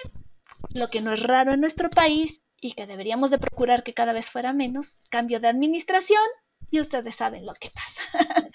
lo 0.73 0.87
que 0.87 1.01
no 1.01 1.13
es 1.13 1.21
raro 1.23 1.53
en 1.53 1.61
nuestro 1.61 1.89
país 1.89 2.41
y 2.59 2.73
que 2.73 2.87
deberíamos 2.87 3.31
de 3.31 3.37
procurar 3.37 3.83
que 3.83 3.93
cada 3.93 4.13
vez 4.13 4.29
fuera 4.29 4.53
menos, 4.53 4.99
cambio 5.09 5.39
de 5.39 5.47
administración 5.47 6.23
y 6.71 6.79
ustedes 6.79 7.15
saben 7.15 7.45
lo 7.45 7.53
que 7.53 7.69
pasa. 7.69 8.01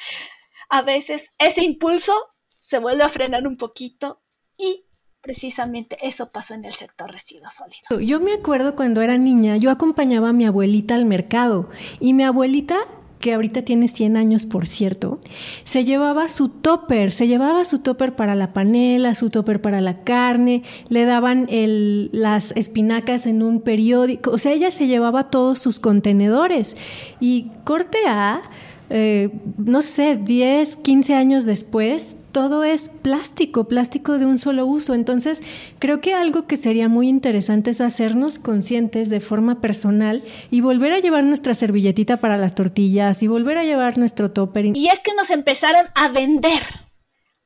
a 0.69 0.83
veces 0.83 1.31
ese 1.39 1.65
impulso 1.65 2.15
se 2.59 2.79
vuelve 2.79 3.05
a 3.05 3.09
frenar 3.09 3.47
un 3.47 3.57
poquito 3.57 4.23
y 4.57 4.87
precisamente 5.25 5.97
eso 6.03 6.29
pasó 6.29 6.53
en 6.53 6.67
el 6.67 6.75
sector 6.75 7.11
residuos 7.11 7.55
sólidos. 7.55 8.07
Yo 8.07 8.21
me 8.21 8.35
acuerdo 8.35 8.77
cuando 8.77 9.01
era 9.01 9.17
niña, 9.17 9.57
yo 9.57 9.71
acompañaba 9.71 10.29
a 10.29 10.33
mi 10.35 10.45
abuelita 10.45 10.95
al 10.95 11.07
mercado 11.07 11.71
y 11.99 12.13
mi 12.13 12.25
abuelita 12.25 12.77
que 13.21 13.33
ahorita 13.33 13.63
tiene 13.63 13.89
100 13.89 14.19
años, 14.19 14.45
por 14.45 14.67
cierto, 14.67 15.19
se 15.65 15.87
llevaba 15.87 16.29
su 16.29 16.51
topper, 16.51 17.11
se 17.11 17.27
llevaba 17.27 17.65
su 17.65 17.79
topper 17.79 18.15
para 18.15 18.35
la 18.35 18.53
panela, 18.53 19.15
su 19.15 19.31
topper 19.31 19.63
para 19.63 19.81
la 19.81 20.05
carne, 20.05 20.63
le 20.91 21.07
daban 21.07 21.47
el, 21.49 22.11
las 22.13 22.53
espinacas 22.55 23.25
en 23.25 23.43
un 23.43 23.63
periódico, 23.63 24.31
o 24.31 24.37
sea, 24.37 24.53
ella 24.53 24.71
se 24.71 24.89
llevaba 24.89 25.31
todos 25.31 25.59
sus 25.59 25.81
contenedores 25.81 26.77
y 27.19 27.51
corte 27.65 27.97
A, 28.07 28.43
eh, 28.91 29.31
no 29.57 29.81
sé, 29.81 30.17
10, 30.17 30.77
15 30.77 31.15
años 31.15 31.47
después, 31.47 32.19
todo 32.35 32.65
es 32.65 32.89
plástico, 32.89 33.69
plástico 33.69 34.19
de 34.19 34.27
un 34.27 34.39
solo 34.39 34.67
uso. 34.67 34.93
Entonces, 34.93 35.41
creo 35.79 36.01
que 36.01 36.15
algo 36.15 36.49
que 36.49 36.57
sería 36.57 36.89
muy 36.89 37.09
interesante 37.09 37.71
es 37.71 37.81
hacernos 37.81 38.41
conscientes 38.41 39.09
de 39.09 39.21
forma 39.21 39.61
personal 39.61 40.21
y 40.51 40.61
volver 40.61 40.93
a 40.93 40.99
llevar 40.99 41.23
nuestra 41.23 41.55
servilletita 41.55 42.19
para 42.19 42.37
las 42.37 42.57
tortillas 42.57 43.23
y 43.23 43.29
volver 43.29 43.57
a 43.57 43.65
llevar 43.65 43.99
nuestro 43.99 44.33
topper. 44.33 44.77
Y 44.77 44.89
es 44.89 44.99
que 45.05 45.15
nos 45.15 45.31
empezaron 45.31 45.87
a 45.95 46.09
vender, 46.09 46.65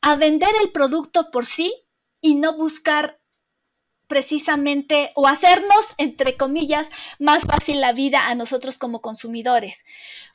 a 0.01 0.17
vender 0.17 0.49
el 0.65 0.73
producto 0.73 1.31
por 1.31 1.45
sí 1.45 1.75
y 2.23 2.37
no 2.37 2.57
buscar 2.57 3.18
precisamente 4.09 5.13
o 5.15 5.29
hacernos, 5.29 5.87
entre 5.99 6.37
comillas, 6.37 6.89
más 7.19 7.45
fácil 7.45 7.81
la 7.81 7.93
vida 7.93 8.29
a 8.29 8.35
nosotros 8.35 8.79
como 8.79 9.01
consumidores. 9.01 9.85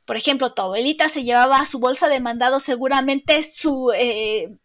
Por 0.06 0.16
ejemplo, 0.16 0.54
tu 0.54 0.62
abuelita 0.62 1.10
se 1.10 1.24
llevaba 1.24 1.66
su 1.66 1.80
bolsa 1.80 2.08
de 2.08 2.20
mandado 2.20 2.60
seguramente 2.60 3.44
su... 3.44 3.92
Eh, 3.96 4.56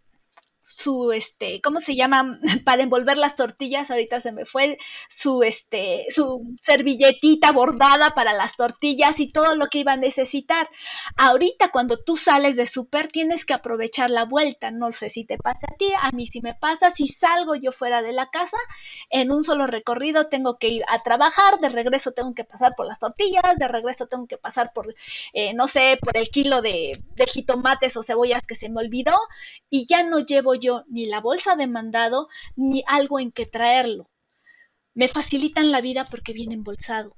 su 0.69 1.13
este, 1.13 1.63
¿cómo 1.63 1.81
se 1.81 1.97
llama? 1.97 2.39
Para 2.65 2.83
envolver 2.83 3.17
las 3.17 3.37
tortillas, 3.37 3.91
ahorita 3.91 4.21
se 4.21 4.33
me 4.33 4.45
fue 4.45 4.79
su 5.09 5.43
este, 5.43 6.07
su 6.11 6.57
servilletita 6.61 7.53
bordada 7.53 8.15
para 8.15 8.35
las 8.35 8.55
tortillas 8.55 9.19
y 9.19 9.33
todo 9.33 9.55
lo 9.57 9.69
que 9.69 9.79
iba 9.79 9.93
a 9.93 9.97
necesitar. 9.97 10.69
Ahorita 11.17 11.71
cuando 11.71 11.99
tú 11.99 12.17
sales 12.17 12.57
de 12.57 12.67
súper 12.67 13.09
tienes 13.09 13.47
que 13.47 13.55
aprovechar 13.55 14.11
la 14.11 14.25
vuelta, 14.25 14.71
no 14.71 14.93
sé 14.93 15.09
si 15.09 15.25
te 15.25 15.39
pasa 15.39 15.67
a 15.73 15.77
ti, 15.77 15.91
a 16.01 16.11
mí 16.13 16.27
si 16.27 16.43
me 16.43 16.55
pasa, 16.55 16.91
si 16.91 17.07
salgo 17.07 17.55
yo 17.55 17.73
fuera 17.73 18.03
de 18.03 18.13
la 18.13 18.31
casa, 18.31 18.59
en 19.09 19.33
un 19.33 19.43
solo 19.45 19.67
recorrido 19.67 20.29
tengo 20.29 20.59
que 20.59 20.69
ir 20.69 20.83
a 20.89 21.03
trabajar, 21.03 21.61
de 21.61 21.71
regreso 21.71 22.13
tengo 22.13 22.35
que 22.35 22.45
pasar 22.45 22.75
por 22.77 22.87
las 22.87 22.99
tortillas, 22.99 23.57
de 23.57 23.69
regreso 23.69 24.07
tengo 24.07 24.27
que 24.27 24.37
pasar 24.37 24.73
por, 24.75 24.95
eh, 25.33 25.55
no 25.55 25.67
sé, 25.67 25.99
por 26.01 26.17
el 26.19 26.29
kilo 26.29 26.61
de, 26.61 27.03
de 27.15 27.27
jitomates 27.27 27.97
o 27.97 28.03
cebollas 28.03 28.43
que 28.47 28.55
se 28.55 28.69
me 28.69 28.81
olvidó 28.81 29.17
y 29.71 29.87
ya 29.87 30.03
no 30.03 30.19
llevo 30.21 30.58
ni 30.89 31.07
la 31.07 31.21
bolsa 31.21 31.57
de 31.57 31.67
mandado 31.67 32.29
ni 32.57 32.83
algo 32.87 33.21
en 33.21 33.33
que 33.33 33.47
traerlo. 33.47 34.11
Me 34.95 35.09
facilitan 35.09 35.71
la 35.71 35.81
vida 35.81 36.05
porque 36.05 36.33
viene 36.33 36.55
embolsado. 36.55 37.17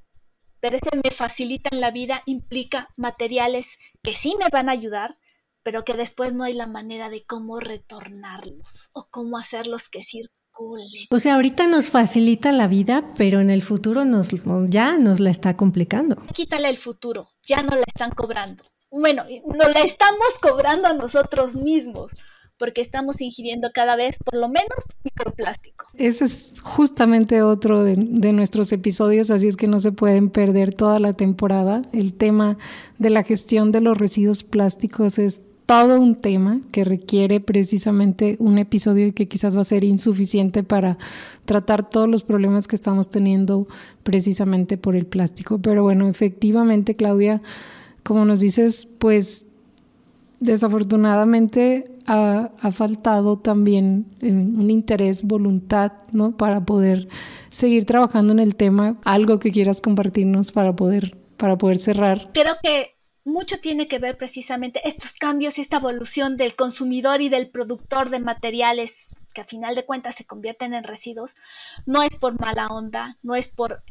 Pero 0.61 0.76
ese 0.76 0.91
me 1.03 1.11
facilitan 1.11 1.80
la 1.80 1.91
vida 1.91 2.22
implica 2.26 2.88
materiales 2.97 3.78
que 4.03 4.12
sí 4.12 4.36
me 4.38 4.49
van 4.53 4.68
a 4.68 4.72
ayudar, 4.72 5.16
pero 5.62 5.84
que 5.84 5.95
después 5.95 6.34
no 6.34 6.45
hay 6.45 6.53
la 6.53 6.66
manera 6.66 7.09
de 7.09 7.24
cómo 7.24 7.61
retornarlos 7.61 8.91
o 8.93 9.09
cómo 9.11 9.38
hacerlos 9.38 9.88
que 9.88 10.03
circulen. 10.03 11.07
O 11.11 11.18
sea, 11.18 11.36
ahorita 11.36 11.66
nos 11.66 11.88
facilita 11.88 12.53
la 12.53 12.66
vida, 12.66 13.14
pero 13.16 13.41
en 13.41 13.49
el 13.49 13.62
futuro 13.62 14.05
nos, 14.05 14.30
ya 14.66 14.99
nos 14.99 15.20
la 15.20 15.30
está 15.30 15.57
complicando. 15.57 16.16
Quítale 16.34 16.68
el 16.68 16.76
futuro, 16.76 17.30
ya 17.47 17.62
no 17.62 17.76
la 17.76 17.84
están 17.86 18.11
cobrando. 18.11 18.64
Bueno, 18.91 19.24
nos 19.47 19.72
la 19.72 19.80
estamos 19.80 20.38
cobrando 20.43 20.88
a 20.88 20.93
nosotros 20.93 21.55
mismos 21.57 22.11
porque 22.61 22.82
estamos 22.82 23.22
ingiriendo 23.22 23.70
cada 23.74 23.96
vez 23.96 24.18
por 24.22 24.34
lo 24.34 24.46
menos 24.48 24.84
microplástico. 25.02 25.86
Ese 25.96 26.26
es 26.26 26.61
justamente 26.62 27.42
otro 27.42 27.82
de, 27.82 27.96
nuestros 27.96 28.70
episodios, 28.72 29.30
así 29.30 29.48
es 29.48 29.56
que 29.56 29.66
no 29.66 29.80
se 29.80 29.92
pueden 29.92 30.28
perder 30.28 30.74
toda 30.74 31.00
la 31.00 31.14
temporada. 31.14 31.80
El 31.92 32.12
tema 32.12 32.58
de 32.98 33.11
la 33.11 33.24
gestión 33.24 33.72
de 33.72 33.80
los 33.80 33.96
residuos 33.96 34.44
plásticos 34.44 35.18
es 35.18 35.42
todo 35.64 35.98
un 36.00 36.16
tema 36.16 36.61
que 36.70 36.84
requiere 36.84 37.40
precisamente 37.40 38.36
un 38.40 38.58
episodio 38.58 39.06
y 39.06 39.12
que 39.12 39.26
quizás 39.26 39.56
va 39.56 39.62
a 39.62 39.64
ser 39.64 39.82
insuficiente 39.82 40.62
para 40.62 40.98
tratar 41.46 41.88
todos 41.88 42.08
los 42.08 42.24
problemas 42.24 42.68
que 42.68 42.76
estamos 42.76 43.08
teniendo 43.08 43.68
precisamente 44.02 44.76
por 44.76 44.96
el 44.96 45.06
plástico. 45.06 45.58
Pero 45.62 45.82
bueno, 45.82 46.08
efectivamente, 46.08 46.94
Claudia, 46.94 47.40
como 48.02 48.24
nos 48.26 48.40
dices, 48.40 48.86
pues 48.98 49.46
desafortunadamente 50.41 51.99
ha, 52.07 52.51
faltado 52.72 53.38
también 53.38 54.07
eh, 54.20 54.32
un 54.32 54.68
interés, 54.70 55.22
voluntad, 55.22 55.93
¿no? 56.12 56.36
Para 56.36 56.64
poder 56.64 57.09
seguir 57.51 57.86
trabajando 57.86 58.32
en 58.32 58.41
el 58.41 58.57
tema. 58.57 58.99
Algo 59.05 59.38
que 59.38 59.53
quieras 59.53 59.80
compartirnos 59.80 60.51
para 60.51 60.74
poder, 60.74 61.16
para 61.36 61.57
poder 61.57 61.78
cerrar. 61.78 62.30
Creo 62.32 62.57
que 62.62 62.97
mucho 63.24 63.61
tiene 63.61 63.86
que 63.86 63.99
ver 63.99 64.16
precisamente 64.16 64.80
estos 64.88 65.12
cambios 65.12 65.59
y 65.59 65.61
esta 65.61 65.76
evolución 65.76 66.36
del 66.36 66.57
consumidor 66.57 67.20
y 67.20 67.28
del 67.28 67.51
productor 67.51 68.11
de 68.11 68.18
materiales 68.18 69.11
que 69.34 69.43
a 69.43 69.45
final 69.45 69.76
de 69.76 69.84
cuentas 69.84 70.16
se 70.16 70.24
convierten 70.24 70.74
en 70.74 70.82
residuos, 70.82 71.36
no 71.86 72.03
es 72.03 72.16
por 72.16 72.41
mala 72.41 72.66
onda, 72.66 73.16
no 73.22 73.36
es 73.36 73.47
por 73.47 73.84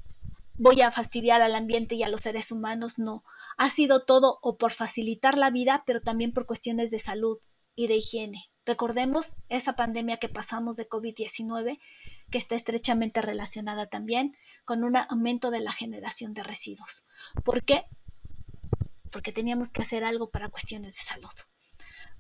voy 0.60 0.82
a 0.82 0.92
fastidiar 0.92 1.42
al 1.42 1.56
ambiente 1.56 1.96
y 1.96 2.04
a 2.04 2.10
los 2.10 2.22
seres 2.22 2.52
humanos, 2.52 3.00
no. 3.00 3.24
Ha 3.60 3.70
sido 3.70 4.06
todo 4.06 4.40
o 4.42 4.56
por 4.56 4.72
facilitar 4.72 5.38
la 5.38 5.50
vida, 5.50 5.84
pero 5.86 6.00
también 6.00 6.32
por 6.32 6.46
cuestiones 6.46 6.92
de 6.92 7.00
salud 7.00 7.40
y 7.76 7.88
de 7.88 7.98
higiene. 7.98 8.46
Recordemos 8.66 9.36
esa 9.50 9.76
pandemia 9.76 10.16
que 10.16 10.30
pasamos 10.30 10.78
de 10.78 10.88
COVID-19, 10.88 11.78
que 12.32 12.38
está 12.38 12.56
estrechamente 12.56 13.22
relacionada 13.22 13.88
también 13.88 14.34
con 14.64 14.86
un 14.86 14.96
aumento 14.96 15.52
de 15.52 15.60
la 15.60 15.74
generación 15.74 16.34
de 16.34 16.44
residuos. 16.44 17.06
¿Por 17.44 17.66
qué? 17.66 17.84
Porque 19.12 19.34
teníamos 19.34 19.74
que 19.74 19.82
hacer 19.82 20.06
algo 20.06 20.30
para 20.30 20.48
cuestiones 20.48 20.96
de 20.96 21.02
salud 21.02 21.32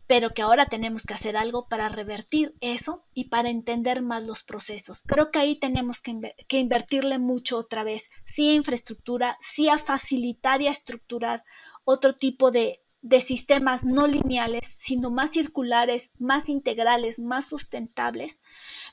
pero 0.09 0.33
que 0.33 0.41
ahora 0.41 0.65
tenemos 0.65 1.05
que 1.05 1.13
hacer 1.13 1.37
algo 1.37 1.67
para 1.67 1.87
revertir 1.87 2.55
eso 2.61 3.05
y 3.13 3.25
para 3.25 3.51
entender 3.51 4.01
más 4.01 4.23
los 4.23 4.41
procesos. 4.41 5.03
Creo 5.05 5.29
que 5.29 5.37
ahí 5.37 5.59
tenemos 5.59 6.01
que, 6.01 6.57
invertirle 6.57 7.19
mucho 7.19 7.59
otra 7.59 7.83
vez, 7.83 8.09
sí 8.25 8.49
a 8.49 8.55
infraestructura, 8.55 9.37
sí 9.39 9.69
a 9.69 9.77
facilitar 9.77 10.63
y 10.63 10.67
a 10.67 10.71
estructurar 10.71 11.43
otro 11.83 12.15
tipo 12.15 12.49
de, 12.49 12.81
de 13.03 13.21
sistemas 13.21 13.83
no 13.83 14.07
lineales, 14.07 14.65
sino 14.79 15.11
más 15.11 15.29
circulares, 15.29 16.11
más 16.17 16.49
integrales, 16.49 17.19
más 17.19 17.47
sustentables, 17.47 18.41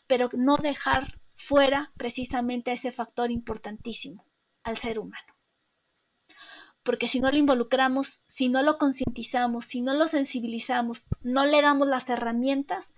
pero 0.06 0.28
no 0.36 0.58
dejar 0.58 1.18
fuera 1.34 1.94
precisamente 1.96 2.72
ese 2.72 2.92
factor 2.92 3.30
importantísimo 3.30 4.26
al 4.64 4.76
ser 4.76 4.98
humano 4.98 5.35
porque 6.86 7.08
si 7.08 7.20
no 7.20 7.30
lo 7.30 7.36
involucramos, 7.36 8.22
si 8.28 8.48
no 8.48 8.62
lo 8.62 8.78
concientizamos, 8.78 9.66
si 9.66 9.82
no 9.82 9.92
lo 9.92 10.08
sensibilizamos, 10.08 11.06
no 11.20 11.44
le 11.44 11.60
damos 11.60 11.88
las 11.88 12.08
herramientas, 12.08 12.94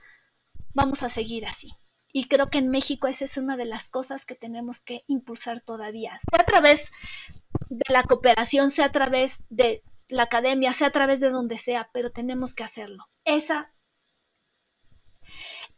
vamos 0.75 1.03
a 1.03 1.09
seguir 1.09 1.47
así. 1.47 1.73
Y 2.13 2.29
creo 2.29 2.51
que 2.51 2.59
en 2.59 2.69
México 2.69 3.09
esa 3.09 3.25
es 3.25 3.37
una 3.37 3.57
de 3.57 3.65
las 3.65 3.89
cosas 3.89 4.25
que 4.25 4.35
tenemos 4.35 4.81
que 4.81 5.03
impulsar 5.09 5.63
todavía, 5.63 6.19
sea 6.31 6.43
a 6.43 6.47
través 6.47 6.93
de 7.69 7.93
la 7.93 8.03
cooperación, 8.05 8.71
sea 8.71 8.87
a 8.87 8.93
través 8.93 9.45
de 9.49 9.83
la 10.09 10.25
academia, 10.25 10.73
sea 10.73 10.89
a 10.89 10.93
través 10.93 11.19
de 11.21 11.31
donde 11.31 11.59
sea, 11.59 11.91
pero 11.93 12.13
tenemos 12.13 12.55
que 12.55 12.65
hacerlo. 12.65 13.09
Esa 13.25 13.73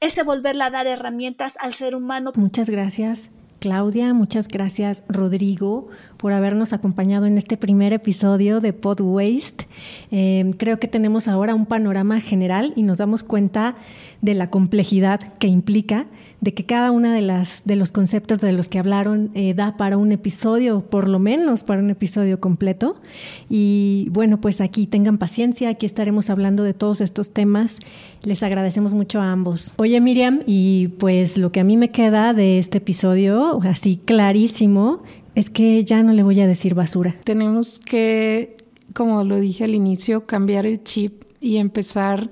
ese 0.01 0.23
volverle 0.23 0.65
a 0.65 0.71
dar 0.71 0.87
herramientas 0.87 1.55
al 1.61 1.75
ser 1.75 1.95
humano. 1.95 2.33
Muchas 2.35 2.71
gracias. 2.71 3.31
Claudia, 3.61 4.15
muchas 4.15 4.49
gracias 4.49 5.05
Rodrigo 5.07 5.89
por 6.21 6.35
habernos 6.35 6.75
acompañado 6.75 7.25
en 7.25 7.39
este 7.39 7.57
primer 7.57 7.95
episodio 7.95 8.61
de 8.61 8.75
Pod 8.75 9.01
Waste. 9.01 9.67
Eh, 10.11 10.51
creo 10.59 10.79
que 10.79 10.87
tenemos 10.87 11.29
ahora 11.29 11.55
un 11.55 11.65
panorama 11.65 12.21
general 12.21 12.75
y 12.77 12.83
nos 12.83 12.99
damos 12.99 13.25
cuenta 13.25 13.77
de 14.21 14.35
la 14.35 14.51
complejidad 14.51 15.21
que 15.39 15.47
implica, 15.47 16.05
de 16.43 16.53
que 16.53 16.67
cada 16.67 16.91
uno 16.91 17.11
de, 17.11 17.23
las, 17.23 17.63
de 17.65 17.75
los 17.77 17.91
conceptos 17.91 18.39
de 18.39 18.53
los 18.53 18.69
que 18.69 18.79
hablaron 18.79 19.31
eh, 19.35 19.55
da 19.55 19.79
para 19.79 19.97
un 19.97 20.13
episodio, 20.13 20.83
por 20.83 21.09
lo 21.09 21.19
menos 21.19 21.63
para 21.63 21.81
un 21.81 21.89
episodio 21.89 22.39
completo. 22.39 23.01
Y 23.49 24.09
bueno, 24.11 24.43
pues 24.43 24.61
aquí 24.61 24.87
tengan 24.87 25.17
paciencia, 25.17 25.71
aquí 25.71 25.87
estaremos 25.87 26.29
hablando 26.29 26.65
de 26.65 26.75
todos 26.75 27.01
estos 27.01 27.31
temas. 27.31 27.79
Les 28.25 28.43
agradecemos 28.43 28.93
mucho 28.93 29.23
a 29.23 29.33
ambos. 29.33 29.73
Oye 29.77 29.99
Miriam, 30.03 30.41
y 30.47 30.89
pues 30.99 31.39
lo 31.39 31.51
que 31.51 31.61
a 31.61 31.65
mí 31.65 31.79
me 31.79 31.91
queda 31.91 32.35
de 32.35 32.59
este 32.59 32.77
episodio, 32.77 33.59
así 33.63 33.97
clarísimo, 33.97 35.03
es 35.35 35.51
que 35.51 35.85
ya 35.85 36.03
no 36.03 36.13
le 36.13 36.23
voy 36.23 36.41
a 36.41 36.47
decir 36.47 36.75
basura. 36.75 37.15
Tenemos 37.25 37.79
que, 37.79 38.57
como 38.95 39.25
lo 39.25 39.39
dije 39.39 39.65
al 39.65 39.75
inicio, 39.75 40.27
cambiar 40.27 40.67
el 40.67 40.83
chip 40.83 41.25
y 41.41 41.57
empezar 41.57 42.31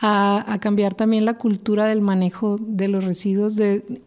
a, 0.00 0.58
cambiar 0.60 0.94
también 0.94 1.24
la 1.24 1.34
cultura 1.34 1.86
del 1.86 2.00
manejo 2.00 2.58
de 2.60 2.88
los 2.88 3.04
residuos 3.04 3.56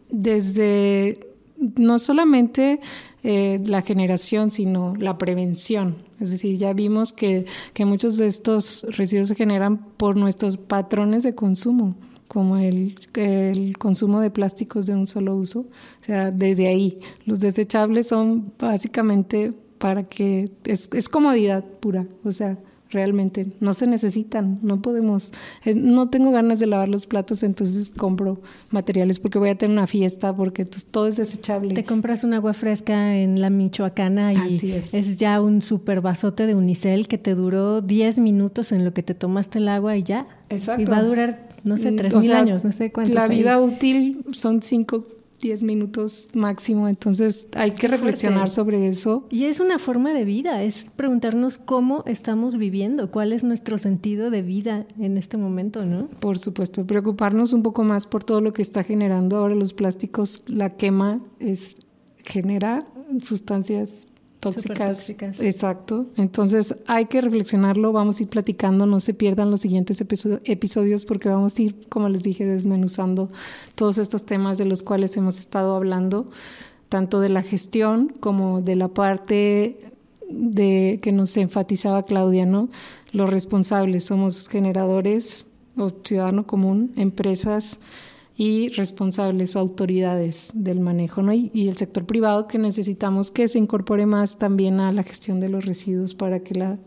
desde 0.08 1.20
no 1.58 1.98
solamente 1.98 2.80
eh, 3.22 3.60
la 3.64 3.82
generación, 3.82 4.50
sino 4.50 4.94
la 4.96 5.18
prevención. 5.18 5.96
Es 6.20 6.30
decir, 6.30 6.58
ya 6.58 6.72
vimos 6.72 7.12
que, 7.12 7.46
que 7.74 7.84
muchos 7.84 8.16
de 8.18 8.26
estos 8.26 8.86
residuos 8.88 9.28
se 9.28 9.34
generan 9.34 9.78
por 9.96 10.16
nuestros 10.16 10.56
patrones 10.56 11.22
de 11.22 11.34
consumo 11.34 11.96
como 12.30 12.58
el, 12.58 12.94
el, 13.14 13.76
consumo 13.76 14.20
de 14.20 14.30
plásticos 14.30 14.86
de 14.86 14.94
un 14.94 15.08
solo 15.08 15.34
uso. 15.34 15.62
O 15.62 16.04
sea, 16.04 16.30
desde 16.30 16.68
ahí, 16.68 17.00
los 17.24 17.40
desechables 17.40 18.06
son 18.06 18.52
básicamente 18.56 19.52
para 19.78 20.04
que 20.04 20.48
es, 20.62 20.88
es 20.92 21.08
comodidad 21.08 21.64
pura, 21.64 22.06
o 22.22 22.30
sea, 22.30 22.56
realmente 22.90 23.52
no 23.60 23.74
se 23.74 23.86
necesitan, 23.86 24.58
no 24.62 24.82
podemos, 24.82 25.32
no 25.74 26.08
tengo 26.10 26.30
ganas 26.30 26.58
de 26.58 26.66
lavar 26.66 26.88
los 26.88 27.06
platos, 27.06 27.42
entonces 27.42 27.90
compro 27.90 28.40
materiales 28.70 29.18
porque 29.18 29.38
voy 29.38 29.50
a 29.50 29.54
tener 29.56 29.76
una 29.76 29.86
fiesta, 29.86 30.34
porque 30.34 30.64
todo 30.64 31.06
es 31.06 31.16
desechable. 31.16 31.74
Te 31.74 31.84
compras 31.84 32.24
un 32.24 32.34
agua 32.34 32.52
fresca 32.52 33.16
en 33.16 33.40
la 33.40 33.50
Michoacana 33.50 34.32
y 34.32 34.72
es. 34.72 34.94
es. 34.94 35.18
ya 35.18 35.40
un 35.40 35.62
super 35.62 36.00
vasote 36.00 36.46
de 36.46 36.54
unicel 36.54 37.08
que 37.08 37.18
te 37.18 37.34
duró 37.34 37.80
10 37.80 38.18
minutos 38.18 38.72
en 38.72 38.84
lo 38.84 38.92
que 38.92 39.02
te 39.02 39.14
tomaste 39.14 39.58
el 39.58 39.68
agua 39.68 39.96
y 39.96 40.02
ya. 40.02 40.26
Exacto. 40.48 40.82
Y 40.82 40.84
va 40.84 40.98
a 40.98 41.02
durar 41.02 41.50
no 41.64 41.76
sé, 41.76 41.92
tres 41.92 42.14
mil 42.14 42.32
años, 42.32 42.64
no 42.64 42.72
sé 42.72 42.90
cuántos. 42.92 43.14
La 43.14 43.28
vida 43.28 43.60
útil 43.60 44.24
son 44.32 44.62
cinco, 44.62 45.06
diez 45.40 45.62
minutos 45.62 46.28
máximo, 46.34 46.88
entonces 46.88 47.48
hay 47.54 47.72
que 47.72 47.88
reflexionar 47.88 48.50
sobre 48.50 48.86
eso. 48.88 49.26
Y 49.30 49.44
es 49.44 49.60
una 49.60 49.78
forma 49.78 50.12
de 50.12 50.24
vida, 50.24 50.62
es 50.62 50.90
preguntarnos 50.96 51.58
cómo 51.58 52.02
estamos 52.06 52.56
viviendo, 52.56 53.10
cuál 53.10 53.32
es 53.32 53.42
nuestro 53.44 53.78
sentido 53.78 54.30
de 54.30 54.42
vida 54.42 54.86
en 54.98 55.16
este 55.16 55.36
momento, 55.36 55.84
¿no? 55.84 56.08
Por 56.20 56.38
supuesto, 56.38 56.86
preocuparnos 56.86 57.52
un 57.52 57.62
poco 57.62 57.84
más 57.84 58.06
por 58.06 58.24
todo 58.24 58.40
lo 58.40 58.52
que 58.52 58.62
está 58.62 58.82
generando 58.82 59.38
ahora 59.38 59.54
los 59.54 59.72
plásticos, 59.72 60.42
la 60.46 60.76
quema 60.76 61.20
es 61.38 61.76
genera 62.22 62.84
sustancias 63.22 64.09
tóxicas. 64.40 65.10
Exacto. 65.40 66.06
Entonces 66.16 66.74
hay 66.86 67.06
que 67.06 67.20
reflexionarlo, 67.20 67.92
vamos 67.92 68.18
a 68.18 68.22
ir 68.22 68.28
platicando, 68.28 68.86
no 68.86 68.98
se 68.98 69.14
pierdan 69.14 69.50
los 69.50 69.60
siguientes 69.60 70.00
episodios 70.00 71.04
porque 71.04 71.28
vamos 71.28 71.58
a 71.58 71.62
ir, 71.62 71.88
como 71.88 72.08
les 72.08 72.22
dije, 72.22 72.44
desmenuzando 72.46 73.30
todos 73.74 73.98
estos 73.98 74.24
temas 74.24 74.58
de 74.58 74.64
los 74.64 74.82
cuales 74.82 75.16
hemos 75.16 75.38
estado 75.38 75.76
hablando, 75.76 76.30
tanto 76.88 77.20
de 77.20 77.28
la 77.28 77.42
gestión 77.42 78.12
como 78.18 78.62
de 78.62 78.76
la 78.76 78.88
parte 78.88 79.80
de 80.28 80.98
que 81.02 81.12
nos 81.12 81.36
enfatizaba 81.36 82.04
Claudia, 82.04 82.46
¿no? 82.46 82.68
Los 83.12 83.28
responsables, 83.28 84.04
somos 84.04 84.48
generadores 84.48 85.46
o 85.76 85.90
ciudadano 86.02 86.46
común, 86.46 86.92
empresas, 86.96 87.78
y 88.36 88.70
responsables 88.70 89.56
o 89.56 89.58
autoridades 89.58 90.52
del 90.54 90.80
manejo, 90.80 91.22
¿no? 91.22 91.32
Y, 91.32 91.50
el 91.68 91.76
sector 91.76 92.06
privado 92.06 92.46
que 92.46 92.58
necesitamos 92.58 93.30
que 93.30 93.48
se 93.48 93.58
incorpore 93.58 94.06
más 94.06 94.38
también 94.38 94.80
a 94.80 94.92
la 94.92 95.02
gestión 95.02 95.40
de 95.40 95.48
los 95.48 95.64
residuos 95.64 96.14
para 96.14 96.40
que 96.40 96.54
la, 96.54 96.78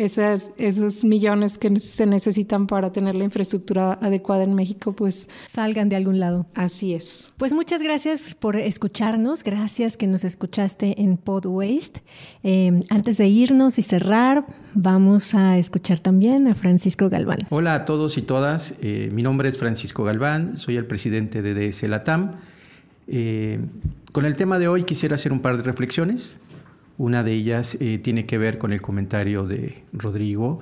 esas, 0.00 0.52
esos 0.56 1.04
millones 1.04 1.58
que 1.58 1.78
se 1.78 2.06
necesitan 2.06 2.66
para 2.66 2.90
tener 2.90 3.14
la 3.14 3.24
infraestructura 3.24 3.98
adecuada 4.00 4.44
en 4.44 4.54
México, 4.54 4.94
pues 4.94 5.28
salgan 5.50 5.90
de 5.90 5.96
algún 5.96 6.18
lado. 6.18 6.46
Así 6.54 6.94
es. 6.94 7.28
Pues 7.36 7.52
muchas 7.52 7.82
gracias 7.82 8.34
por 8.34 8.56
escucharnos, 8.56 9.44
gracias 9.44 9.98
que 9.98 10.06
nos 10.06 10.24
escuchaste 10.24 11.02
en 11.02 11.18
Pod 11.18 11.44
Waste. 11.44 12.02
Eh, 12.42 12.80
antes 12.88 13.18
de 13.18 13.28
irnos 13.28 13.78
y 13.78 13.82
cerrar, 13.82 14.46
vamos 14.72 15.34
a 15.34 15.58
escuchar 15.58 15.98
también 15.98 16.48
a 16.48 16.54
Francisco 16.54 17.10
Galván. 17.10 17.40
Hola 17.50 17.74
a 17.74 17.84
todos 17.84 18.16
y 18.16 18.22
todas, 18.22 18.76
eh, 18.80 19.10
mi 19.12 19.22
nombre 19.22 19.50
es 19.50 19.58
Francisco 19.58 20.02
Galván, 20.02 20.56
soy 20.56 20.76
el 20.76 20.86
presidente 20.86 21.42
de 21.42 21.52
DS 21.54 21.82
Latam. 21.88 22.36
Eh, 23.06 23.58
con 24.12 24.24
el 24.24 24.34
tema 24.34 24.58
de 24.58 24.66
hoy 24.66 24.84
quisiera 24.84 25.16
hacer 25.16 25.30
un 25.30 25.40
par 25.40 25.58
de 25.58 25.62
reflexiones. 25.62 26.40
Una 27.00 27.24
de 27.24 27.32
ellas 27.32 27.78
eh, 27.80 27.96
tiene 27.96 28.26
que 28.26 28.36
ver 28.36 28.58
con 28.58 28.74
el 28.74 28.82
comentario 28.82 29.46
de 29.46 29.84
Rodrigo, 29.90 30.60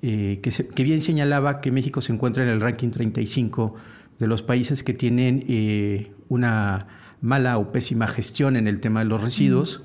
eh, 0.00 0.40
que, 0.40 0.82
bien 0.82 1.02
señalaba 1.02 1.60
que 1.60 1.70
México 1.72 2.00
se 2.00 2.10
encuentra 2.10 2.42
en 2.42 2.48
el 2.48 2.62
ranking 2.62 2.88
35 2.88 3.74
de 4.18 4.26
los 4.26 4.40
países 4.40 4.82
que 4.82 4.94
tienen 4.94 5.44
eh, 5.46 6.10
una 6.30 6.86
mala 7.20 7.58
o 7.58 7.70
pésima 7.70 8.06
gestión 8.06 8.56
en 8.56 8.66
el 8.66 8.80
tema 8.80 9.00
de 9.00 9.04
los 9.10 9.20
residuos. 9.20 9.82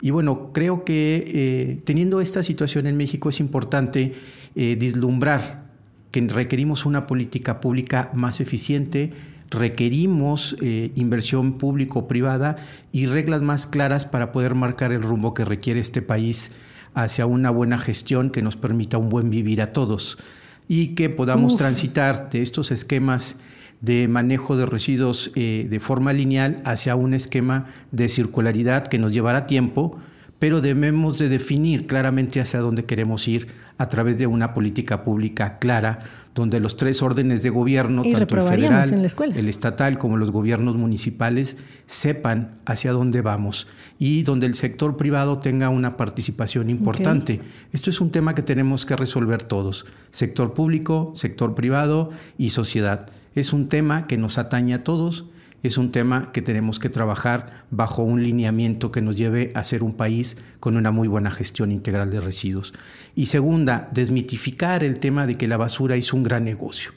Y 0.00 0.12
bueno, 0.12 0.50
creo 0.54 0.82
que 0.82 1.82
teniendo 1.84 2.22
esta 2.22 2.42
situación 2.42 2.86
en 2.86 2.96
México 2.96 3.28
es 3.28 3.38
importante 3.38 4.14
vislumbrar 4.54 5.72
que 6.10 6.22
requerimos 6.22 6.86
una 6.86 7.06
política 7.06 7.60
pública 7.60 8.10
más 8.14 8.40
eficiente, 8.40 9.12
requerimos 9.50 10.56
eh, 10.60 10.90
inversión 10.94 11.58
público-privada 11.58 12.56
y 12.92 13.06
reglas 13.06 13.42
más 13.42 13.66
claras 13.66 14.06
para 14.06 14.32
poder 14.32 14.54
marcar 14.54 14.92
el 14.92 15.02
rumbo 15.02 15.34
que 15.34 15.44
requiere 15.44 15.80
este 15.80 16.02
país 16.02 16.52
hacia 16.94 17.26
una 17.26 17.50
buena 17.50 17.78
gestión 17.78 18.30
que 18.30 18.42
nos 18.42 18.56
permita 18.56 18.98
un 18.98 19.08
buen 19.08 19.30
vivir 19.30 19.60
a 19.62 19.72
todos. 19.72 20.18
y 20.66 20.94
que 20.94 21.10
podamos 21.10 21.58
transitar 21.58 22.30
de 22.30 22.40
estos 22.40 22.70
esquemas 22.70 23.36
de 23.82 24.08
manejo 24.08 24.56
de 24.56 24.64
residuos 24.64 25.30
eh, 25.34 25.66
de 25.68 25.80
forma 25.80 26.14
lineal 26.14 26.62
hacia 26.64 26.96
un 26.96 27.12
esquema 27.12 27.66
de 27.92 28.08
circularidad 28.08 28.86
que 28.86 28.98
nos 28.98 29.12
llevará 29.12 29.46
tiempo, 29.46 29.98
pero 30.44 30.60
debemos 30.60 31.16
de 31.16 31.30
definir 31.30 31.86
claramente 31.86 32.38
hacia 32.38 32.60
dónde 32.60 32.84
queremos 32.84 33.26
ir 33.28 33.46
a 33.78 33.88
través 33.88 34.18
de 34.18 34.26
una 34.26 34.52
política 34.52 35.02
pública 35.02 35.58
clara, 35.58 36.00
donde 36.34 36.60
los 36.60 36.76
tres 36.76 37.00
órdenes 37.00 37.42
de 37.42 37.48
gobierno, 37.48 38.02
tanto 38.02 38.36
el 38.36 38.42
federal, 38.42 39.10
el 39.34 39.48
estatal 39.48 39.96
como 39.96 40.18
los 40.18 40.30
gobiernos 40.30 40.76
municipales, 40.76 41.56
sepan 41.86 42.58
hacia 42.66 42.92
dónde 42.92 43.22
vamos 43.22 43.68
y 43.98 44.22
donde 44.22 44.44
el 44.44 44.54
sector 44.54 44.98
privado 44.98 45.38
tenga 45.38 45.70
una 45.70 45.96
participación 45.96 46.68
importante. 46.68 47.40
Esto 47.72 47.88
es 47.88 48.02
un 48.02 48.10
tema 48.10 48.34
que 48.34 48.42
tenemos 48.42 48.84
que 48.84 48.96
resolver 48.96 49.44
todos, 49.44 49.86
sector 50.10 50.52
público, 50.52 51.14
sector 51.14 51.54
privado 51.54 52.10
y 52.36 52.50
sociedad. 52.50 53.06
Es 53.34 53.54
un 53.54 53.70
tema 53.70 54.06
que 54.06 54.18
nos 54.18 54.36
atañe 54.36 54.74
a 54.74 54.84
todos, 54.84 55.24
es 55.64 55.78
un 55.78 55.92
tema 55.92 56.30
que 56.30 56.42
tenemos 56.42 56.78
que 56.78 56.90
trabajar 56.90 57.64
bajo 57.70 58.02
un 58.02 58.22
lineamiento 58.22 58.92
que 58.92 59.00
nos 59.00 59.16
lleve 59.16 59.50
a 59.54 59.64
ser 59.64 59.82
un 59.82 59.94
país 59.94 60.36
con 60.60 60.76
una 60.76 60.90
muy 60.90 61.08
buena 61.08 61.30
gestión 61.30 61.72
integral 61.72 62.10
de 62.10 62.20
residuos. 62.20 62.74
Y 63.16 63.26
segunda, 63.26 63.88
desmitificar 63.90 64.84
el 64.84 64.98
tema 64.98 65.26
de 65.26 65.38
que 65.38 65.48
la 65.48 65.56
basura 65.56 65.96
es 65.96 66.12
un 66.12 66.22
gran 66.22 66.44
negocio. 66.44 66.92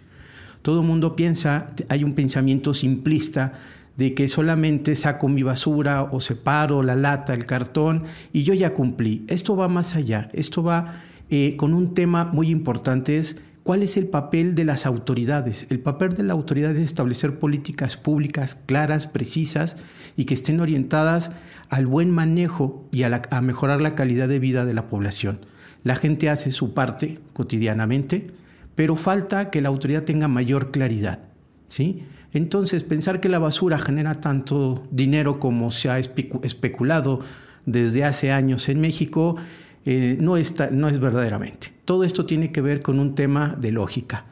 Todo 0.63 0.81
el 0.81 0.87
mundo 0.87 1.15
piensa, 1.15 1.73
hay 1.87 2.03
un 2.03 2.13
pensamiento 2.13 2.73
simplista 2.73 3.53
de 3.95 4.13
que 4.13 4.27
solamente 4.27 4.95
saco 4.95 5.29
mi 5.29 5.43
basura 5.43 6.03
o 6.03 6.19
separo 6.19 6.83
la 6.83 6.97
lata, 6.97 7.33
el 7.33 7.45
cartón 7.45 8.03
y 8.33 8.43
yo 8.43 8.53
ya 8.53 8.73
cumplí. 8.73 9.23
Esto 9.29 9.55
va 9.55 9.69
más 9.69 9.95
allá, 9.95 10.29
esto 10.33 10.61
va 10.61 11.01
eh, 11.29 11.55
con 11.55 11.73
un 11.73 11.93
tema 11.93 12.25
muy 12.25 12.49
importante, 12.49 13.17
es 13.17 13.37
¿Cuál 13.67 13.83
es 13.83 13.97
el 13.97 14.07
papel 14.07 14.55
de 14.55 14.63
las 14.63 14.85
autoridades? 14.85 15.67
El 15.69 15.81
papel 15.81 16.15
de 16.15 16.23
la 16.23 16.31
autoridad 16.31 16.71
es 16.71 16.79
establecer 16.79 17.37
políticas 17.37 17.97
públicas 17.97 18.57
claras, 18.65 19.07
precisas 19.07 19.75
y 20.15 20.23
que 20.23 20.35
estén 20.35 20.61
orientadas 20.61 21.33
al 21.67 21.85
buen 21.85 22.09
manejo 22.09 22.87
y 22.93 23.03
a, 23.03 23.41
mejorar 23.41 23.81
la 23.81 23.93
calidad 23.93 24.29
de 24.29 24.39
vida 24.39 24.63
de 24.63 24.73
la 24.73 24.87
población. 24.87 25.41
La 25.83 25.97
gente 25.97 26.29
hace 26.29 26.53
su 26.53 26.73
parte 26.73 27.19
cotidianamente, 27.33 28.27
pero 28.75 28.95
falta 28.95 29.49
que 29.49 29.59
la 29.59 29.67
autoridad 29.67 30.03
tenga 30.03 30.29
mayor 30.29 30.71
claridad. 30.71 31.19
¿sí? 31.67 32.05
Entonces, 32.31 32.85
pensar 32.85 33.19
que 33.19 33.27
la 33.27 33.39
basura 33.39 33.79
genera 33.79 34.21
tanto 34.21 34.87
dinero 34.91 35.41
como 35.41 35.71
se 35.71 35.89
ha 35.89 35.99
especulado 35.99 37.19
desde 37.65 38.05
hace 38.05 38.31
años 38.31 38.69
en 38.69 38.79
México 38.79 39.35
eh, 39.83 40.15
no, 40.21 40.37
está, 40.37 40.69
no 40.71 40.87
es 40.87 40.99
verdaderamente. 40.99 41.76
Todo 41.87 42.03
esto 42.03 42.25
tiene 42.25 42.51
que 42.51 42.59
ver 42.59 42.81
con 42.81 42.99
un 42.99 43.15
tema 43.15 43.55
de 43.57 43.71
lógica. 43.71 44.25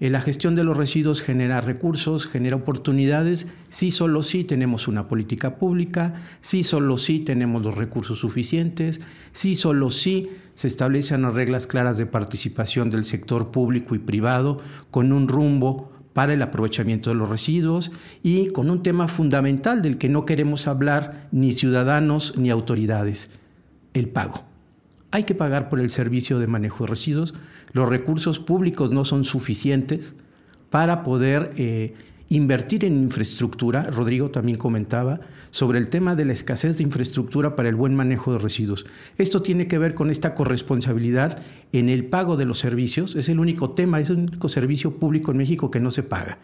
Eh, 0.00 0.08
la 0.08 0.22
gestión 0.22 0.54
de 0.54 0.64
los 0.64 0.78
residuos 0.78 1.20
genera 1.20 1.60
recursos, 1.60 2.24
genera 2.24 2.56
oportunidades, 2.56 3.46
si 3.68 3.90
solo 3.90 4.22
si 4.22 4.44
tenemos 4.44 4.88
una 4.88 5.06
política 5.06 5.58
pública, 5.58 6.14
si 6.40 6.64
solo 6.64 6.96
si 6.96 7.18
tenemos 7.18 7.62
los 7.62 7.74
recursos 7.74 8.20
suficientes, 8.20 9.02
si 9.32 9.54
solo 9.54 9.90
si 9.90 10.30
se 10.54 10.68
establecen 10.68 11.20
las 11.20 11.34
reglas 11.34 11.66
claras 11.66 11.98
de 11.98 12.06
participación 12.06 12.88
del 12.88 13.04
sector 13.04 13.50
público 13.50 13.94
y 13.94 13.98
privado 13.98 14.62
con 14.90 15.12
un 15.12 15.28
rumbo 15.28 15.92
para 16.14 16.32
el 16.32 16.40
aprovechamiento 16.40 17.10
de 17.10 17.16
los 17.16 17.28
residuos 17.28 17.92
y 18.22 18.52
con 18.52 18.70
un 18.70 18.82
tema 18.82 19.06
fundamental 19.06 19.82
del 19.82 19.98
que 19.98 20.08
no 20.08 20.24
queremos 20.24 20.66
hablar 20.66 21.28
ni 21.30 21.52
ciudadanos 21.52 22.32
ni 22.38 22.48
autoridades, 22.48 23.32
el 23.92 24.08
pago 24.08 24.45
hay 25.16 25.24
que 25.24 25.34
pagar 25.34 25.70
por 25.70 25.80
el 25.80 25.88
servicio 25.88 26.38
de 26.38 26.46
manejo 26.46 26.84
de 26.84 26.90
residuos. 26.90 27.32
Los 27.72 27.88
recursos 27.88 28.38
públicos 28.38 28.90
no 28.90 29.06
son 29.06 29.24
suficientes 29.24 30.14
para 30.68 31.02
poder 31.04 31.52
eh, 31.56 31.94
invertir 32.28 32.84
en 32.84 32.98
infraestructura. 32.98 33.84
Rodrigo 33.84 34.30
también 34.30 34.58
comentaba 34.58 35.20
sobre 35.50 35.78
el 35.78 35.88
tema 35.88 36.16
de 36.16 36.26
la 36.26 36.34
escasez 36.34 36.76
de 36.76 36.82
infraestructura 36.82 37.56
para 37.56 37.70
el 37.70 37.76
buen 37.76 37.94
manejo 37.94 38.30
de 38.30 38.40
residuos. 38.40 38.84
Esto 39.16 39.40
tiene 39.40 39.68
que 39.68 39.78
ver 39.78 39.94
con 39.94 40.10
esta 40.10 40.34
corresponsabilidad 40.34 41.42
en 41.72 41.88
el 41.88 42.04
pago 42.04 42.36
de 42.36 42.44
los 42.44 42.58
servicios. 42.58 43.16
Es 43.16 43.30
el 43.30 43.40
único 43.40 43.70
tema, 43.70 44.00
es 44.00 44.10
el 44.10 44.18
único 44.18 44.50
servicio 44.50 44.98
público 44.98 45.30
en 45.30 45.38
México 45.38 45.70
que 45.70 45.80
no 45.80 45.90
se 45.90 46.02
paga. 46.02 46.36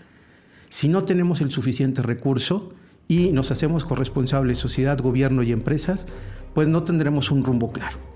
Si 0.71 0.89
no 0.89 1.05
tenemos 1.05 1.43
el 1.43 1.51
suficiente 1.51 2.01
recurso 2.01 2.73
y 3.07 3.33
nos 3.33 3.51
hacemos 3.51 3.85
corresponsables 3.85 4.57
sociedad, 4.57 4.99
gobierno 4.99 5.43
y 5.43 5.53
empresas, 5.53 6.07
pues 6.55 6.69
no 6.69 6.85
tendremos 6.85 7.31
un 7.31 7.43
rumbo 7.43 7.71
claro. 7.71 8.12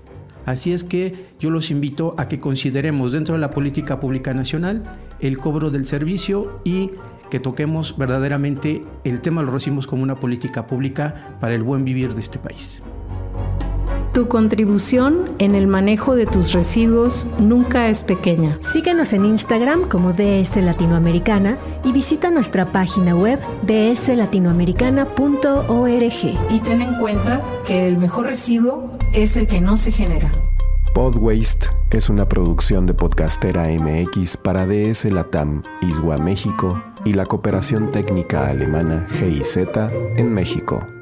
Así 0.47 0.71
es 0.71 0.85
que 0.85 1.27
yo 1.39 1.51
los 1.51 1.71
invito 1.71 2.15
a 2.17 2.29
que 2.29 2.39
consideremos 2.39 3.11
dentro 3.11 3.35
de 3.35 3.41
la 3.41 3.49
política 3.49 3.99
pública 3.99 4.33
nacional 4.33 4.81
el 5.19 5.37
cobro 5.37 5.71
del 5.71 5.83
servicio 5.83 6.61
y 6.63 6.91
que 7.29 7.41
toquemos 7.41 7.97
verdaderamente 7.97 8.81
el 9.03 9.19
tema 9.19 9.43
lo 9.43 9.51
recibimos 9.51 9.87
como 9.87 10.03
una 10.03 10.15
política 10.15 10.65
pública 10.65 11.35
para 11.41 11.53
el 11.53 11.63
buen 11.63 11.83
vivir 11.83 12.15
de 12.15 12.21
este 12.21 12.39
país. 12.39 12.81
Tu 14.17 14.27
contribución 14.27 15.29
en 15.37 15.53
el 15.53 15.67
manejo 15.67 16.15
de 16.15 16.25
tus 16.25 16.53
residuos 16.53 17.27
nunca 17.37 17.87
es 17.87 18.03
pequeña. 18.03 18.57
Síguenos 18.61 19.13
en 19.13 19.25
Instagram 19.25 19.87
como 19.87 20.11
DS 20.11 20.55
Latinoamericana 20.55 21.59
y 21.83 21.91
visita 21.91 22.31
nuestra 22.31 22.71
página 22.71 23.15
web 23.15 23.39
dslatinoamericana.org. 23.61 26.49
Y 26.49 26.59
ten 26.61 26.81
en 26.81 26.95
cuenta 26.95 27.43
que 27.67 27.87
el 27.87 27.99
mejor 27.99 28.25
residuo 28.25 28.97
es 29.13 29.37
el 29.37 29.47
que 29.47 29.61
no 29.61 29.77
se 29.77 29.91
genera. 29.91 30.31
Podwaste 30.95 31.67
es 31.91 32.09
una 32.09 32.27
producción 32.27 32.87
de 32.87 32.95
Podcastera 32.95 33.67
MX 33.67 34.37
para 34.37 34.65
DS 34.65 35.05
Latam, 35.13 35.61
Iswa 35.83 36.17
México 36.17 36.83
y 37.05 37.13
la 37.13 37.27
cooperación 37.27 37.91
técnica 37.91 38.47
alemana 38.47 39.05
GIZ 39.11 39.59
en 40.15 40.33
México. 40.33 40.96